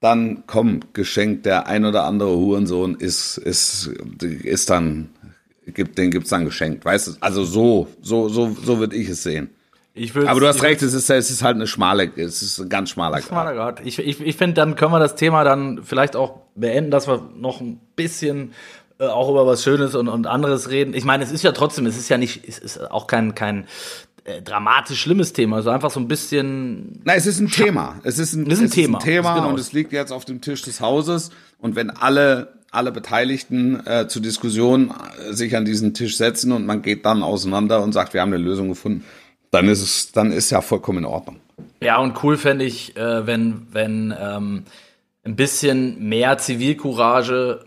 dann 0.00 0.44
komm, 0.46 0.80
geschenkt, 0.94 1.46
der 1.46 1.66
ein 1.66 1.84
oder 1.84 2.04
andere 2.04 2.34
Hurensohn 2.36 2.94
ist, 2.94 3.36
ist, 3.36 3.86
ist 4.22 4.70
dann, 4.70 5.10
gibt, 5.66 5.98
den 5.98 6.10
gibt's 6.10 6.30
dann 6.30 6.46
geschenkt, 6.46 6.84
weißt 6.86 7.06
du? 7.06 7.12
Also 7.20 7.44
so, 7.44 7.86
so, 8.00 8.28
so, 8.30 8.56
so 8.64 8.78
würde 8.78 8.96
ich 8.96 9.10
es 9.10 9.22
sehen. 9.22 9.50
Ich 10.02 10.16
Aber 10.16 10.40
du 10.40 10.46
hast 10.46 10.62
recht, 10.62 10.80
es 10.80 10.94
ist, 10.94 11.10
es 11.10 11.30
ist 11.30 11.42
halt 11.42 11.56
eine 11.56 11.66
schmale, 11.66 12.10
es 12.16 12.40
ist 12.40 12.58
ein 12.58 12.70
ganz 12.70 12.88
schmaler 12.88 13.20
Schmaler 13.20 13.52
Grad. 13.52 13.76
Grad. 13.76 13.86
Ich, 13.86 13.98
ich, 13.98 14.18
ich 14.18 14.36
finde, 14.36 14.54
dann 14.54 14.74
können 14.74 14.92
wir 14.92 14.98
das 14.98 15.14
Thema 15.14 15.44
dann 15.44 15.80
vielleicht 15.84 16.16
auch 16.16 16.38
beenden, 16.54 16.90
dass 16.90 17.06
wir 17.06 17.28
noch 17.36 17.60
ein 17.60 17.78
bisschen 17.96 18.52
äh, 18.98 19.06
auch 19.08 19.28
über 19.28 19.46
was 19.46 19.62
Schönes 19.62 19.94
und, 19.94 20.08
und 20.08 20.26
anderes 20.26 20.70
reden. 20.70 20.94
Ich 20.94 21.04
meine, 21.04 21.22
es 21.22 21.30
ist 21.30 21.42
ja 21.42 21.52
trotzdem, 21.52 21.84
es 21.84 21.98
ist 21.98 22.08
ja 22.08 22.16
nicht, 22.16 22.48
es 22.48 22.58
ist 22.58 22.90
auch 22.90 23.08
kein, 23.08 23.34
kein 23.34 23.66
äh, 24.24 24.40
dramatisch 24.40 25.02
schlimmes 25.02 25.34
Thema, 25.34 25.56
also 25.56 25.68
einfach 25.68 25.90
so 25.90 26.00
ein 26.00 26.08
bisschen. 26.08 27.02
Nein, 27.04 27.18
es 27.18 27.26
ist 27.26 27.40
ein 27.40 27.50
Thema. 27.50 28.00
Es 28.02 28.18
ist 28.18 28.32
ein, 28.32 28.46
Es 28.46 28.54
ist 28.54 28.60
ein 28.60 28.64
es 28.66 28.70
Thema. 28.70 28.98
Ist 28.98 29.04
ein 29.04 29.06
Thema 29.06 29.34
Genau. 29.34 29.48
und 29.50 29.58
es 29.58 29.72
liegt 29.74 29.92
jetzt 29.92 30.12
auf 30.12 30.24
dem 30.24 30.40
Tisch 30.40 30.62
des 30.62 30.80
Hauses. 30.80 31.30
Und 31.58 31.76
wenn 31.76 31.90
alle, 31.90 32.54
alle 32.70 32.90
Beteiligten 32.90 33.86
äh, 33.86 34.08
zur 34.08 34.22
Diskussion 34.22 34.94
äh, 35.28 35.34
sich 35.34 35.54
an 35.56 35.66
diesen 35.66 35.92
Tisch 35.92 36.16
setzen 36.16 36.52
und 36.52 36.64
man 36.64 36.80
geht 36.80 37.04
dann 37.04 37.22
auseinander 37.22 37.82
und 37.82 37.92
sagt, 37.92 38.14
wir 38.14 38.22
haben 38.22 38.32
eine 38.32 38.42
Lösung 38.42 38.68
gefunden, 38.70 39.04
dann 39.50 39.68
ist 39.68 39.82
es, 39.82 40.12
dann 40.12 40.32
ist 40.32 40.50
ja 40.50 40.60
vollkommen 40.60 40.98
in 40.98 41.04
Ordnung. 41.04 41.36
Ja, 41.82 41.98
und 41.98 42.22
cool 42.22 42.36
fände 42.36 42.64
ich, 42.64 42.96
äh, 42.96 43.26
wenn, 43.26 43.66
wenn 43.72 44.14
ähm, 44.18 44.64
ein 45.24 45.36
bisschen 45.36 46.08
mehr 46.08 46.38
Zivilcourage 46.38 47.64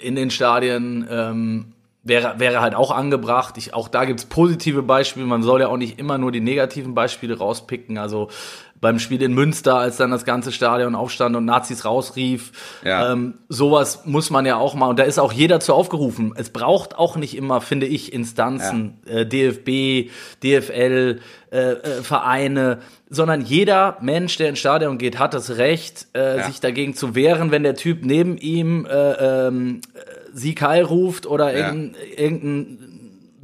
in 0.00 0.14
den 0.14 0.30
Stadien 0.30 1.06
ähm, 1.10 1.72
wäre, 2.02 2.38
wäre 2.38 2.60
halt 2.60 2.74
auch 2.74 2.90
angebracht. 2.90 3.56
Ich, 3.56 3.74
auch 3.74 3.88
da 3.88 4.04
gibt's 4.04 4.26
positive 4.26 4.82
Beispiele. 4.82 5.26
Man 5.26 5.42
soll 5.42 5.62
ja 5.62 5.68
auch 5.68 5.76
nicht 5.76 5.98
immer 5.98 6.18
nur 6.18 6.30
die 6.30 6.40
negativen 6.40 6.94
Beispiele 6.94 7.38
rauspicken. 7.38 7.98
Also 7.98 8.28
beim 8.84 8.98
Spiel 8.98 9.22
in 9.22 9.32
Münster, 9.32 9.76
als 9.78 9.96
dann 9.96 10.10
das 10.10 10.26
ganze 10.26 10.52
Stadion 10.52 10.94
aufstand 10.94 11.34
und 11.36 11.46
Nazis 11.46 11.86
rausrief. 11.86 12.52
Ja. 12.84 13.10
Ähm, 13.12 13.34
sowas 13.48 14.02
muss 14.04 14.28
man 14.28 14.44
ja 14.44 14.56
auch 14.56 14.74
mal, 14.74 14.88
und 14.88 14.98
da 14.98 15.04
ist 15.04 15.18
auch 15.18 15.32
jeder 15.32 15.58
zu 15.58 15.72
aufgerufen. 15.72 16.34
Es 16.36 16.50
braucht 16.50 16.98
auch 16.98 17.16
nicht 17.16 17.34
immer, 17.34 17.62
finde 17.62 17.86
ich, 17.86 18.12
Instanzen, 18.12 18.98
äh, 19.06 19.24
DFB, 19.24 20.10
DFL, 20.42 21.20
äh, 21.50 21.56
äh, 21.72 22.02
Vereine, 22.02 22.78
sondern 23.08 23.40
jeder 23.40 23.96
Mensch, 24.02 24.36
der 24.36 24.50
ins 24.50 24.58
Stadion 24.58 24.98
geht, 24.98 25.18
hat 25.18 25.32
das 25.32 25.56
Recht, 25.56 26.06
äh, 26.14 26.38
Ja. 26.38 26.42
sich 26.46 26.60
dagegen 26.60 26.94
zu 26.94 27.14
wehren, 27.14 27.50
wenn 27.50 27.62
der 27.62 27.74
Typ 27.76 28.04
neben 28.04 28.36
ihm 28.36 28.84
äh, 28.86 29.46
ähm, 29.46 29.80
äh, 29.94 29.98
Sieg 30.36 30.60
Heil 30.60 30.84
ruft 30.84 31.26
oder 31.26 31.52
Ja. 31.56 31.68
irgendein, 31.68 31.96
irgendein 32.16 32.78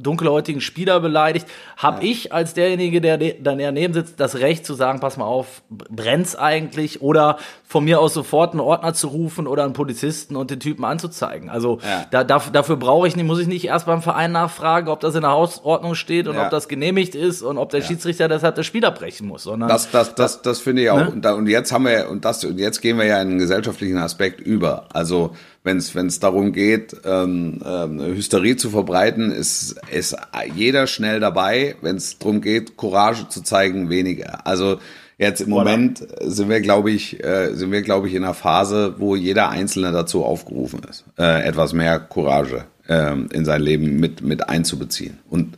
dunkelhäutigen 0.01 0.61
Spieler 0.61 0.99
beleidigt, 0.99 1.47
habe 1.77 2.03
ja. 2.03 2.11
ich 2.11 2.33
als 2.33 2.53
derjenige, 2.53 3.01
der 3.01 3.17
dann 3.17 3.59
daneben 3.59 3.93
sitzt, 3.93 4.19
das 4.19 4.35
Recht 4.39 4.65
zu 4.65 4.73
sagen, 4.73 4.99
pass 4.99 5.17
mal 5.17 5.25
auf, 5.25 5.61
brennt's 5.69 6.35
eigentlich 6.35 7.01
oder 7.01 7.37
von 7.71 7.85
mir 7.85 7.99
aus 8.01 8.13
sofort 8.13 8.51
einen 8.51 8.59
Ordner 8.59 8.93
zu 8.93 9.07
rufen 9.07 9.47
oder 9.47 9.63
einen 9.63 9.73
Polizisten 9.73 10.35
und 10.35 10.51
den 10.51 10.59
Typen 10.59 10.83
anzuzeigen. 10.83 11.49
Also 11.49 11.79
ja. 11.83 12.05
da, 12.11 12.23
dafür, 12.23 12.51
dafür 12.51 12.75
brauche 12.75 13.07
ich 13.07 13.15
nicht, 13.15 13.25
muss 13.25 13.39
ich 13.39 13.47
nicht 13.47 13.65
erst 13.65 13.85
beim 13.85 14.01
Verein 14.01 14.31
nachfragen, 14.31 14.89
ob 14.89 14.99
das 14.99 15.15
in 15.15 15.21
der 15.21 15.31
Hausordnung 15.31 15.95
steht 15.95 16.27
und 16.27 16.35
ja. 16.35 16.43
ob 16.43 16.49
das 16.49 16.67
genehmigt 16.67 17.15
ist 17.15 17.41
und 17.41 17.57
ob 17.57 17.69
der 17.69 17.81
Schiedsrichter 17.81 18.27
deshalb 18.27 18.55
das 18.55 18.65
Spiel 18.65 18.83
abbrechen 18.85 19.27
muss. 19.27 19.43
Sondern 19.43 19.69
das, 19.69 19.89
das, 19.89 20.15
das, 20.15 20.41
das 20.41 20.59
finde 20.59 20.83
ich 20.83 20.89
auch. 20.89 20.97
Ne? 20.97 21.11
Und, 21.11 21.23
da, 21.23 21.33
und 21.33 21.47
jetzt 21.47 21.71
haben 21.71 21.85
wir 21.85 22.09
und 22.09 22.25
das 22.25 22.43
und 22.43 22.59
jetzt 22.59 22.81
gehen 22.81 22.97
wir 22.97 23.05
ja 23.05 23.21
in 23.21 23.29
einen 23.29 23.39
gesellschaftlichen 23.39 23.97
Aspekt 23.97 24.41
über. 24.41 24.87
Also 24.93 25.31
wenn 25.63 25.77
es 25.77 25.93
es 25.93 26.19
darum 26.19 26.53
geht, 26.53 26.95
ähm, 27.05 27.59
ähm, 27.63 27.99
Hysterie 27.99 28.55
zu 28.55 28.69
verbreiten, 28.69 29.31
ist 29.31 29.79
ist 29.91 30.15
jeder 30.55 30.87
schnell 30.87 31.19
dabei. 31.19 31.75
Wenn 31.81 31.97
es 31.97 32.17
darum 32.17 32.41
geht, 32.41 32.77
Courage 32.77 33.29
zu 33.29 33.43
zeigen, 33.43 33.89
weniger. 33.89 34.45
Also 34.47 34.79
jetzt 35.17 35.41
im 35.41 35.49
Moment 35.49 36.05
sind 36.21 36.49
wir, 36.49 36.61
glaube 36.61 36.91
ich, 36.91 37.23
äh, 37.23 37.53
sind 37.53 37.71
wir, 37.71 37.83
glaube 37.83 38.07
ich, 38.07 38.15
in 38.15 38.23
einer 38.23 38.33
Phase, 38.33 38.95
wo 38.97 39.15
jeder 39.15 39.49
Einzelne 39.49 39.91
dazu 39.91 40.25
aufgerufen 40.25 40.81
ist, 40.89 41.05
äh, 41.19 41.43
etwas 41.43 41.73
mehr 41.73 41.99
Courage 41.99 42.65
äh, 42.87 43.13
in 43.31 43.45
sein 43.45 43.61
Leben 43.61 43.99
mit 43.99 44.21
mit 44.21 44.49
einzubeziehen 44.49 45.19
und 45.29 45.57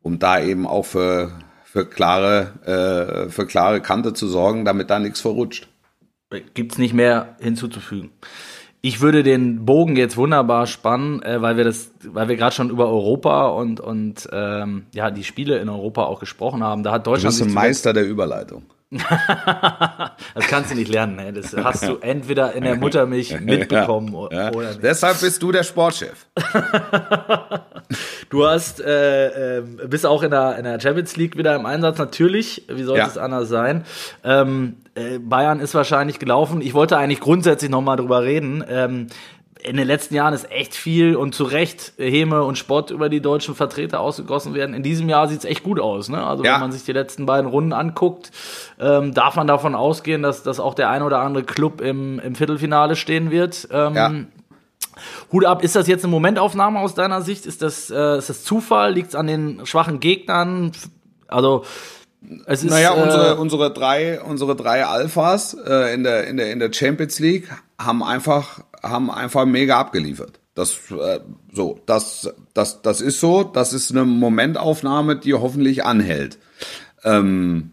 um 0.00 0.18
da 0.18 0.40
eben 0.40 0.66
auch 0.66 0.86
für 0.86 1.30
für 1.64 1.84
klare 1.84 3.26
äh, 3.26 3.30
für 3.30 3.46
klare 3.46 3.82
Kante 3.82 4.14
zu 4.14 4.28
sorgen, 4.28 4.64
damit 4.64 4.88
da 4.88 4.98
nichts 4.98 5.20
verrutscht. 5.20 5.68
Gibt's 6.54 6.78
nicht 6.78 6.94
mehr 6.94 7.36
hinzuzufügen. 7.40 8.10
Ich 8.84 9.00
würde 9.00 9.22
den 9.22 9.64
Bogen 9.64 9.94
jetzt 9.94 10.16
wunderbar 10.16 10.66
spannen, 10.66 11.22
äh, 11.22 11.40
weil 11.40 11.56
wir 11.56 11.62
das, 11.62 11.92
weil 12.02 12.28
wir 12.28 12.36
gerade 12.36 12.52
schon 12.52 12.68
über 12.68 12.88
Europa 12.88 13.46
und 13.46 13.78
und 13.78 14.28
ähm, 14.32 14.86
ja 14.92 15.12
die 15.12 15.22
Spiele 15.22 15.58
in 15.58 15.68
Europa 15.68 16.02
auch 16.02 16.18
gesprochen 16.18 16.64
haben. 16.64 16.82
Da 16.82 16.90
hat 16.90 17.06
Deutschland. 17.06 17.36
Du 17.36 17.44
bist 17.44 17.50
ein 17.50 17.54
Meister 17.54 17.92
der 17.92 18.04
Überleitung. 18.08 18.64
das 20.34 20.46
kannst 20.48 20.70
du 20.70 20.74
nicht 20.74 20.90
lernen. 20.90 21.16
Ne? 21.16 21.32
Das 21.32 21.56
hast 21.56 21.88
du 21.88 21.96
entweder 21.96 22.52
in 22.52 22.64
der 22.64 22.76
Muttermilch 22.76 23.40
mitbekommen 23.40 24.12
ja, 24.30 24.52
oder 24.52 24.68
nicht. 24.68 24.82
Deshalb 24.82 25.20
bist 25.20 25.42
du 25.42 25.50
der 25.50 25.62
Sportchef. 25.62 26.26
du 28.28 28.46
hast 28.46 28.80
äh, 28.80 29.58
äh, 29.58 29.62
bist 29.88 30.04
auch 30.04 30.22
in 30.22 30.30
der, 30.30 30.58
in 30.58 30.64
der 30.64 30.78
Champions 30.78 31.16
League 31.16 31.38
wieder 31.38 31.56
im 31.56 31.64
Einsatz. 31.64 31.98
Natürlich, 31.98 32.66
wie 32.68 32.82
sollte 32.82 33.00
ja. 33.00 33.06
es 33.06 33.16
anders 33.16 33.48
sein? 33.48 33.84
Ähm, 34.24 34.76
äh, 34.94 35.18
Bayern 35.18 35.60
ist 35.60 35.74
wahrscheinlich 35.74 36.18
gelaufen. 36.18 36.60
Ich 36.60 36.74
wollte 36.74 36.98
eigentlich 36.98 37.20
grundsätzlich 37.20 37.70
noch 37.70 37.80
mal 37.80 37.96
drüber 37.96 38.22
reden. 38.22 38.62
Ähm, 38.68 39.06
in 39.62 39.76
den 39.76 39.86
letzten 39.86 40.14
Jahren 40.14 40.34
ist 40.34 40.50
echt 40.50 40.74
viel 40.74 41.14
und 41.14 41.34
zu 41.34 41.44
Recht 41.44 41.92
Häme 41.96 42.42
und 42.42 42.58
Spott 42.58 42.90
über 42.90 43.08
die 43.08 43.20
deutschen 43.20 43.54
Vertreter 43.54 44.00
ausgegossen 44.00 44.54
werden. 44.54 44.74
In 44.74 44.82
diesem 44.82 45.08
Jahr 45.08 45.28
sieht 45.28 45.40
es 45.40 45.44
echt 45.44 45.62
gut 45.62 45.78
aus. 45.78 46.08
Ne? 46.08 46.24
Also 46.24 46.44
ja. 46.44 46.54
wenn 46.54 46.60
man 46.60 46.72
sich 46.72 46.84
die 46.84 46.92
letzten 46.92 47.26
beiden 47.26 47.48
Runden 47.48 47.72
anguckt, 47.72 48.32
ähm, 48.80 49.14
darf 49.14 49.36
man 49.36 49.46
davon 49.46 49.74
ausgehen, 49.74 50.22
dass, 50.22 50.42
dass 50.42 50.58
auch 50.58 50.74
der 50.74 50.90
ein 50.90 51.02
oder 51.02 51.20
andere 51.20 51.44
Club 51.44 51.80
im, 51.80 52.18
im 52.18 52.34
Viertelfinale 52.34 52.96
stehen 52.96 53.30
wird. 53.30 53.68
Ähm, 53.70 53.94
ja. 53.94 54.12
Hut 55.32 55.44
ab, 55.44 55.62
ist 55.62 55.76
das 55.76 55.86
jetzt 55.86 56.04
eine 56.04 56.10
Momentaufnahme 56.10 56.80
aus 56.80 56.94
deiner 56.94 57.22
Sicht? 57.22 57.46
Ist 57.46 57.62
das, 57.62 57.88
äh, 57.90 58.18
ist 58.18 58.28
das 58.28 58.44
Zufall? 58.44 58.92
Liegt 58.92 59.10
es 59.10 59.14
an 59.14 59.26
den 59.26 59.64
schwachen 59.64 60.00
Gegnern? 60.00 60.72
Also 61.28 61.64
es 62.46 62.62
ist, 62.62 62.70
naja, 62.70 62.92
unsere, 62.92 63.32
äh, 63.32 63.34
unsere 63.34 63.72
drei, 63.72 64.20
unsere 64.20 64.56
drei 64.56 64.84
Alphas 64.84 65.54
äh, 65.54 65.94
in, 65.94 66.04
der, 66.04 66.26
in, 66.26 66.36
der, 66.36 66.52
in 66.52 66.58
der 66.58 66.72
Champions 66.72 67.18
League 67.18 67.48
haben 67.78 68.02
einfach, 68.02 68.60
haben 68.82 69.10
einfach 69.10 69.44
mega 69.44 69.78
abgeliefert. 69.78 70.38
Das, 70.54 70.76
äh, 70.90 71.20
so, 71.52 71.80
das, 71.86 72.32
das, 72.54 72.82
das 72.82 73.00
ist 73.00 73.20
so. 73.20 73.42
Das 73.42 73.72
ist 73.72 73.90
eine 73.90 74.04
Momentaufnahme, 74.04 75.16
die 75.16 75.34
hoffentlich 75.34 75.84
anhält. 75.84 76.38
Ähm, 77.04 77.72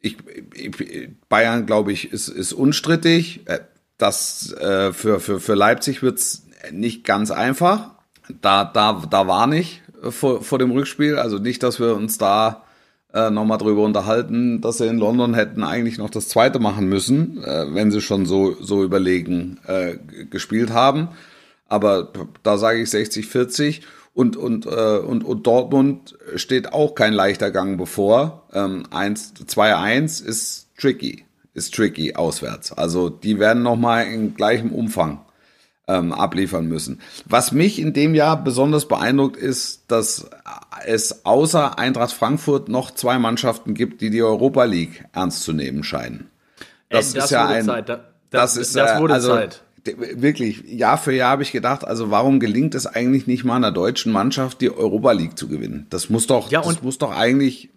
ich, 0.00 0.18
ich, 0.54 1.10
Bayern, 1.28 1.66
glaube 1.66 1.92
ich, 1.92 2.12
ist, 2.12 2.28
ist 2.28 2.52
unstrittig. 2.52 3.40
Äh, 3.46 3.60
das 3.98 4.52
äh, 4.52 4.92
für, 4.92 5.20
für, 5.20 5.40
für 5.40 5.54
Leipzig 5.54 6.02
wird's 6.02 6.46
nicht 6.70 7.04
ganz 7.04 7.30
einfach. 7.30 7.92
Da, 8.40 8.64
da, 8.64 9.02
da 9.10 9.26
war 9.26 9.46
nicht 9.46 9.82
vor, 10.02 10.42
vor 10.42 10.58
dem 10.58 10.70
Rückspiel. 10.70 11.16
Also 11.16 11.38
nicht, 11.38 11.62
dass 11.62 11.80
wir 11.80 11.96
uns 11.96 12.16
da 12.18 12.64
äh, 13.14 13.30
nochmal 13.30 13.58
drüber 13.58 13.82
unterhalten, 13.82 14.60
dass 14.60 14.78
sie 14.78 14.86
in 14.86 14.98
London 14.98 15.34
hätten 15.34 15.64
eigentlich 15.64 15.98
noch 15.98 16.10
das 16.10 16.28
zweite 16.28 16.58
machen 16.58 16.88
müssen, 16.88 17.42
äh, 17.42 17.66
wenn 17.74 17.90
sie 17.90 18.00
schon 18.00 18.26
so, 18.26 18.56
so 18.60 18.84
überlegen 18.84 19.58
äh, 19.66 19.96
gespielt 20.30 20.70
haben. 20.70 21.08
Aber 21.68 22.12
da 22.42 22.58
sage 22.58 22.80
ich 22.80 22.88
60-40 22.88 23.80
und, 24.14 24.36
und, 24.36 24.66
äh, 24.66 24.98
und, 24.98 25.24
und 25.24 25.46
Dortmund 25.46 26.18
steht 26.34 26.72
auch 26.72 26.94
kein 26.94 27.12
leichter 27.12 27.50
Gang 27.50 27.78
bevor. 27.78 28.44
Ähm, 28.52 28.84
2-1 28.90 30.24
ist 30.24 30.68
tricky, 30.78 31.24
ist 31.54 31.74
tricky 31.74 32.14
auswärts. 32.14 32.72
Also 32.72 33.08
die 33.08 33.38
werden 33.38 33.62
nochmal 33.62 34.06
in 34.06 34.34
gleichem 34.34 34.72
Umfang 34.72 35.20
ähm, 35.90 36.12
abliefern 36.12 36.66
müssen. 36.66 37.00
Was 37.26 37.52
mich 37.52 37.78
in 37.78 37.92
dem 37.92 38.14
Jahr 38.14 38.42
besonders 38.42 38.86
beeindruckt 38.86 39.36
ist, 39.36 39.84
dass 39.88 40.30
es 40.86 41.24
außer 41.24 41.78
Eintracht 41.78 42.12
Frankfurt 42.12 42.68
noch 42.68 42.92
zwei 42.92 43.18
Mannschaften 43.18 43.74
gibt, 43.74 44.00
die 44.00 44.10
die 44.10 44.22
Europa 44.22 44.64
League 44.64 45.04
ernst 45.12 45.42
zu 45.42 45.52
nehmen 45.52 45.82
scheinen. 45.82 46.30
Das, 46.88 47.12
das 47.12 47.24
ist 47.24 47.30
ja 47.30 47.46
ein, 47.46 47.64
Zeit. 47.64 47.88
das, 47.88 48.00
das 48.30 48.56
ist 48.56 48.76
das 48.76 49.00
wurde 49.00 49.14
also, 49.14 49.34
Zeit. 49.34 49.62
Wirklich, 49.84 50.64
Jahr 50.66 50.98
für 50.98 51.14
Jahr 51.14 51.30
habe 51.30 51.42
ich 51.42 51.52
gedacht, 51.52 51.86
also 51.86 52.10
warum 52.10 52.38
gelingt 52.38 52.74
es 52.74 52.86
eigentlich 52.86 53.26
nicht 53.26 53.44
mal 53.44 53.56
einer 53.56 53.72
deutschen 53.72 54.12
Mannschaft, 54.12 54.60
die 54.60 54.70
Europa 54.70 55.12
League 55.12 55.38
zu 55.38 55.48
gewinnen? 55.48 55.86
Das 55.88 56.10
muss 56.10 56.26
doch, 56.26 56.50
ja, 56.50 56.60
das 56.60 56.82
muss 56.82 56.98
doch 56.98 57.16
eigentlich 57.16 57.66
äh, 57.66 57.70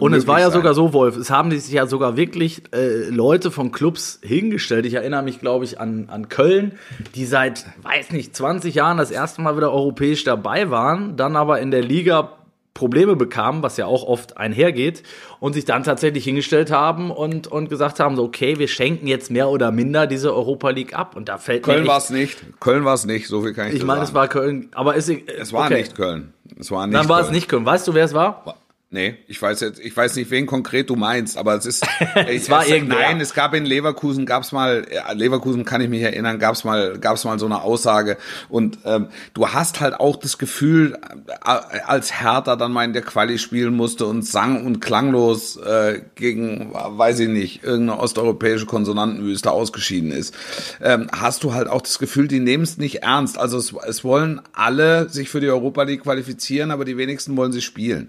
und 0.00 0.14
es 0.14 0.26
war 0.26 0.40
ja 0.40 0.46
sein. 0.46 0.60
sogar 0.60 0.74
so, 0.74 0.92
Wolf, 0.92 1.16
es 1.16 1.30
haben 1.30 1.50
sich 1.50 1.72
ja 1.72 1.86
sogar 1.86 2.16
wirklich 2.16 2.62
äh, 2.74 3.08
Leute 3.08 3.50
von 3.50 3.70
Clubs 3.70 4.18
hingestellt. 4.22 4.86
Ich 4.86 4.94
erinnere 4.94 5.22
mich, 5.22 5.40
glaube 5.40 5.64
ich, 5.64 5.78
an, 5.78 6.08
an 6.10 6.28
Köln, 6.28 6.72
die 7.14 7.24
seit, 7.24 7.66
weiß 7.82 8.10
nicht, 8.10 8.34
20 8.34 8.74
Jahren 8.74 8.98
das 8.98 9.10
erste 9.10 9.42
Mal 9.42 9.56
wieder 9.56 9.72
europäisch 9.72 10.24
dabei 10.24 10.70
waren, 10.70 11.16
dann 11.16 11.36
aber 11.36 11.60
in 11.60 11.70
der 11.70 11.82
Liga 11.82 12.32
Probleme 12.74 13.14
bekamen, 13.14 13.62
was 13.62 13.76
ja 13.76 13.86
auch 13.86 14.04
oft 14.04 14.38
einhergeht, 14.38 15.02
und 15.38 15.52
sich 15.52 15.64
dann 15.64 15.82
tatsächlich 15.82 16.24
hingestellt 16.24 16.70
haben 16.70 17.10
und, 17.10 17.46
und 17.46 17.68
gesagt 17.68 18.00
haben, 18.00 18.16
so, 18.16 18.24
okay, 18.24 18.58
wir 18.58 18.68
schenken 18.68 19.06
jetzt 19.06 19.30
mehr 19.30 19.50
oder 19.50 19.70
minder 19.70 20.06
diese 20.06 20.34
Europa 20.34 20.70
League 20.70 20.94
ab. 20.94 21.14
Und 21.14 21.28
da 21.28 21.36
fällt 21.36 21.64
Köln 21.64 21.86
war 21.86 21.98
es 21.98 22.10
nicht. 22.10 22.38
Köln 22.60 22.84
war 22.84 22.94
es 22.94 23.04
nicht, 23.04 23.28
so 23.28 23.42
viel 23.42 23.52
kann 23.52 23.68
ich 23.68 23.74
Ich 23.74 23.84
meine, 23.84 24.02
es 24.02 24.14
war 24.14 24.28
Köln, 24.28 24.68
aber 24.72 24.96
es, 24.96 25.08
es 25.08 25.52
war 25.52 25.66
okay. 25.66 25.78
nicht 25.78 25.94
Köln. 25.94 26.32
Es 26.58 26.70
war 26.70 26.86
nicht 26.86 26.98
Dann 26.98 27.08
war 27.08 27.18
Köln. 27.18 27.26
es 27.28 27.32
nicht 27.34 27.48
Köln. 27.48 27.66
Weißt 27.66 27.86
du, 27.86 27.94
wer 27.94 28.04
es 28.04 28.14
war? 28.14 28.56
Nee, 28.92 29.18
ich 29.28 29.40
weiß 29.40 29.60
jetzt, 29.60 29.78
ich 29.78 29.96
weiß 29.96 30.16
nicht, 30.16 30.32
wen 30.32 30.46
konkret 30.46 30.90
du 30.90 30.96
meinst, 30.96 31.36
aber 31.38 31.54
es 31.54 31.64
ist, 31.64 31.86
es 32.26 32.50
war 32.50 32.66
irgendwie. 32.66 32.96
Nein, 32.96 33.20
es 33.20 33.34
gab 33.34 33.54
in 33.54 33.64
Leverkusen, 33.64 34.26
gab's 34.26 34.50
mal, 34.50 34.84
Leverkusen 35.14 35.64
kann 35.64 35.80
ich 35.80 35.88
mich 35.88 36.02
erinnern, 36.02 36.40
gab's 36.40 36.64
mal, 36.64 36.98
gab's 36.98 37.24
mal 37.24 37.38
so 37.38 37.46
eine 37.46 37.62
Aussage 37.62 38.16
und 38.48 38.78
ähm, 38.84 39.06
du 39.32 39.46
hast 39.46 39.78
halt 39.78 39.94
auch 39.94 40.16
das 40.16 40.38
Gefühl, 40.38 40.98
äh, 41.28 41.78
als 41.86 42.20
Hertha 42.20 42.56
dann 42.56 42.72
mal 42.72 42.82
in 42.82 42.92
der 42.92 43.02
Quali 43.02 43.38
spielen 43.38 43.76
musste 43.76 44.06
und 44.06 44.26
sang 44.26 44.66
und 44.66 44.80
klanglos 44.80 45.56
äh, 45.56 46.00
gegen, 46.16 46.72
weiß 46.74 47.20
ich 47.20 47.28
nicht, 47.28 47.62
irgendeine 47.62 48.00
osteuropäische 48.00 48.66
Konsonantenwüste 48.66 49.52
ausgeschieden 49.52 50.10
ist, 50.10 50.34
ähm, 50.82 51.08
hast 51.12 51.44
du 51.44 51.54
halt 51.54 51.68
auch 51.68 51.82
das 51.82 52.00
Gefühl, 52.00 52.26
die 52.26 52.40
nehmen 52.40 52.64
es 52.64 52.76
nicht 52.76 53.04
ernst. 53.04 53.38
Also 53.38 53.56
es, 53.56 53.72
es 53.86 54.02
wollen 54.02 54.40
alle 54.52 55.08
sich 55.08 55.28
für 55.28 55.38
die 55.38 55.48
Europa 55.48 55.84
League 55.84 56.02
qualifizieren, 56.02 56.72
aber 56.72 56.84
die 56.84 56.96
wenigsten 56.96 57.36
wollen 57.36 57.52
sie 57.52 57.62
spielen. 57.62 58.08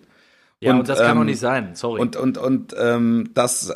Ja, 0.61 0.73
und, 0.73 0.81
und 0.81 0.89
das 0.89 0.99
kann 0.99 1.11
ähm, 1.11 1.17
doch 1.17 1.23
nicht 1.25 1.39
sein, 1.39 1.71
sorry. 1.73 1.99
Und, 1.99 2.15
und, 2.15 2.37
und 2.37 2.75
ähm, 2.79 3.31
das, 3.33 3.73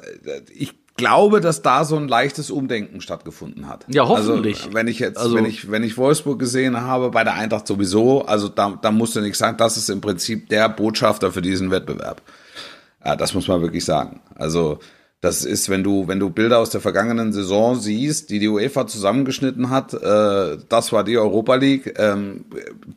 ich 0.53 0.75
glaube, 0.95 1.41
dass 1.41 1.63
da 1.63 1.83
so 1.83 1.97
ein 1.97 2.07
leichtes 2.07 2.51
Umdenken 2.51 3.01
stattgefunden 3.01 3.67
hat. 3.67 3.85
Ja, 3.89 4.07
hoffentlich. 4.07 4.61
Also, 4.63 4.73
wenn 4.73 4.87
ich 4.87 4.99
jetzt, 4.99 5.17
also, 5.17 5.35
wenn 5.35 5.45
ich, 5.45 5.71
wenn 5.71 5.83
ich 5.83 5.97
Wolfsburg 5.97 6.39
gesehen 6.39 6.79
habe, 6.79 7.09
bei 7.09 7.23
der 7.23 7.33
Eintracht 7.33 7.67
sowieso, 7.67 8.25
also 8.25 8.47
da, 8.49 8.77
da 8.81 8.91
musst 8.91 9.15
du 9.15 9.21
nichts 9.21 9.39
sagen, 9.39 9.57
das 9.57 9.77
ist 9.77 9.89
im 9.89 9.99
Prinzip 9.99 10.47
der 10.49 10.69
Botschafter 10.69 11.31
für 11.31 11.41
diesen 11.41 11.71
Wettbewerb. 11.71 12.21
Ja, 13.03 13.15
das 13.15 13.33
muss 13.33 13.47
man 13.47 13.61
wirklich 13.61 13.83
sagen. 13.83 14.21
Also, 14.35 14.79
das 15.21 15.43
ist, 15.43 15.69
wenn 15.69 15.83
du, 15.83 16.07
wenn 16.07 16.19
du 16.19 16.29
Bilder 16.29 16.59
aus 16.59 16.69
der 16.69 16.81
vergangenen 16.81 17.33
Saison 17.33 17.75
siehst, 17.79 18.29
die 18.29 18.37
die 18.39 18.47
UEFA 18.47 18.85
zusammengeschnitten 18.85 19.69
hat, 19.69 19.93
äh, 19.93 20.57
das 20.69 20.91
war 20.91 21.03
die 21.03 21.17
Europa 21.17 21.55
League, 21.55 21.95
ähm, 21.97 22.45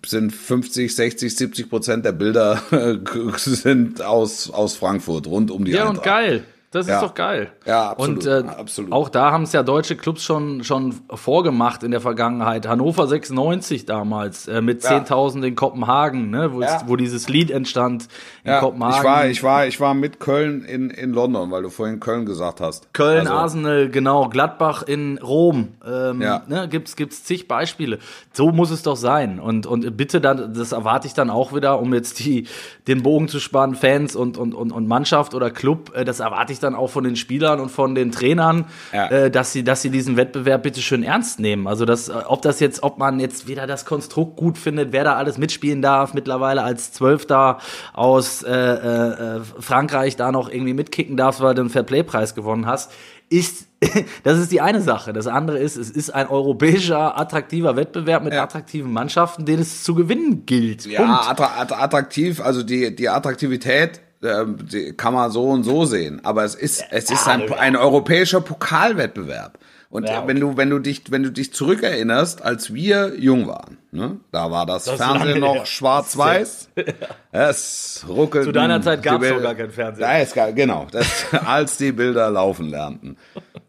sind 0.04 0.32
50, 0.34 0.94
60, 0.94 1.34
70 1.36 1.70
Prozent 1.70 2.04
der 2.04 2.12
Bilder 2.12 2.60
sind 3.36 4.02
aus, 4.02 4.50
aus 4.50 4.76
Frankfurt, 4.76 5.26
rund 5.26 5.50
um 5.50 5.64
die 5.64 5.72
Ja, 5.72 5.88
Eintracht. 5.88 5.98
und 5.98 6.04
geil. 6.04 6.44
Das 6.70 6.84
ist 6.84 6.90
Ja. 6.92 7.00
doch 7.00 7.14
geil. 7.14 7.50
Ja, 7.64 7.90
absolut, 7.92 8.26
Und 8.26 8.26
äh, 8.26 8.46
absolut. 8.46 8.92
auch 8.92 9.08
da 9.08 9.30
haben 9.32 9.44
es 9.44 9.54
ja 9.54 9.62
deutsche 9.62 9.96
Clubs 9.96 10.22
schon, 10.22 10.62
schon 10.64 10.94
vorgemacht 11.14 11.82
in 11.82 11.92
der 11.92 12.02
Vergangenheit. 12.02 12.68
Hannover 12.68 13.06
96 13.06 13.86
damals 13.86 14.48
äh, 14.48 14.60
mit 14.60 14.82
Ja. 14.84 14.90
10.000 14.98 15.44
in 15.46 15.54
Kopenhagen, 15.54 16.28
ne, 16.28 16.52
wo, 16.52 16.60
Ja. 16.60 16.82
wo 16.86 16.96
dieses 16.96 17.26
Lied 17.30 17.50
entstand 17.50 18.08
in 18.44 18.52
Kopenhagen. 18.58 18.98
ich 18.98 19.04
war, 19.04 19.26
ich 19.28 19.42
war, 19.42 19.66
ich 19.66 19.80
war 19.80 19.94
mit 19.94 20.20
Köln 20.20 20.62
in, 20.66 20.90
in 20.90 21.14
London, 21.14 21.50
weil 21.50 21.62
du 21.62 21.70
vorhin 21.70 22.00
Köln 22.00 22.26
gesagt 22.26 22.60
hast. 22.60 22.92
Köln, 22.92 23.20
Also, 23.20 23.32
Arsenal, 23.32 23.88
genau, 23.88 24.28
Gladbach 24.28 24.82
in 24.82 25.16
Rom. 25.18 25.68
Ähm, 25.86 26.20
Ja. 26.20 26.42
ne, 26.48 26.68
gibt's, 26.68 26.96
gibt's 26.96 27.24
zig 27.24 27.48
Beispiele. 27.48 27.98
So 28.34 28.50
muss 28.52 28.70
es 28.70 28.82
doch 28.82 28.96
sein. 28.96 29.40
Und, 29.40 29.64
und 29.66 29.96
bitte 29.96 30.20
dann, 30.20 30.52
das 30.52 30.72
erwarte 30.72 31.06
ich 31.06 31.14
dann 31.14 31.30
auch 31.30 31.54
wieder, 31.54 31.80
um 31.80 31.94
jetzt 31.94 32.18
die, 32.18 32.46
den 32.86 33.02
Bogen 33.02 33.28
zu 33.28 33.40
spannen, 33.40 33.74
Fans 33.74 34.14
und, 34.14 34.36
und, 34.36 34.52
und, 34.52 34.70
und 34.70 34.86
Mannschaft 34.86 35.34
oder 35.34 35.50
Club, 35.50 35.92
äh, 35.94 36.04
das 36.04 36.20
erwarte 36.20 36.52
ich 36.52 36.57
dann 36.60 36.74
auch 36.74 36.88
von 36.90 37.04
den 37.04 37.16
Spielern 37.16 37.60
und 37.60 37.70
von 37.70 37.94
den 37.94 38.12
Trainern, 38.12 38.66
Ja. 38.92 39.06
äh, 39.08 39.30
dass 39.30 39.52
sie, 39.52 39.64
dass 39.64 39.82
sie 39.82 39.90
diesen 39.90 40.16
Wettbewerb 40.16 40.62
bitte 40.62 40.80
schön 40.80 41.02
ernst 41.02 41.40
nehmen. 41.40 41.66
Also 41.66 41.84
das, 41.84 42.08
äh, 42.08 42.12
ob 42.26 42.42
das 42.42 42.60
jetzt, 42.60 42.82
ob 42.82 42.98
man 42.98 43.20
jetzt 43.20 43.48
wieder 43.48 43.66
das 43.66 43.84
Konstrukt 43.84 44.36
gut 44.36 44.58
findet, 44.58 44.92
wer 44.92 45.04
da 45.04 45.14
alles 45.16 45.38
mitspielen 45.38 45.82
darf, 45.82 46.14
mittlerweile 46.14 46.62
als 46.62 46.92
Zwölfter 46.92 47.58
aus 47.92 48.42
äh, 48.42 48.52
äh, 48.52 49.40
Frankreich 49.58 50.16
da 50.16 50.32
noch 50.32 50.48
irgendwie 50.50 50.74
mitkicken 50.74 51.16
darfst, 51.16 51.40
weil 51.40 51.54
du 51.54 51.60
einen 51.62 51.70
Fairplay-Preis 51.70 52.34
gewonnen 52.34 52.66
hast, 52.66 52.90
ist, 53.30 53.66
das 54.24 54.38
ist 54.38 54.50
die 54.52 54.60
eine 54.62 54.80
Sache. 54.80 55.12
Das 55.12 55.26
andere 55.26 55.58
ist, 55.58 55.76
es 55.76 55.90
ist 55.90 56.10
ein 56.14 56.28
europäischer, 56.28 57.18
attraktiver 57.18 57.76
Wettbewerb 57.76 58.24
mit 58.24 58.32
Ja. 58.32 58.42
attraktiven 58.42 58.90
Mannschaften, 58.92 59.44
den 59.44 59.60
es 59.60 59.84
zu 59.84 59.94
gewinnen 59.94 60.46
gilt. 60.46 60.86
Ja, 60.86 61.00
Punkt. 61.04 61.30
attra 61.30 61.60
att- 61.60 61.72
attraktiv, 61.72 62.40
also 62.40 62.62
die, 62.62 62.94
die 62.96 63.08
Attraktivität 63.08 64.00
die 64.22 64.92
kann 64.96 65.14
man 65.14 65.30
so 65.30 65.44
und 65.44 65.64
so 65.64 65.84
sehen. 65.84 66.20
Aber 66.24 66.44
es 66.44 66.54
ist, 66.54 66.84
es 66.90 67.10
ist 67.10 67.28
ein, 67.28 67.52
ein 67.52 67.76
europäischer 67.76 68.40
Pokalwettbewerb. 68.40 69.58
Und 69.90 70.06
Ja, 70.06 70.26
wenn 70.26 70.38
du, 70.38 70.58
wenn 70.58 70.68
du 70.68 70.80
dich, 70.80 71.10
wenn 71.10 71.22
du 71.22 71.32
dich 71.32 71.54
zurückerinnerst, 71.54 72.42
als 72.42 72.74
wir 72.74 73.14
jung 73.18 73.46
waren, 73.46 73.78
ne, 73.90 74.18
da 74.32 74.50
war 74.50 74.66
das, 74.66 74.84
Das 74.84 74.96
Fernsehen 74.96 75.40
noch 75.40 75.64
schwarz-weiß. 75.64 76.68
Es 77.32 78.04
ruckelt. 78.06 78.44
Zu 78.44 78.52
deiner 78.52 78.82
Zeit 78.82 79.02
gab's 79.02 79.26
doch 79.28 79.40
gar 79.40 79.54
kein 79.54 79.70
Fernsehen. 79.70 80.02
Ja, 80.02 80.18
es 80.18 80.34
gab, 80.34 80.54
genau, 80.54 80.86
das, 80.90 81.26
als 81.46 81.78
die 81.78 81.92
Bilder 81.92 82.30
laufen 82.30 82.68
lernten. 82.68 83.16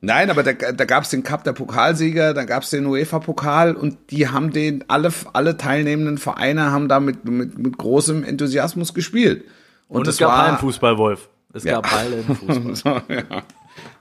Nein, 0.01 0.29
aber 0.29 0.43
da, 0.43 0.53
da 0.53 0.85
gab 0.85 1.03
es 1.03 1.09
den 1.09 1.23
Cup 1.23 1.43
der 1.45 1.53
Pokalsieger, 1.53 2.33
da 2.33 2.43
gab 2.43 2.63
es 2.63 2.69
den 2.69 2.85
UEFA-Pokal 2.85 3.75
und 3.75 3.97
die 4.11 4.27
haben 4.27 4.51
den, 4.51 4.83
alle, 4.89 5.11
alle 5.31 5.55
teilnehmenden 5.55 6.17
Vereine 6.17 6.71
haben 6.71 6.89
da 6.89 6.99
mit, 6.99 7.23
mit, 7.25 7.57
mit 7.57 7.77
großem 7.77 8.23
Enthusiasmus 8.25 8.93
gespielt. 8.93 9.45
Und, 9.89 10.07
das 10.07 10.15
es 10.15 10.19
gab 10.19 10.29
war- 10.31 10.45
Hallenfußball, 10.45 10.97
Wolf. 10.97 11.27
Es 11.53 11.63
Ja. 11.63 11.73
gab 11.81 11.91
Hallenfußball. 11.91 12.75
so, 12.75 12.89
ja. 13.13 13.43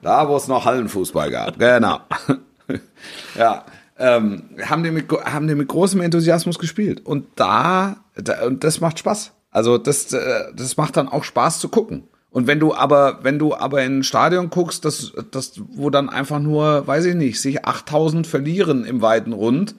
Da, 0.02 0.28
wo 0.28 0.36
es 0.36 0.46
noch 0.48 0.64
Hallenfußball 0.64 1.30
gab, 1.30 1.58
genau. 1.58 2.00
ja, 3.38 3.64
ähm, 3.98 4.44
haben, 4.64 4.82
die 4.84 4.90
mit, 4.90 5.10
haben 5.10 5.48
die 5.48 5.54
mit 5.54 5.68
großem 5.68 6.00
Enthusiasmus 6.00 6.58
gespielt. 6.58 7.04
Und 7.04 7.26
da, 7.36 7.96
da 8.14 8.46
und 8.46 8.62
das 8.64 8.80
macht 8.80 8.98
Spaß. 8.98 9.32
Also 9.50 9.78
das, 9.78 10.12
äh, 10.12 10.52
das 10.54 10.76
macht 10.76 10.96
dann 10.96 11.08
auch 11.08 11.24
Spaß 11.24 11.58
zu 11.58 11.68
gucken. 11.68 12.04
Und 12.30 12.46
wenn 12.46 12.60
du 12.60 12.74
aber, 12.74 13.20
wenn 13.22 13.38
du 13.38 13.56
aber 13.56 13.82
in 13.82 14.00
ein 14.00 14.04
Stadion 14.04 14.50
guckst, 14.50 14.84
das, 14.84 15.12
das, 15.30 15.60
wo 15.70 15.88
dann 15.90 16.10
einfach 16.10 16.38
nur, 16.38 16.86
weiß 16.86 17.06
ich 17.06 17.14
nicht, 17.14 17.40
sich 17.40 17.64
8000 17.64 18.26
verlieren 18.26 18.84
im 18.84 19.00
weiten 19.00 19.32
Rund 19.32 19.74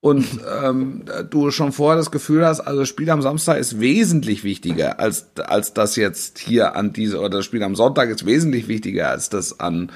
und 0.00 0.26
ähm, 0.62 1.04
du 1.28 1.50
schon 1.50 1.72
vorher 1.72 1.96
das 1.96 2.12
Gefühl 2.12 2.46
hast, 2.46 2.60
also 2.60 2.80
das 2.80 2.88
Spiel 2.88 3.10
am 3.10 3.22
Samstag 3.22 3.58
ist 3.58 3.80
wesentlich 3.80 4.44
wichtiger 4.44 5.00
als, 5.00 5.26
als 5.36 5.74
das 5.74 5.96
jetzt 5.96 6.38
hier 6.38 6.76
an 6.76 6.92
diese, 6.92 7.18
oder 7.18 7.30
das 7.30 7.44
Spiel 7.44 7.62
am 7.64 7.74
Sonntag 7.74 8.08
ist 8.08 8.24
wesentlich 8.24 8.68
wichtiger 8.68 9.10
als 9.10 9.28
das 9.28 9.58
an, 9.58 9.90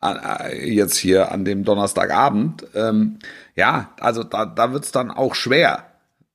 an 0.00 0.18
äh, 0.50 0.68
jetzt 0.68 0.96
hier 0.96 1.30
an 1.30 1.44
dem 1.44 1.64
Donnerstagabend. 1.64 2.66
Ähm, 2.74 3.20
ja, 3.54 3.90
also 4.00 4.24
da, 4.24 4.46
da 4.46 4.72
wird's 4.72 4.90
dann 4.90 5.12
auch 5.12 5.36
schwer 5.36 5.84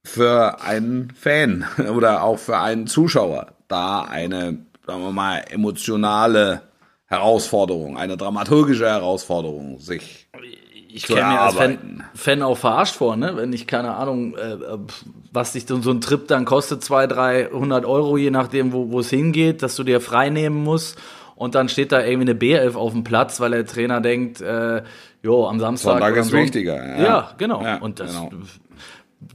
für 0.05 0.61
einen 0.61 1.11
Fan 1.11 1.65
oder 1.93 2.23
auch 2.23 2.39
für 2.39 2.59
einen 2.59 2.87
Zuschauer, 2.87 3.47
da 3.67 4.03
eine, 4.03 4.59
sagen 4.87 5.03
wir 5.03 5.11
mal, 5.11 5.43
emotionale 5.49 6.61
Herausforderung, 7.07 7.97
eine 7.97 8.15
dramaturgische 8.15 8.87
Herausforderung 8.87 9.79
sich 9.79 10.29
ich 10.93 11.03
käme 11.07 11.21
mir 11.21 11.39
als 11.41 11.55
Fan. 11.55 12.03
Fan 12.13 12.41
auch 12.41 12.57
verarscht 12.57 12.95
vor, 12.95 13.15
ne? 13.15 13.33
Wenn 13.35 13.53
ich 13.53 13.67
keine 13.67 13.95
Ahnung, 13.95 14.35
äh, 14.35 14.53
äh, 14.53 14.77
was 15.31 15.53
dich 15.53 15.65
so 15.65 15.81
so 15.81 15.91
ein 15.91 16.01
Trip 16.01 16.27
dann 16.27 16.45
kostet, 16.45 16.83
200, 16.83 17.17
300 17.51 17.85
Euro, 17.85 18.17
je 18.17 18.31
nachdem, 18.31 18.73
wo 18.73 18.91
wo 18.91 18.99
es 18.99 19.09
hingeht, 19.09 19.61
dass 19.63 19.75
du 19.75 19.83
dir 19.83 20.01
frei 20.01 20.29
nehmen 20.29 20.63
musst. 20.63 20.97
Und 21.35 21.55
dann 21.55 21.69
steht 21.69 21.91
da 21.91 22.03
irgendwie 22.03 22.29
eine 22.29 22.39
B11 22.39 22.75
auf 22.75 22.91
dem 22.93 23.03
Platz, 23.03 23.39
weil 23.39 23.51
der 23.51 23.65
Trainer 23.65 23.99
denkt, 23.99 24.41
äh, 24.41 24.83
jo, 25.23 25.47
am 25.47 25.59
Samstag. 25.59 25.93
Sonntag 25.93 26.15
ist 26.17 26.29
Son- 26.29 26.39
wichtiger, 26.39 26.75
ja. 26.97 27.03
Ja, 27.03 27.31
genau. 27.37 27.63
Ja, 27.63 27.77
und 27.77 27.99
das, 27.99 28.11
genau. 28.13 28.29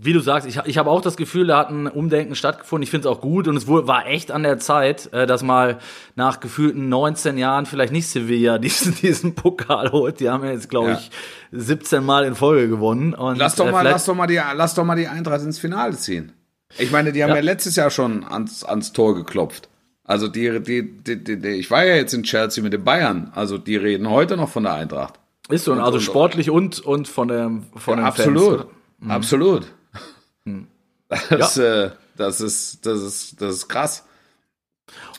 Wie 0.01 0.12
du 0.12 0.20
sagst, 0.20 0.49
ich, 0.49 0.59
ich 0.64 0.78
habe 0.78 0.91
auch 0.91 1.01
das 1.01 1.16
Gefühl, 1.16 1.47
da 1.47 1.59
hat 1.59 1.70
ein 1.70 1.87
Umdenken 1.87 2.34
stattgefunden. 2.34 2.82
Ich 2.82 2.91
finde 2.91 3.09
es 3.09 3.14
auch 3.14 3.20
gut 3.20 3.47
und 3.47 3.57
es 3.57 3.66
wurde, 3.68 3.87
war 3.87 4.07
echt 4.07 4.32
an 4.32 4.43
der 4.43 4.59
Zeit, 4.59 5.12
äh, 5.12 5.26
dass 5.26 5.43
mal 5.45 5.78
nach 6.16 6.41
gefühlten 6.41 6.89
19 6.89 7.39
Jahren 7.39 7.66
vielleicht 7.66 7.93
nicht 7.93 8.09
Sevilla 8.09 8.59
diesen, 8.59 8.95
diesen 8.97 9.34
Pokal 9.37 9.93
holt. 9.93 10.18
Die 10.20 10.28
haben 10.28 10.45
ja 10.45 10.51
jetzt, 10.51 10.68
glaube 10.70 10.91
Ja. 10.91 10.99
ich, 10.99 11.11
17 11.53 12.05
Mal 12.05 12.24
in 12.24 12.34
Folge 12.34 12.68
gewonnen. 12.68 13.14
Und, 13.14 13.39
Lass 13.39 13.55
doch 13.55 13.66
äh, 13.66 13.70
mal, 13.70 13.80
vielleicht- 13.80 13.93
lass 13.95 14.05
doch 14.07 14.14
mal 14.16 14.26
die, 14.26 14.41
lass 14.55 14.74
doch 14.74 14.84
mal 14.84 14.97
die 14.97 15.07
Eintracht 15.07 15.43
ins 15.43 15.59
Finale 15.59 15.97
ziehen. 15.97 16.32
Ich 16.78 16.91
meine, 16.91 17.12
die 17.12 17.22
haben 17.22 17.30
ja, 17.30 17.37
Ja. 17.37 17.43
letztes 17.43 17.76
Jahr 17.76 17.91
schon 17.91 18.24
ans, 18.24 18.64
ans 18.64 18.93
Tor 18.93 19.14
geklopft. 19.14 19.68
Also 20.05 20.26
die, 20.28 20.61
die, 20.61 20.82
die, 21.03 21.22
die, 21.41 21.49
ich 21.49 21.70
war 21.70 21.84
ja 21.84 21.95
jetzt 21.95 22.12
in 22.12 22.24
Chelsea 22.24 22.62
mit 22.62 22.72
den 22.72 22.82
Bayern. 22.84 23.30
Also 23.34 23.57
die 23.59 23.76
reden 23.76 24.11
heute 24.11 24.37
noch 24.37 24.49
von 24.49 24.64
der 24.64 24.74
Eintracht. 24.74 25.14
Ist 25.49 25.64
so, 25.64 25.72
also 25.74 25.95
und- 25.95 26.01
sportlich 26.03 26.51
und, 26.51 26.80
und 26.80 27.07
von 27.07 27.28
der, 27.28 27.51
von 27.76 27.97
den 27.99 28.05
absolut, 28.05 28.59
Fans. 28.61 28.70
Mhm. 28.99 29.11
absolut. 29.11 29.66
Das, 31.30 31.57
äh, 31.57 31.90
das 32.16 32.40
ist, 32.40 32.86
das 32.86 33.01
ist, 33.01 33.40
das 33.40 33.55
ist 33.55 33.68
krass. 33.68 34.05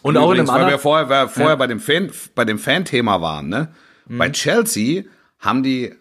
Und 0.01 0.17
auch 0.17 0.31
in 0.31 0.37
Übrigens, 0.37 0.49
einem 0.49 0.65
weil 0.65 0.71
wir 0.71 0.79
vorher, 0.79 1.09
wir 1.09 1.27
vorher 1.27 1.57
bei 1.57 1.67
dem 1.67 1.79
Fan, 1.79 2.11
bei 2.35 2.45
dem 2.45 2.59
Fan-Thema 2.59 3.21
waren, 3.21 3.49
ne? 3.49 3.73
Mhm. 4.07 4.17
Bei 4.17 4.29
Chelsea 4.29 5.03
haben 5.39 5.63
die, 5.63 5.93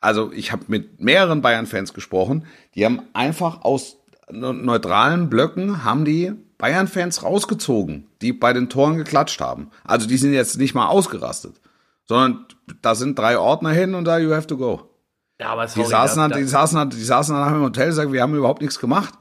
also 0.00 0.32
ich 0.32 0.52
habe 0.52 0.64
mit 0.68 1.00
mehreren 1.00 1.42
Bayern-Fans 1.42 1.92
gesprochen, 1.94 2.46
die 2.74 2.84
haben 2.84 3.02
einfach 3.12 3.62
aus 3.62 3.98
ne- 4.30 4.54
neutralen 4.54 5.28
Blöcken 5.28 5.84
haben 5.84 6.04
die 6.04 6.32
Bayern-Fans 6.58 7.22
rausgezogen, 7.22 8.08
die 8.22 8.32
bei 8.32 8.52
den 8.52 8.68
Toren 8.68 8.96
geklatscht 8.96 9.40
haben. 9.40 9.70
Also 9.84 10.06
die 10.06 10.16
sind 10.16 10.32
jetzt 10.32 10.58
nicht 10.58 10.74
mal 10.74 10.88
ausgerastet, 10.88 11.60
sondern 12.06 12.46
da 12.82 12.94
sind 12.94 13.18
drei 13.18 13.38
Ordner 13.38 13.70
hin 13.70 13.94
und 13.94 14.04
da 14.04 14.18
you 14.18 14.32
have 14.32 14.46
to 14.46 14.56
go. 14.56 14.89
Ja, 15.40 15.48
aber 15.48 15.64
Die 15.66 15.70
sorry, 15.72 15.88
saßen, 15.88 16.22
da, 16.22 16.28
dann, 16.28 16.38
die 16.38 16.44
saßen, 16.44 16.76
dann, 16.78 16.90
die 16.90 17.02
saßen 17.02 17.34
danach 17.34 17.52
im 17.52 17.62
Hotel 17.62 17.88
und 17.88 17.94
sagen, 17.94 18.12
wir 18.12 18.22
haben 18.22 18.34
überhaupt 18.34 18.60
nichts 18.60 18.78
gemacht. 18.78 19.14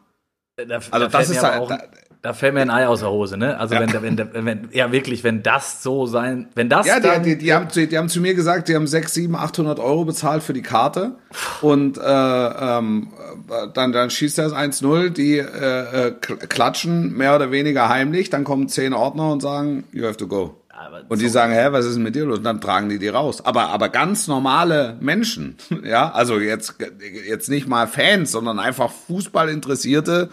da, 0.57 0.63
Also 0.75 0.89
da 0.91 0.99
das 1.07 1.11
fällt 1.11 1.29
ist 1.29 1.43
aber 1.43 1.59
auch, 1.61 1.69
da- 1.69 1.79
da 2.21 2.33
fällt 2.33 2.53
mir 2.53 2.59
ein 2.59 2.69
Ei 2.69 2.85
aus 2.85 2.99
der 2.99 3.11
Hose, 3.11 3.37
ne? 3.37 3.57
Also 3.57 3.75
wenn, 3.75 3.93
wenn, 3.93 4.17
wenn, 4.17 4.45
wenn, 4.45 4.69
ja 4.73 4.91
wirklich, 4.91 5.23
wenn 5.23 5.41
das 5.41 5.81
so 5.81 6.05
sein, 6.05 6.49
wenn 6.53 6.67
das 6.67 6.85
Ja, 6.85 6.99
dann, 6.99 7.23
die, 7.23 7.37
die, 7.37 7.45
die, 7.45 7.53
haben, 7.53 7.69
zu- 7.69 7.87
die 7.87 7.97
haben 7.97 8.09
zu 8.09 8.19
mir 8.19 8.33
gesagt, 8.35 8.67
die 8.67 8.75
haben 8.75 8.87
6, 8.87 9.13
7, 9.13 9.35
800 9.37 9.79
Euro 9.79 10.03
bezahlt 10.03 10.43
für 10.43 10.51
die 10.51 10.61
Karte. 10.61 11.15
Und 11.61 11.97
äh, 11.97 12.01
ähm, 12.03 13.07
äh, 13.49 13.67
dann, 13.73 13.93
dann 13.93 14.09
schießt 14.09 14.37
er 14.37 14.49
das 14.49 14.53
1-0, 14.53 15.11
die 15.11 15.37
äh, 15.37 15.43
äh, 15.43 16.11
kl- 16.19 16.45
klatschen 16.47 17.13
mehr 17.15 17.37
oder 17.37 17.51
weniger 17.51 17.87
heimlich. 17.87 18.29
Dann 18.29 18.43
kommen 18.43 18.67
10 18.67 18.93
Ordner 18.93 19.31
und 19.31 19.39
sagen, 19.41 19.85
you 19.93 20.03
have 20.05 20.17
to 20.17 20.27
go. 20.27 20.58
Aber 20.79 21.01
Und 21.09 21.21
die 21.21 21.27
sagen, 21.27 21.51
hä, 21.51 21.67
was 21.71 21.85
ist 21.85 21.95
denn 21.95 22.03
mit 22.03 22.15
dir 22.15 22.25
los? 22.25 22.37
Und 22.37 22.45
dann 22.45 22.61
tragen 22.61 22.87
die 22.87 22.99
die 22.99 23.09
raus. 23.09 23.43
Aber, 23.43 23.67
aber 23.67 23.89
ganz 23.89 24.27
normale 24.27 24.95
Menschen, 25.01 25.57
ja, 25.83 26.11
also 26.11 26.39
jetzt, 26.39 26.75
jetzt 27.27 27.49
nicht 27.49 27.67
mal 27.67 27.87
Fans, 27.87 28.31
sondern 28.31 28.59
einfach 28.59 28.89
Fußballinteressierte 29.07 30.29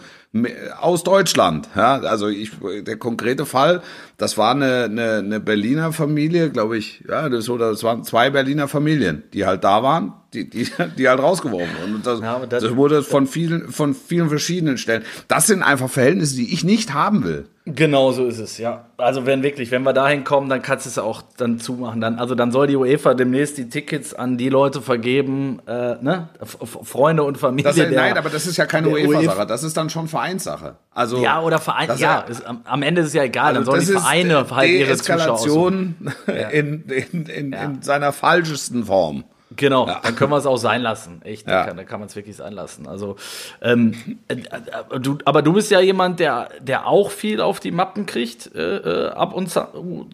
aus 0.79 1.03
Deutschland, 1.03 1.69
ja, 1.75 1.99
also 2.01 2.27
ich, 2.27 2.51
der 2.81 2.97
konkrete 2.97 3.45
Fall, 3.45 3.81
das 4.17 4.37
war 4.37 4.51
eine, 4.51 4.83
eine, 4.83 5.15
eine 5.15 5.39
Berliner 5.39 5.93
Familie, 5.93 6.51
glaube 6.51 6.77
ich, 6.77 7.03
ja, 7.07 7.27
das, 7.29 7.49
oder 7.49 7.71
das 7.71 7.83
waren 7.83 8.03
zwei 8.03 8.29
Berliner 8.29 8.67
Familien, 8.67 9.23
die 9.33 9.45
halt 9.45 9.63
da 9.63 9.81
waren, 9.83 10.13
die, 10.33 10.49
die, 10.49 10.67
die 10.97 11.07
halt 11.09 11.19
rausgeworfen 11.21 11.69
wurden. 11.81 11.95
Und 11.95 12.05
das, 12.05 12.19
Ja, 12.21 12.39
das- 12.47 12.63
das 12.63 12.75
wurde 12.75 13.01
von 13.03 13.27
vielen, 13.27 13.69
von 13.71 13.93
vielen 13.93 14.29
verschiedenen 14.29 14.77
Stellen. 14.77 15.03
Das 15.27 15.47
sind 15.47 15.63
einfach 15.63 15.89
Verhältnisse, 15.89 16.35
die 16.35 16.53
ich 16.53 16.63
nicht 16.63 16.93
haben 16.93 17.23
will. 17.23 17.47
Genau 17.69 18.11
so 18.13 18.25
ist 18.27 18.39
es, 18.39 18.57
ja. 18.59 18.85
Also 18.95 19.25
wenn 19.25 19.43
wirklich, 19.43 19.71
wenn 19.71 19.83
wir 19.83 19.91
dahin 19.91 20.23
kommen, 20.23 20.47
dann 20.47 20.61
kannst 20.61 20.85
du 20.85 20.89
es 20.89 20.97
auch 20.97 21.21
dann 21.35 21.59
zumachen. 21.59 21.99
Dann, 21.99 22.17
also 22.17 22.33
dann 22.33 22.51
soll 22.53 22.67
die 22.67 22.77
UEFA 22.77 23.13
demnächst 23.13 23.57
die 23.57 23.67
Tickets 23.67 24.13
an 24.13 24.37
die 24.37 24.47
Leute 24.47 24.81
vergeben, 24.81 25.59
äh, 25.67 25.95
ne? 26.01 26.29
F 26.39 26.57
Freunde 26.83 27.23
und 27.23 27.37
Familie. 27.37 27.65
Das, 27.65 27.75
der- 27.75 27.91
nein, 27.91 28.17
aber 28.17 28.29
das 28.29 28.47
ist 28.47 28.55
ja 28.55 28.65
keine 28.65 28.87
UEFA-Sache, 28.87 29.45
das 29.45 29.63
ist 29.63 29.75
dann 29.75 29.89
schon 29.89 30.07
Vereinssache. 30.07 30.75
Also 30.91 31.21
Ja, 31.21 31.41
oder 31.41 31.59
Verein, 31.59 31.89
ja, 31.97 32.21
ist, 32.21 32.43
am, 32.45 32.81
Ende 32.83 33.01
ist 33.01 33.07
es 33.09 33.13
ja 33.13 33.23
egal, 33.23 33.47
dann 33.53 33.57
Also 33.67 33.71
sollen 33.71 33.81
das 33.81 33.87
die 33.89 33.93
Vereine 33.99 34.45
halt 34.49 34.69
ihre 34.69 34.95
Zuschauer. 34.95 35.17
Deeskalation 35.17 35.95
in, 36.53 36.83
in, 37.11 37.25
in, 37.25 37.53
in 37.53 37.81
seiner 37.81 38.13
falschesten 38.13 38.85
Form. 38.85 39.25
Genau, 39.57 39.87
ja. 39.87 39.99
dann 40.03 40.15
können 40.15 40.31
wir 40.31 40.37
es 40.37 40.45
auch 40.45 40.57
sein 40.57 40.81
lassen. 40.81 41.21
Echt, 41.23 41.47
Ja. 41.47 41.65
da 41.65 41.73
kann, 41.73 41.85
kann 41.85 41.99
man 41.99 42.07
es 42.07 42.15
wirklich 42.15 42.35
sein 42.37 42.53
lassen. 42.53 42.87
Also, 42.87 43.17
ähm, 43.61 43.93
äh, 44.29 44.35
äh, 44.35 44.99
du, 44.99 45.17
aber 45.25 45.41
du 45.41 45.53
bist 45.53 45.69
ja 45.71 45.79
jemand, 45.81 46.19
der, 46.19 46.49
der 46.61 46.87
auch 46.87 47.11
viel 47.11 47.41
auf 47.41 47.59
die 47.59 47.71
Mappen 47.71 48.05
kriegt, 48.05 48.55
äh, 48.55 48.77
äh, 48.77 49.09
ab 49.09 49.33
und 49.33 49.49
zu, 49.49 50.07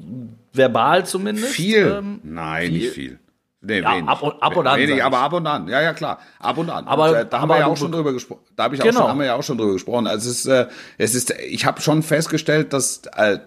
verbal 0.53 1.05
zumindest. 1.05 1.49
Viel? 1.53 1.95
Ähm, 1.99 2.19
Nein, 2.23 2.67
viel? 2.67 2.71
nicht 2.79 2.93
viel. 2.93 3.19
Nee, 3.65 3.79
Ja, 3.79 3.93
wenig. 3.95 4.09
ab 4.09 4.21
und- 4.21 4.43
ab 4.43 4.57
und 4.57 4.67
an, 4.67 4.77
Wenig, 4.77 5.01
aber 5.01 5.19
ab 5.19 5.31
und 5.31 5.47
an. 5.47 5.69
Ja, 5.69 5.81
ja, 5.81 5.93
klar. 5.93 6.19
Ab 6.39 6.57
und 6.57 6.69
an. 6.69 6.85
Aber- 6.85 7.09
und, 7.11 7.15
äh, 7.15 7.25
da 7.25 7.37
haben 7.37 7.43
aber 7.49 7.53
wir 7.55 7.59
ja 7.61 7.67
auch 7.67 7.77
schon 7.77 7.91
be- 7.91 7.97
drüber 7.97 8.11
gesprochen. 8.11 8.41
Da 8.57 8.63
habe 8.63 8.75
ich 8.75 8.81
auch 8.81 8.85
Genau. 8.85 8.99
schon, 8.99 9.07
haben 9.09 9.19
wir 9.19 9.25
ja 9.25 9.35
auch 9.35 9.43
schon 9.43 9.57
drüber 9.57 9.71
gesprochen. 9.71 10.05
Also 10.05 10.29
es 10.29 10.39
ist, 10.39 10.45
äh, 10.47 10.67
es 10.97 11.15
ist, 11.15 11.31
ich 11.31 11.65
habe 11.65 11.79
schon 11.79 12.03
festgestellt, 12.03 12.73
dass 12.73 13.03
äh, 13.15 13.39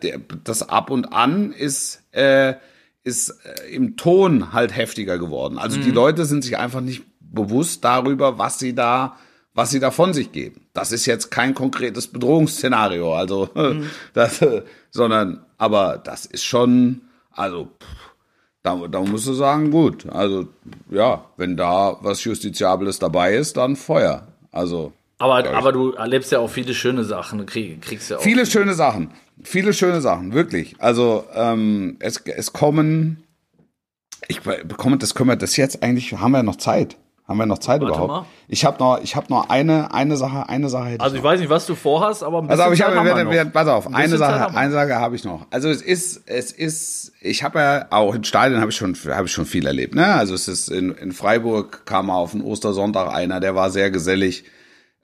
das 0.43 0.67
ab 0.71 0.89
und 0.91 1.13
an 1.13 1.53
ist, 1.53 2.03
äh, 2.13 2.55
ist 3.07 3.31
äh, 3.45 3.75
im 3.75 3.97
Ton 3.97 4.53
halt 4.53 4.75
heftiger 4.77 5.19
geworden. 5.19 5.59
Also 5.59 5.79
Mhm. 5.79 5.83
die 5.83 5.91
Leute 5.93 6.25
sind 6.27 6.43
sich 6.45 6.59
einfach 6.59 6.81
nicht 6.81 7.03
bewusst 7.21 7.85
darüber, 7.85 8.39
was 8.39 8.59
sie 8.59 8.75
da 8.75 9.17
was 9.59 9.71
sie 9.71 9.81
da 9.81 9.91
von 9.91 10.13
sich 10.13 10.33
geben. 10.33 10.67
Das 10.75 10.93
ist 10.93 11.07
jetzt 11.07 11.31
kein 11.31 11.55
konkretes 11.55 12.09
Bedrohungsszenario, 12.09 13.15
also 13.15 13.49
Mhm. 13.55 13.89
das, 14.13 14.43
äh, 14.43 14.63
sondern 14.91 15.47
aber 15.57 15.97
das 15.97 16.27
ist 16.27 16.45
schon, 16.45 17.01
also 17.31 17.65
pff, 17.81 18.13
da, 18.63 18.77
da 18.89 19.01
musst 19.01 19.27
du 19.27 19.33
sagen, 19.33 19.71
gut, 19.71 20.05
also 20.11 20.49
ja, 20.91 21.25
wenn 21.39 21.57
da 21.57 21.97
was 22.03 22.23
Justiziables 22.25 22.99
dabei 22.99 23.35
ist, 23.35 23.57
dann 23.57 23.77
Feuer. 23.77 24.27
Also 24.53 24.93
aber, 25.19 25.49
aber 25.57 25.73
du 25.73 25.93
erlebst 25.93 26.33
ja 26.33 26.41
auch 26.41 26.51
viele 26.51 26.75
schöne 26.75 27.05
Sachen. 27.05 27.47
Krieg, 27.47 27.81
kriegst 27.81 28.11
ja 28.11 28.19
auch. 28.19 28.23
viele 28.23 28.45
schöne 28.45 28.75
Sachen, 28.75 29.11
viele 29.43 29.73
schöne 29.73 30.01
Sachen, 30.01 30.33
wirklich. 30.33 30.77
Also 30.79 31.25
ähm, 31.35 31.97
es, 32.01 32.19
es 32.19 32.53
kommen, 32.53 33.23
ich 34.29 34.41
bekomme 34.43 34.97
das 34.99 35.15
können 35.15 35.31
wir 35.31 35.37
das 35.37 35.57
jetzt 35.57 35.83
eigentlich, 35.83 36.13
haben 36.15 36.33
wir 36.33 36.43
noch 36.43 36.57
Zeit? 36.57 36.97
Haben 37.29 37.39
wir 37.39 37.47
noch 37.47 37.59
Zeit 37.59 37.81
Warte 37.81 37.93
überhaupt? 37.93 38.09
mal. 38.09 38.27
Ich 38.47 38.65
habe 38.65 38.79
noch, 38.79 39.01
ich 39.03 39.17
habe 39.17 39.27
noch 39.31 39.49
eine, 39.49 39.93
eine 39.93 40.17
Sache, 40.17 40.49
eine 40.49 40.69
Sache 40.69 40.91
hätte 40.91 41.03
Also 41.03 41.17
ich 41.17 41.23
noch. 41.23 41.29
weiß 41.29 41.41
nicht, 41.41 41.51
was 41.51 41.67
du 41.67 41.75
vorhast, 41.75 42.23
aber 42.23 42.39
ein 42.41 42.49
Also, 42.49 42.63
aber 42.63 42.73
ich 42.73 42.79
Zeit 42.79 42.87
habe, 42.95 42.99
haben 43.01 43.31
wir 43.33 43.45
noch. 43.45 43.53
pass 43.53 43.67
auf, 43.67 43.89
Ein 43.89 43.95
eine 43.97 44.03
bisschen 44.05 44.19
Sache, 44.19 44.57
eine 44.57 44.73
Sache 44.73 44.95
habe 44.95 45.17
ich 45.17 45.25
noch. 45.25 45.45
Also 45.51 45.69
es 45.69 45.83
ist, 45.83 46.23
es 46.27 46.53
ist, 46.53 47.13
ich 47.21 47.43
habe 47.43 47.59
ja 47.59 47.87
auch 47.91 48.15
in 48.15 48.23
Stadien 48.23 48.61
habe 48.61 48.71
ich 48.71 48.77
schon, 48.77 48.97
habe 49.09 49.27
ich 49.27 49.33
schon 49.33 49.45
viel 49.45 49.67
erlebt. 49.67 49.97
Ne? 49.97 50.07
Also 50.07 50.35
es 50.35 50.47
ist 50.47 50.69
in, 50.71 50.93
in 50.93 51.11
Freiburg 51.11 51.85
kam 51.85 52.11
auf 52.11 52.31
den 52.31 52.43
Ostersonntag 52.43 53.13
einer, 53.13 53.41
der 53.41 53.57
war 53.57 53.71
sehr 53.71 53.91
gesellig. 53.91 54.45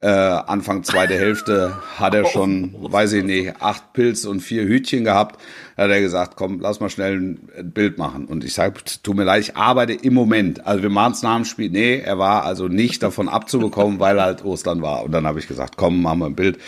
Äh, 0.03 0.09
Anfang 0.09 0.82
zweite 0.82 1.14
Hälfte 1.14 1.78
hat 1.96 2.12
er 2.12 2.24
schon, 2.24 2.74
weiß 2.76 3.12
ich 3.12 3.22
nicht, 3.22 3.62
acht 3.62 3.92
Pilz 3.92 4.24
und 4.24 4.40
vier 4.40 4.64
Hütchen 4.64 5.05
gehabt. 5.05 5.40
Da 5.76 5.84
hat 5.84 5.92
er 5.92 6.00
gesagt, 6.00 6.34
komm, 6.34 6.59
lass 6.59 6.80
mal 6.80 6.90
schnell 6.90 7.20
ein, 7.20 7.72
Bild 7.72 7.98
machen. 7.98 8.26
Und 8.26 8.42
ich 8.42 8.53
sage, 8.53 8.80
tut 9.05 9.14
mir 9.14 9.22
leid, 9.22 9.42
ich 9.42 9.57
arbeite 9.57 9.92
im 9.92 10.14
Moment. 10.14 10.66
Also 10.66 10.82
wir 10.82 10.90
machen 10.90 11.12
es 11.12 11.22
nach 11.22 11.36
dem 11.36 11.44
Spiel. 11.44 11.70
Nee, 11.70 12.00
er 12.00 12.18
war 12.18 12.44
also 12.44 12.66
nicht 12.66 13.00
davon 13.05 13.28
abzubekommen, 13.28 14.00
weil 14.00 14.20
halt 14.20 14.44
Ostern 14.44 14.82
war. 14.82 15.05
Und 15.05 15.12
dann 15.12 15.24
habe 15.24 15.38
ich 15.38 15.46
gesagt, 15.46 15.76
komm, 15.76 16.03
machen 16.03 16.18
wir 16.18 16.26
ein 16.26 16.34
Bild. 16.34 16.59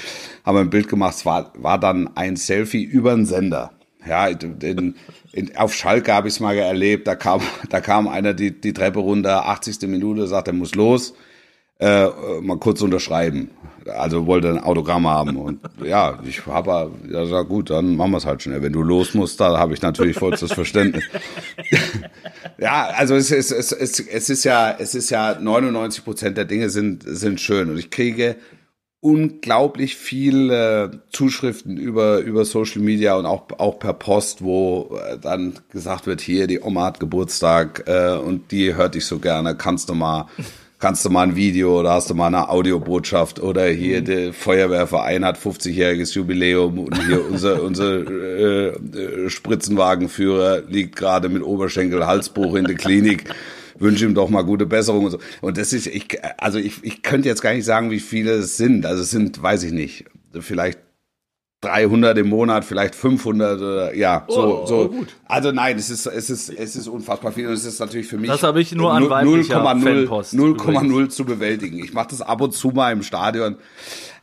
Haben 0.44 0.56
wir 0.56 0.60
ein 0.60 0.70
Bild 0.70 0.88
gemacht. 0.88 1.16
Es 1.16 1.26
war, 1.26 1.50
war 1.56 1.80
dann 1.80 2.16
ein 2.16 2.36
Selfie 2.36 2.84
über 2.84 3.16
den 3.16 3.26
Sender. 3.26 3.72
Ja, 4.06 4.28
in, 4.28 4.94
in, 5.32 5.56
auf 5.56 5.74
Schalke 5.74 6.12
habe 6.12 6.28
ich 6.28 6.34
es 6.34 6.40
mal 6.40 6.56
erlebt. 6.56 7.08
Da 7.08 7.16
kam, 7.16 7.40
da 7.68 7.80
kam 7.80 8.06
einer 8.06 8.32
die, 8.32 8.52
die 8.60 8.72
Treppe 8.72 9.00
runter, 9.00 9.48
80. 9.48 9.88
Minute, 9.88 10.28
sagt, 10.28 10.46
er 10.46 10.54
muss 10.54 10.76
los 10.76 11.14
äh, 11.84 12.40
mal 12.40 12.56
kurz 12.58 12.80
unterschreiben. 12.80 13.50
Also 13.94 14.26
wollte 14.26 14.48
ein 14.48 14.58
Autogramm 14.58 15.06
haben 15.06 15.36
und 15.36 15.60
ja, 15.84 16.18
ich 16.26 16.46
habe 16.46 16.90
ja 17.10 17.26
sag 17.26 17.48
gut, 17.48 17.68
dann 17.68 17.96
machen 17.96 18.12
wir 18.12 18.16
es 18.16 18.24
halt 18.24 18.42
schnell. 18.42 18.62
Wenn 18.62 18.72
du 18.72 18.82
los 18.82 19.12
musst, 19.12 19.38
da 19.40 19.58
habe 19.58 19.74
ich 19.74 19.82
natürlich 19.82 20.16
vollstes 20.16 20.52
Verständnis. 20.52 21.04
ja, 22.58 22.88
also 22.96 23.14
es 23.14 23.30
ist 23.30 23.50
es, 23.50 23.72
es, 23.72 24.00
es 24.00 24.30
ist 24.30 24.44
ja 24.44 24.74
es 24.78 24.94
ist 24.94 25.10
ja 25.10 25.38
99 25.38 26.02
Prozent 26.02 26.38
der 26.38 26.46
Dinge 26.46 26.70
sind 26.70 27.04
sind 27.06 27.42
schön 27.42 27.68
und 27.68 27.76
ich 27.76 27.90
kriege 27.90 28.36
unglaublich 29.00 29.96
viele 29.96 31.02
Zuschriften 31.12 31.76
über 31.76 32.20
über 32.20 32.46
Social 32.46 32.80
Media 32.80 33.16
und 33.16 33.26
auch 33.26 33.48
auch 33.58 33.78
per 33.78 33.92
Post, 33.92 34.42
wo 34.42 34.98
äh, 35.06 35.18
dann 35.18 35.58
gesagt 35.68 36.06
wird, 36.06 36.22
hier 36.22 36.46
die 36.46 36.60
Oma 36.60 36.86
hat 36.86 37.00
Geburtstag 37.00 37.84
äh, 37.86 38.16
und 38.16 38.50
die 38.50 38.74
hört 38.74 38.94
dich 38.94 39.04
so 39.04 39.18
gerne, 39.18 39.54
kannst 39.54 39.90
du 39.90 39.94
mal 39.94 40.28
kannst 40.84 41.02
du 41.02 41.08
mal 41.08 41.22
ein 41.22 41.34
Video 41.34 41.80
oder 41.80 41.92
hast 41.92 42.10
du 42.10 42.14
mal 42.14 42.26
eine 42.26 42.50
Audiobotschaft 42.50 43.40
oder 43.40 43.64
hier 43.68 44.02
der 44.02 44.34
Feuerwehrverein 44.34 45.24
hat 45.24 45.38
50-jähriges 45.38 46.12
Jubiläum 46.12 46.78
und 46.78 47.06
hier 47.06 47.26
unser 47.30 47.62
unser 47.62 48.06
äh, 48.06 48.66
äh, 48.66 49.30
Spritzenwagenführer 49.30 50.60
liegt 50.68 50.94
gerade 50.94 51.30
mit 51.30 51.42
Oberschenkel 51.42 52.06
Halsbruch 52.06 52.56
in 52.56 52.66
der 52.66 52.74
Klinik. 52.74 53.32
Wünsche 53.78 54.04
ihm 54.04 54.14
doch 54.14 54.28
mal 54.28 54.42
gute 54.42 54.66
Besserung 54.66 55.06
und 55.06 55.12
so. 55.12 55.18
Und 55.40 55.56
das 55.56 55.72
ist 55.72 55.86
ich 55.86 56.18
also 56.36 56.58
ich 56.58 56.84
ich 56.84 57.00
könnte 57.00 57.30
jetzt 57.30 57.40
gar 57.40 57.54
nicht 57.54 57.64
sagen, 57.64 57.90
wie 57.90 57.98
viele 57.98 58.32
es 58.32 58.58
sind. 58.58 58.84
Also 58.84 59.04
es 59.04 59.10
sind, 59.10 59.42
weiß 59.42 59.62
ich 59.62 59.72
nicht, 59.72 60.04
vielleicht 60.38 60.80
300 61.64 62.16
im 62.18 62.28
Monat, 62.28 62.64
vielleicht 62.64 62.94
500 62.94 63.58
oder 63.60 63.94
ja, 63.94 64.24
so 64.28 64.62
Oh, 64.62 64.66
so. 64.66 64.88
gut. 64.88 65.08
Also 65.26 65.50
nein, 65.52 65.76
es 65.76 65.90
ist 65.90 66.06
es 66.06 66.30
ist 66.30 66.48
es 66.50 66.76
ist 66.76 66.88
unfassbar 66.88 67.32
viel 67.32 67.46
und 67.48 67.54
es 67.54 67.64
ist 67.64 67.78
natürlich 67.80 68.06
für 68.06 68.16
mich 68.18 68.30
Das 68.30 68.42
habe 68.42 68.60
ich 68.60 68.72
nur 68.72 68.92
an 68.92 69.02
null- 69.02 69.10
weiblicher 69.10 69.62
0,0 69.64 69.82
Fanpost 69.82 70.34
0,0 70.34 71.08
zu 71.08 71.24
bewältigen. 71.24 71.78
Ich 71.82 71.92
mache 71.92 72.08
das 72.10 72.20
ab 72.22 72.40
und 72.40 72.52
zu 72.54 72.68
mal 72.68 72.92
im 72.92 73.02
Stadion. 73.02 73.56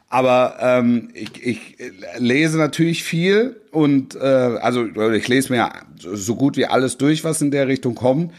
Aber 0.10 0.56
ähm, 0.60 1.10
ich, 1.14 1.32
ich 1.46 1.78
lese 2.18 2.58
natürlich 2.58 3.04
viel 3.04 3.62
und 3.72 4.16
äh, 4.16 4.20
also 4.20 4.84
ich 5.14 5.28
lese 5.30 5.54
mir 5.54 5.70
so 5.98 6.36
gut 6.36 6.58
wie 6.58 6.66
alles 6.66 6.98
durch, 6.98 7.24
was 7.24 7.42
in 7.42 7.50
der 7.52 7.68
Richtung 7.70 7.96
kommt. 7.96 8.34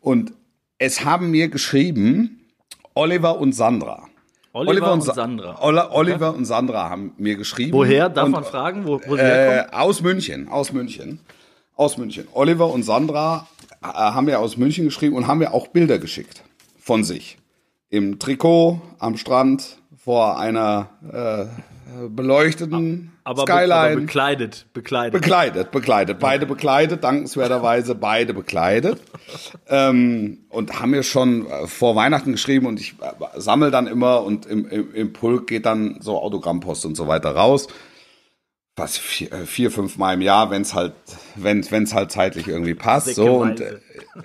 Und 0.00 0.32
es 0.78 1.04
haben 1.04 1.30
mir 1.30 1.46
geschrieben 1.48 2.40
Oliver 2.94 3.38
und 3.38 3.52
Sandra. 3.54 4.08
Oliver, 4.54 4.92
und 4.92 5.00
Sa- 5.02 5.14
Sandra. 5.14 5.58
Ola- 5.62 5.90
Oliver 5.92 6.34
und 6.34 6.44
Sandra 6.44 6.90
haben 6.90 7.12
mir 7.16 7.36
geschrieben. 7.36 7.72
Woher? 7.72 8.08
Darf 8.08 8.26
und, 8.26 8.32
man 8.32 8.44
fragen, 8.44 8.86
wo, 8.86 9.00
wo 9.06 9.16
sie 9.16 9.22
herkommen? 9.22 9.72
äh, 9.72 9.76
aus 9.76 10.02
München, 10.02 10.48
aus 10.48 10.72
München, 10.72 11.20
aus 11.74 11.96
München. 11.96 12.28
Oliver 12.32 12.68
und 12.68 12.82
Sandra 12.82 13.46
äh, 13.82 13.86
haben 13.86 14.26
mir 14.26 14.38
aus 14.40 14.56
München 14.56 14.84
geschrieben 14.84 15.16
und 15.16 15.26
haben 15.26 15.38
mir 15.38 15.54
auch 15.54 15.68
Bilder 15.68 15.98
geschickt 15.98 16.42
von 16.78 17.02
sich 17.04 17.38
im 17.88 18.18
Trikot 18.18 18.80
am 18.98 19.16
Strand 19.16 19.78
vor 19.96 20.38
einer 20.38 20.88
äh, 21.12 21.46
beleuchteten 22.08 23.12
Aber, 23.24 23.44
be 23.44 23.52
Skyline. 23.52 23.72
aber 23.72 23.96
bekleidet, 23.96 24.66
bekleidet. 24.72 25.20
Bekleidet, 25.20 25.70
bekleidet, 25.70 26.18
beide 26.18 26.46
bekleidet, 26.46 27.04
dankenswerterweise 27.04 27.94
beide 27.94 28.34
bekleidet. 28.34 29.00
ähm, 29.68 30.38
und 30.48 30.80
haben 30.80 30.90
mir 30.90 31.02
schon 31.02 31.46
äh, 31.46 31.66
vor 31.66 31.96
Weihnachten 31.96 32.32
geschrieben 32.32 32.66
und 32.66 32.80
ich 32.80 32.94
äh, 33.00 33.40
sammel 33.40 33.70
dann 33.70 33.86
immer 33.86 34.22
und 34.22 34.46
im, 34.46 34.68
im, 34.68 34.94
im 34.94 35.12
Pulk 35.12 35.46
geht 35.46 35.66
dann 35.66 35.98
so 36.00 36.20
Autogrammpost 36.20 36.84
und 36.86 36.96
so 36.96 37.08
weiter 37.08 37.34
raus. 37.34 37.68
Was 38.76 38.96
vier, 38.96 39.32
äh, 39.32 39.46
vier 39.46 39.70
fünf 39.70 39.98
Mal 39.98 40.14
im 40.14 40.22
Jahr, 40.22 40.50
wenn 40.50 40.62
es 40.62 40.74
halt, 40.74 40.94
wenn 41.36 41.60
es 41.60 41.94
halt 41.94 42.10
zeitlich 42.10 42.48
irgendwie 42.48 42.74
passt. 42.74 43.14
So 43.14 43.36
und 43.36 43.60
äh, 43.60 43.78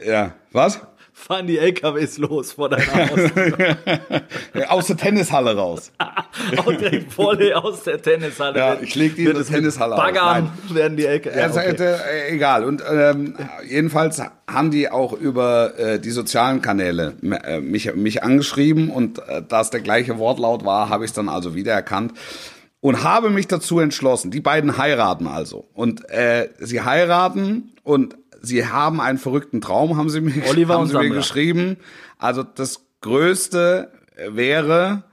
ja, 0.05 0.33
was? 0.51 0.79
Fahren 1.19 1.47
die 1.47 1.57
LKWs 1.57 2.19
los 2.19 2.51
vor 2.51 2.69
deiner 2.69 3.09
Haustür. 3.09 3.77
Aus 4.69 4.85
der 4.85 4.97
Tennishalle 4.97 5.57
raus. 5.57 5.91
Auch 6.57 6.71
direkt 6.71 7.11
voll 7.11 7.51
aus 7.53 7.83
der 7.83 7.99
Tennishalle. 7.99 8.59
Ja, 8.59 8.77
ich 8.79 8.93
leg 8.93 9.15
die 9.15 9.25
in 9.25 9.33
der 9.33 9.43
Tennishalle 9.43 9.95
aus. 9.95 9.99
Baggern 9.99 10.51
werden 10.69 10.95
die 10.95 11.05
LKWs. 11.05 11.35
Ja, 11.35 11.49
okay. 11.49 11.75
äh, 11.75 12.33
egal. 12.35 12.63
Und 12.63 12.83
ähm, 12.89 13.35
jedenfalls 13.67 14.21
haben 14.47 14.69
die 14.69 14.89
auch 14.89 15.11
über 15.11 15.77
äh, 15.79 15.99
die 15.99 16.11
sozialen 16.11 16.61
Kanäle 16.61 17.15
äh, 17.23 17.61
mich, 17.61 17.93
mich 17.95 18.23
angeschrieben 18.23 18.91
und 18.91 19.17
äh, 19.27 19.41
da 19.45 19.61
es 19.61 19.71
der 19.71 19.81
gleiche 19.81 20.19
Wortlaut 20.19 20.65
war, 20.65 20.89
habe 20.89 21.03
ich 21.03 21.09
es 21.09 21.15
dann 21.15 21.29
also 21.29 21.55
wiedererkannt 21.55 22.13
und 22.79 23.03
habe 23.03 23.31
mich 23.31 23.47
dazu 23.47 23.79
entschlossen. 23.79 24.29
Die 24.29 24.39
beiden 24.39 24.77
heiraten 24.77 25.27
also 25.27 25.65
und 25.73 26.09
äh, 26.11 26.49
sie 26.59 26.81
heiraten 26.81 27.73
und 27.83 28.15
sie 28.47 28.65
haben 28.67 28.99
einen 29.01 29.17
verrückten 29.17 29.61
Traum, 29.61 29.97
haben 29.97 30.09
sie 30.09 30.21
mir, 30.21 30.47
Oliver 30.49 30.73
haben 30.79 30.87
sie 30.87 30.97
mir 30.97 31.09
geschrieben. 31.09 31.77
Also 32.17 32.43
das 32.43 32.85
Größte 33.01 33.91
wäre, 34.29 35.03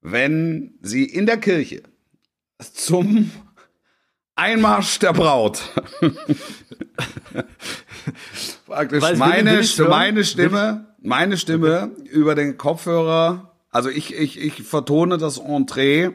wenn 0.00 0.74
sie 0.82 1.04
in 1.04 1.26
der 1.26 1.38
Kirche 1.38 1.82
zum 2.58 3.30
Einmarsch 4.34 4.98
der 4.98 5.12
Braut. 5.12 5.62
Praktisch 8.66 9.02
Weiß, 9.02 9.18
meine, 9.18 9.62
meine 9.88 10.24
Stimme, 10.24 10.86
meine 11.00 11.36
Stimme 11.36 11.90
über 12.10 12.34
den 12.34 12.56
Kopfhörer. 12.58 13.52
Also 13.70 13.88
ich, 13.90 14.14
ich, 14.14 14.40
ich 14.40 14.62
vertone 14.62 15.18
das 15.18 15.38
Entree 15.38 16.10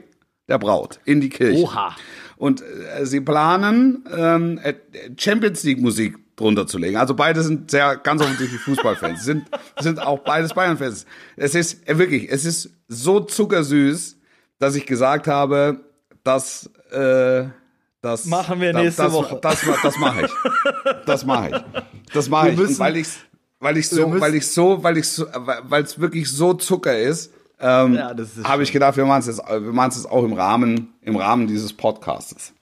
der 0.47 0.57
Braut 0.59 0.99
in 1.05 1.22
die 1.22 1.30
Kirche. 1.30 1.63
Oha. 1.63 1.95
Und 2.38 2.61
äh, 2.61 3.05
sie 3.05 3.22
planen, 3.22 4.05
ähm, 4.15 4.59
äh, 4.61 4.76
Champions 5.18 5.63
League 5.63 5.82
Musik 5.82 6.18
drunter 6.38 6.66
zu 6.68 6.78
legen. 6.78 6.96
Also 6.96 7.14
beide 7.14 7.44
sind 7.44 7.70
sehr 7.70 7.98
ganz 7.98 8.22
offensichtlich 8.22 8.62
Fußballfans. 8.62 9.24
sind 9.26 9.50
sind 9.80 10.00
auch 10.00 10.20
beides 10.20 10.54
Bayern-Fans. 10.54 11.06
Es 11.36 11.56
ist 11.56 11.88
äh, 11.90 11.98
wirklich, 11.98 12.32
es 12.32 12.46
ist 12.46 12.70
so 12.88 13.20
zuckersüß, 13.20 14.18
dass 14.60 14.76
ich 14.76 14.86
gesagt 14.86 15.28
habe, 15.28 15.82
dass 16.24 16.70
äh, 16.92 17.46
das 18.02 18.26
Machen 18.26 18.62
wir 18.62 18.72
nächste 18.72 19.04
das, 19.04 19.14
Woche. 19.14 19.40
Das, 19.42 19.62
das, 19.62 19.82
das 19.82 19.98
mache 19.98 20.26
ich. 20.26 20.32
Das 21.06 21.26
mache 21.26 21.50
ich. 21.50 21.84
Das 22.14 22.30
mache 22.30 22.52
ich. 22.52 22.60
Und 22.60 22.80
weil 22.80 22.96
ich's 22.96 23.18
weil 23.60 23.78
ich 23.78 23.90
so, 23.90 24.20
weil 24.22 24.36
ich 24.36 24.48
so, 24.48 24.84
weil 24.84 24.98
ich 24.98 25.10
so, 25.10 25.26
weil 25.34 25.84
es 25.84 26.00
wirklich 26.00 26.32
so 26.32 26.54
Zucker 26.54 26.98
ist, 26.98 27.34
ähm, 27.60 27.96
Ja, 27.96 28.16
habe 28.44 28.62
ich 28.62 28.72
gedacht, 28.72 28.98
wir 28.98 29.06
machen 29.06 29.22
es 29.22 29.28
jetzt, 29.28 29.40
wir 29.40 29.60
machen 29.74 29.90
es 29.90 29.96
jetzt 29.96 30.12
auch 30.12 30.24
im 30.24 30.34
Rahmen, 30.34 30.94
im 31.02 31.16
Rahmen 31.16 31.48
dieses 31.48 31.74
Podcastes. 31.74 32.54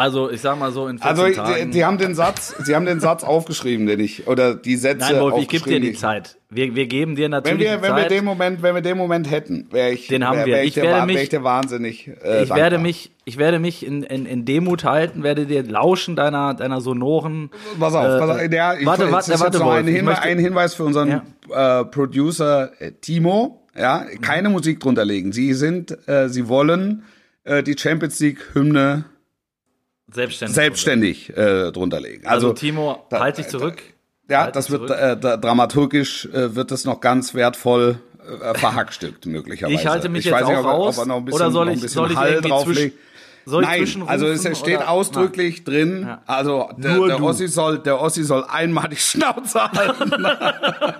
Also, 0.00 0.30
ich 0.30 0.40
sag 0.40 0.58
mal 0.58 0.72
so, 0.72 0.88
in 0.88 0.98
14 0.98 1.08
Also, 1.24 1.34
Tagen. 1.42 1.70
die 1.72 1.84
haben 1.84 1.98
den 1.98 2.14
Satz, 2.14 2.54
sie 2.64 2.74
haben 2.74 2.86
den 2.86 3.00
Satz 3.00 3.22
aufgeschrieben, 3.22 3.86
den 3.86 4.00
ich, 4.00 4.26
oder 4.26 4.54
die 4.54 4.76
Sätze 4.76 5.12
Nein, 5.12 5.20
Wolf, 5.20 5.34
ich 5.42 5.48
gebe 5.48 5.68
dir 5.68 5.78
die 5.78 5.90
ich- 5.90 5.98
Zeit. 5.98 6.38
Wir, 6.48 6.74
wir 6.74 6.86
geben 6.86 7.14
dir 7.16 7.28
natürlich 7.28 7.60
Wenn 7.60 7.66
wir, 7.66 7.76
die 7.76 7.82
wenn 7.82 7.94
wir 7.96 8.02
Zeit. 8.02 8.10
den 8.10 8.24
Moment, 8.24 8.62
wenn 8.62 8.74
wir 8.74 8.82
den 8.82 8.96
Moment 8.96 9.30
hätten, 9.30 9.68
wäre 9.70 9.90
ich, 9.90 10.08
Den 10.08 10.26
haben 10.26 10.38
wär, 10.38 10.46
wir. 10.46 10.54
Wär 10.54 10.62
ich, 10.62 10.68
Ich 10.68 10.74
der, 10.74 10.84
werde 10.84 11.00
Wa- 11.02 11.06
mich- 11.06 11.16
wär 11.16 11.22
ich 11.22 11.28
der 11.28 11.44
wahnsinnig. 11.44 12.08
Äh, 12.08 12.12
ich 12.12 12.22
dankbar. 12.24 12.56
werde 12.58 12.78
mich, 12.78 13.10
ich 13.26 13.36
werde 13.38 13.58
mich 13.58 13.86
in, 13.86 14.02
in, 14.02 14.24
in 14.26 14.44
Demut 14.46 14.84
halten, 14.84 15.22
werde 15.22 15.44
dir 15.46 15.62
lauschen 15.62 16.16
deiner, 16.16 16.54
deiner 16.54 16.80
sonoren. 16.80 17.50
Pass 17.78 17.94
auf, 17.94 18.04
Äh, 18.04 18.18
pass 18.18 18.30
auf. 18.30 18.52
Ja, 18.52 18.74
ich, 18.74 18.86
warte, 18.86 19.12
warte, 19.12 19.38
warte, 19.38 19.58
noch 19.58 19.66
ein 19.70 19.76
Wolf, 19.84 19.86
ich 19.88 19.94
Hinweis, 19.96 20.16
möchte- 20.16 20.28
ein 20.30 20.38
Hinweis 20.38 20.74
für 20.74 20.84
unseren 20.84 21.22
äh, 21.54 21.84
Producer 21.84 22.70
äh, 22.80 22.92
Timo. 23.00 23.62
Ja, 23.78 24.06
keine 24.22 24.48
Mhm. 24.48 24.54
Musik 24.54 24.80
drunter 24.80 25.04
legen. 25.04 25.32
Sie 25.32 25.52
sind, 25.54 25.96
äh, 26.08 26.28
sie 26.28 26.48
wollen 26.48 27.04
äh, 27.44 27.62
die 27.62 27.76
Champions 27.78 28.18
League 28.20 28.40
Hymne 28.54 29.04
Selbstständig. 30.12 30.54
selbstständig 30.54 31.36
äh, 31.36 31.70
drunter 31.72 32.00
legen. 32.00 32.26
Also, 32.26 32.48
Also, 32.48 32.52
Timo, 32.60 33.04
da- 33.10 33.20
halt 33.20 33.38
dich 33.38 33.48
zurück. 33.48 33.82
ja, 34.28 34.42
halt 34.44 34.56
das 34.56 34.70
wird 34.70 34.90
äh, 34.90 35.16
da, 35.18 35.36
dramaturgisch 35.36 36.26
äh, 36.26 36.54
wird 36.54 36.70
das 36.70 36.84
noch 36.84 37.00
ganz 37.00 37.34
wertvoll 37.34 37.98
äh, 38.42 38.58
verhackstückt 38.58 39.26
möglicherweise. 39.26 39.74
Ich 39.80 39.86
halte 39.86 40.08
mich 40.08 40.20
ich 40.20 40.24
jetzt 40.26 40.34
weiß 40.40 40.48
nicht, 40.48 40.56
auch 40.56 40.60
ob, 40.60 40.66
er- 40.66 40.72
raus. 40.72 40.98
ob 40.98 41.04
er 41.04 41.08
noch 41.08 41.16
ein 41.18 41.24
bisschen, 41.24 41.40
oder 41.40 41.50
soll 41.50 41.68
ich, 41.70 41.80
soll 41.90 42.10
ich 42.10 42.16
Hall 42.16 42.40
zwischen, 42.64 42.92
soll 43.46 43.62
ich 43.64 43.96
Nein, 43.96 44.08
also 44.08 44.26
es 44.26 44.42
steht 44.58 44.78
oder- 44.78 44.90
ausdrücklich 44.90 45.64
drin, 45.64 46.02
Ja. 46.06 46.22
also 46.26 46.68
der, 46.76 46.94
Nur 46.96 47.08
der, 47.08 47.16
du. 47.18 47.26
Ossi 47.26 47.48
soll, 47.48 47.78
der 47.78 48.00
Ossi 48.00 48.22
soll 48.24 48.44
einmal 48.48 48.88
die 48.88 48.96
Schnauze 48.96 49.62
halten. 49.72 50.12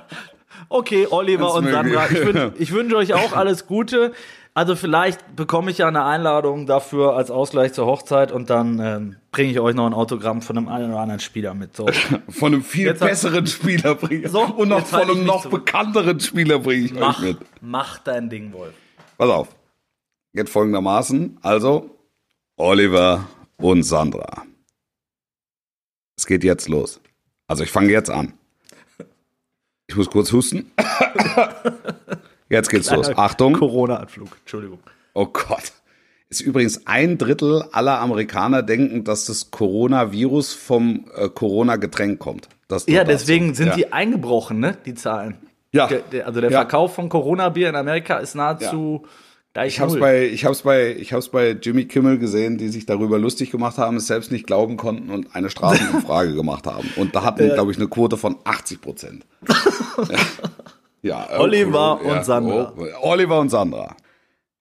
Okay, 0.73 1.07
Oliver 1.11 1.53
und 1.55 1.69
Sandra, 1.69 2.07
ich, 2.09 2.25
wün, 2.25 2.53
ich 2.59 2.73
wünsche 2.73 2.97
euch 2.97 3.13
auch 3.13 3.33
alles 3.37 3.67
Gute. 3.67 4.13
Also 4.53 4.75
vielleicht 4.75 5.37
bekomme 5.37 5.71
ich 5.71 5.79
ja 5.79 5.87
eine 5.89 6.05
Einladung 6.05 6.67
dafür 6.67 7.15
als 7.17 7.31
Ausgleich 7.31 7.73
zur 7.73 7.87
Hochzeit 7.87 8.33
und 8.33 8.51
dann 8.51 8.81
ähm, 8.81 9.17
bringe 9.31 9.53
ich 9.53 9.61
euch 9.61 9.77
noch 9.77 9.87
ein 9.87 9.95
Autogramm 9.95 10.43
von 10.43 10.59
einem 10.59 10.69
einen 10.69 10.91
oder 10.91 11.01
anderen 11.01 11.21
Spieler 11.21 11.55
mit. 11.55 11.77
So. 11.77 11.87
Von 12.29 12.53
einem 12.55 12.65
viel 12.65 12.87
Jetzt 12.87 13.01
hat- 13.01 13.11
besseren 13.11 13.47
Spieler 13.47 13.95
bringe 13.95 14.27
ich. 14.27 14.31
So, 14.31 14.43
und 14.43 14.69
noch 14.69 14.79
jetzt 14.81 14.93
halte 14.93 15.09
von 15.09 15.17
einem 15.19 15.27
noch 15.27 15.43
zurück. 15.43 15.65
bekannteren 15.67 16.19
Spieler 16.19 16.59
bringe 16.59 16.85
ich 16.85 16.93
euch 16.95 16.99
Mach, 17.01 17.23
mit. 17.23 17.39
mach 17.61 17.99
dein 17.99 18.29
Ding, 18.29 18.53
Wolf. 18.53 18.75
Pass 19.19 19.31
auf. 19.31 19.49
Geht 20.35 20.49
folgendermaßen. 20.49 21.39
Also, 21.43 21.97
Oliver 22.57 23.27
und 23.57 23.85
Sandra. 23.85 24.43
Es 26.19 26.27
geht 26.27 26.43
jetzt 26.45 26.69
los. 26.69 27.01
Also, 27.47 27.63
ich 27.63 27.71
fange 27.71 27.91
jetzt 27.93 28.11
an. 28.11 28.33
Ich 29.87 29.95
muss 29.97 30.11
kurz 30.11 30.33
husten. 30.33 30.71
Jetzt 32.51 32.69
geht's 32.69 32.91
los. 32.91 33.09
Achtung. 33.17 33.55
Corona-Anflug, 33.55 34.37
Entschuldigung. 34.41 34.81
Oh 35.15 35.27
Gott. 35.27 35.73
Ist 36.29 36.41
übrigens 36.43 36.87
ein 36.87 37.17
Drittel 37.19 37.65
aller 37.73 37.99
Amerikaner 38.01 38.63
denken, 38.63 39.03
dass 39.05 39.25
das 39.25 39.51
Coronavirus 39.51 40.53
vom 40.53 41.07
äh, 41.17 41.29
Corona-Getränk 41.29 42.19
kommt. 42.21 42.49
Ja, 42.71 42.77
dazu. 42.77 42.87
deswegen 42.89 43.55
sind 43.55 43.69
ja. 43.69 43.75
die 43.75 43.93
eingebrochen, 43.93 44.61
ne, 44.61 44.77
die 44.87 44.95
Zahlen. 44.95 45.39
Ja. 45.73 45.87
Der, 45.89 46.01
der, 46.01 46.27
also 46.27 46.41
der 46.41 46.51
Ja. 46.51 46.59
Verkauf 46.59 46.95
von 46.95 47.09
Corona-Bier 47.09 47.69
in 47.69 47.75
Amerika 47.77 48.19
ist 48.19 48.35
nahezu 48.37 49.05
gleich 49.55 49.75
Ich 49.75 49.81
hab's 49.81 49.93
null. 49.93 50.01
bei, 50.01 50.27
ich 50.27 50.45
hab's 50.45 50.63
bei, 50.63 50.95
ich 50.97 51.13
hab's 51.13 51.29
bei 51.31 51.51
Jimmy 51.51 51.87
Kimmel 51.87 52.19
gesehen, 52.19 52.59
die 52.59 52.69
sich 52.69 52.87
darüber 52.87 53.19
lustig 53.19 53.51
gemacht 53.51 53.79
haben, 53.79 53.97
es 53.97 54.07
selbst 54.07 54.31
nicht 54.31 54.47
glauben 54.47 54.77
konnten 54.77 55.11
und 55.11 55.35
eine 55.35 55.51
Straßenumfrage 55.51 56.35
gemacht 56.37 56.67
haben. 56.67 56.89
Und 56.97 57.15
da 57.17 57.25
hatten, 57.25 57.49
glaube 57.55 57.73
ich, 57.73 57.77
eine 57.79 57.89
Quote 57.89 58.17
von 58.17 58.37
80 58.45 58.81
Prozent. 58.81 59.27
ja, 59.49 60.05
äh, 61.03 61.39
Oliver 61.39 62.01
und 62.03 62.25
Sandra. 62.25 62.73
oh, 62.77 62.85
Oliver 63.03 63.41
und 63.41 63.49
Sandra. 63.49 63.97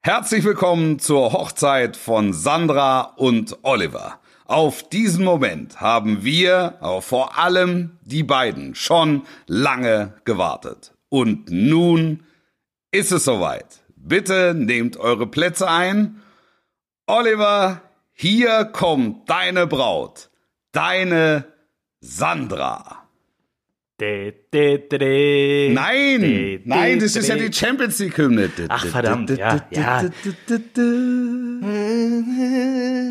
Herzlich 0.02 0.46
willkommen 0.46 1.00
zur 1.00 1.34
Hochzeit 1.34 1.98
von 1.98 2.32
Sandra 2.34 3.14
und 3.18 3.58
Oliver. 3.64 4.20
Auf 4.46 4.88
diesen 4.88 5.26
Moment 5.26 5.82
haben 5.82 6.24
wir, 6.24 6.78
aber 6.80 7.02
vor 7.02 7.38
allem 7.38 8.00
die 8.02 8.24
beiden, 8.24 8.74
schon 8.74 9.24
lange 9.46 10.14
gewartet. 10.24 10.94
Und 11.10 11.52
nun 11.52 12.24
ist 12.92 13.12
es 13.12 13.26
soweit. 13.26 13.84
Bitte 13.96 14.56
nehmt 14.56 14.98
eure 14.98 15.28
Plätze 15.28 15.70
ein. 15.70 16.22
Oliver, 17.06 17.82
hier 18.14 18.66
kommt 18.66 19.30
deine 19.30 19.68
Braut, 19.68 20.30
deine 20.72 21.46
Sandra. 22.00 22.99
De, 24.00 24.34
de, 24.54 24.88
de. 24.88 25.74
Nein, 25.74 26.62
nein, 26.64 27.00
das 27.00 27.16
ist 27.18 27.28
ja 27.28 27.36
die 27.36 27.52
Champions 27.52 28.00
League 28.00 28.18
Hymne. 28.18 28.50
Ach, 28.70 28.86
verdammt, 28.86 29.30
ja, 29.32 29.62
ja. 29.72 30.04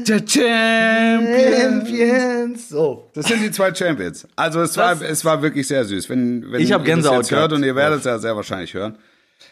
Der 0.09 0.27
Champion. 0.27 1.87
Champions. 1.87 2.69
So. 2.71 3.11
Das 3.13 3.27
sind 3.27 3.43
die 3.43 3.51
zwei 3.51 3.75
Champions. 3.75 4.27
Also 4.35 4.63
es 4.63 4.77
war, 4.79 4.95
Das- 4.95 5.03
es 5.03 5.25
war 5.25 5.43
wirklich 5.43 5.67
sehr 5.69 5.85
süß. 5.85 6.09
Wenn, 6.09 6.51
wenn 6.51 6.61
Ich 6.63 6.73
hab 6.73 6.81
ihr 6.81 6.87
das 6.87 6.95
Gänsehaut 6.95 7.17
jetzt 7.19 7.31
hört 7.33 7.53
und 7.53 7.63
ihr 7.65 7.75
werdet 7.77 7.99
es 8.01 8.05
ja 8.07 8.19
sehr 8.19 8.35
wahrscheinlich 8.35 8.73
hören, 8.73 8.97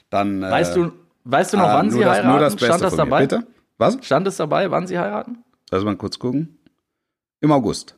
dann 0.09 0.43
äh, 0.43 0.51
Weißt 0.51 0.74
du, 0.76 0.93
weißt 1.24 1.53
du 1.53 1.57
noch, 1.59 1.64
ah, 1.64 1.74
wann 1.74 1.91
sie 1.91 2.01
das, 2.01 2.09
heiraten? 2.09 2.28
Nur 2.30 2.39
das 2.41 2.55
Beste 2.55 2.66
Stand 2.68 2.82
das 2.82 2.97
dabei? 2.97 3.20
Bitte? 3.22 3.47
Was? 3.78 3.99
Stand 4.01 4.26
es 4.26 4.37
dabei, 4.37 4.70
wann 4.70 4.87
sie 4.87 4.99
heiraten? 4.99 5.45
Lass 5.70 5.84
mal 5.84 5.97
kurz 5.97 6.18
gucken. 6.18 6.59
Im 7.43 7.53
August. 7.53 7.97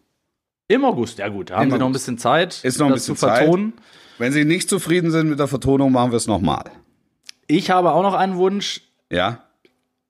Im 0.69 0.85
August, 0.85 1.19
ja 1.19 1.29
gut, 1.29 1.51
da 1.51 1.57
haben 1.57 1.65
Im 1.65 1.71
sie 1.73 1.79
noch 1.79 1.87
ein 1.87 1.93
bisschen 1.93 2.19
Zeit, 2.19 2.63
Ist 2.63 2.79
noch 2.79 2.87
ein 2.87 2.93
das 2.93 3.01
bisschen 3.07 3.17
zu 3.17 3.27
vertonen. 3.27 3.73
Wenn 4.19 4.33
Sie 4.33 4.45
nicht 4.45 4.69
zufrieden 4.69 5.11
sind 5.11 5.31
mit 5.31 5.39
der 5.39 5.47
Vertonung, 5.49 5.93
machen 5.93 6.11
wir 6.11 6.17
es 6.17 6.27
nochmal. 6.27 6.65
Ich 7.47 7.71
habe 7.71 7.93
auch 7.93 8.03
noch 8.03 8.15
einen 8.15 8.37
Wunsch. 8.37 8.83
Ja? 9.11 9.45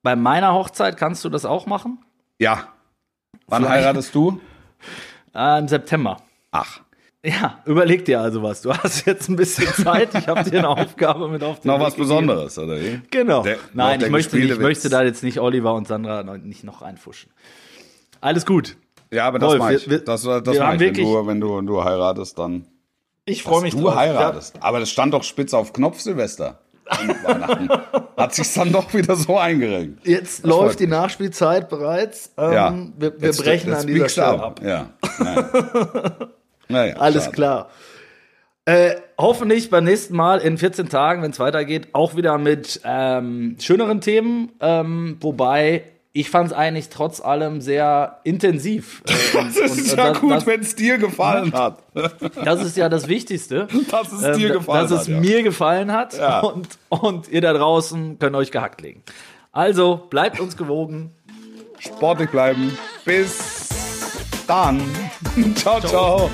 Bei 0.03 0.17
meiner 0.17 0.55
Hochzeit 0.55 0.97
kannst 0.97 1.25
du 1.25 1.29
das 1.29 1.45
auch 1.45 1.67
machen? 1.67 1.99
Ja. 2.39 2.69
Wann 3.47 3.63
Vielleicht- 3.63 3.83
heiratest 3.85 4.15
du? 4.15 4.41
Äh, 5.35 5.59
Im 5.61 5.69
September. 5.69 6.17
Ach. 6.51 6.81
Ja, 7.25 7.61
überleg 7.67 8.05
dir 8.07 8.21
also 8.21 8.43
was. 8.43 8.63
Du 8.63 8.73
hast 8.73 9.05
jetzt 9.07 9.29
ein 9.29 9.37
bisschen 9.37 9.67
Zeit. 9.85 10.15
Ich 10.15 10.27
habe 10.27 10.49
dir 10.49 10.59
eine 10.59 10.69
Aufgabe 10.69 11.29
mit 11.29 11.43
auf 11.45 11.61
den 11.61 11.69
Noch 11.69 11.79
Weg 11.79 11.87
was 11.87 11.95
gegeben. 11.97 12.09
Besonderes, 12.09 12.59
oder 12.59 12.81
wie? 12.81 13.01
Genau. 13.11 13.43
Der- 13.43 13.59
Nein, 13.75 14.01
ich 14.01 14.09
möchte, 14.11 14.37
nicht, 14.37 14.51
ich 14.53 14.59
möchte 14.59 14.89
da 14.89 15.03
jetzt 15.03 15.23
nicht 15.23 15.39
Oliver 15.41 15.75
und 15.75 15.87
Sandra 15.87 16.23
nicht 16.23 16.65
noch 16.65 16.81
reinfuschen. 16.83 17.31
Alles 18.21 18.47
gut. 18.47 18.77
Ja, 19.11 19.27
aber 19.27 19.39
das 19.39 19.59
Wolf, 19.59 19.71
ich. 19.83 19.91
wir- 19.91 19.99
das 20.01 20.23
das 20.23 20.45
wir 20.47 20.53
ich. 20.53 20.61
Wenn 20.61 20.81
wirklich- 20.81 21.07
du, 21.07 21.27
wenn, 21.27 21.41
du, 21.41 21.57
wenn 21.59 21.67
du 21.67 21.83
heiratest, 21.85 22.39
dann. 22.39 22.67
Ich 23.25 23.43
freue 23.43 23.63
mich 23.63 23.75
du 23.75 23.83
drauf. 23.83 23.97
heiratest. 23.97 24.57
Aber 24.61 24.81
das 24.81 24.91
stand 24.91 25.13
doch 25.15 25.23
spitz 25.23 25.53
auf 25.55 25.73
Knopf, 25.73 26.01
Silvester. 26.01 26.59
Hat 28.17 28.35
sich 28.35 28.53
dann 28.55 28.73
doch 28.73 28.93
wieder 28.95 29.15
so 29.17 29.37
eingerenkt. 29.39 30.07
Ja. 30.07 30.13
Jetzt 30.15 30.41
freut 30.41 30.49
läuft 30.51 30.81
die 30.81 30.85
mich. 30.87 30.93
Nachspielzeit 30.93 31.69
bereits. 31.69 32.33
Ähm, 32.39 32.53
Ja. 32.53 32.75
Wir, 32.97 33.21
wir 33.21 33.29
Jetzt- 33.29 33.43
brechen 33.43 33.71
jetzt 33.71 33.81
an 33.81 33.87
dieser 33.87 34.09
Stelle 34.09 34.43
ab. 34.43 34.61
Ja. 34.65 34.91
Naja. 35.19 35.51
naja, 36.69 36.97
Alles 36.97 37.25
schade. 37.25 37.35
klar. 37.37 37.69
Äh, 38.65 38.97
hoffentlich 39.19 39.71
beim 39.71 39.85
nächsten 39.85 40.15
Mal 40.17 40.39
in 40.41 40.59
14 40.59 40.89
Tagen, 40.91 41.23
wenn 41.23 41.31
es 41.31 41.41
weitergeht, 41.41 41.89
auch 41.93 42.17
wieder 42.17 42.37
mit 42.39 42.81
ähm, 42.85 43.57
schöneren 43.61 44.01
Themen. 44.03 44.53
Ähm, 44.61 45.17
wobei 45.21 45.85
ich 46.21 46.31
fand 46.31 46.49
es 46.49 46.53
eigentlich 46.53 46.89
trotz 46.89 47.21
allem 47.21 47.61
sehr 47.61 48.19
intensiv. 48.25 49.03
Äh, 49.09 49.15
Das 49.45 49.57
ist 49.57 49.93
und 49.93 49.97
ja 49.99 50.09
das, 50.11 50.21
gut, 50.21 50.47
wenn 50.47 50.61
es 50.61 50.75
dir 50.75 50.99
gefallen 50.99 51.53
hat. 51.53 51.79
das 52.45 52.63
ist 52.65 52.77
ja 52.77 52.89
das 52.89 53.07
Wichtigste. 53.09 53.69
Dass 53.91 54.11
es 54.13 54.23
ähm, 54.23 54.35
dir 54.39 54.51
gefallen 54.51 54.89
dass 54.89 54.91
es 55.03 55.07
hat. 55.07 55.15
ja. 55.15 55.21
mir 55.21 55.43
gefallen 55.43 55.93
hat 55.93 56.17
Ja. 56.19 56.41
und, 56.41 56.69
und 56.89 57.29
ihr 57.29 57.41
da 57.41 57.53
draußen 57.53 58.19
könnt 58.19 58.35
euch 58.37 58.51
gehackt 58.51 58.81
legen. 58.81 59.03
Also 59.53 59.97
bleibt 60.11 60.41
uns 60.41 60.57
gewogen. 60.57 61.13
Sportlich 61.79 62.31
bleiben. 62.31 62.77
Bis 63.05 63.69
dann. 64.47 64.81
ciao, 65.55 65.81
ciao. 65.81 66.31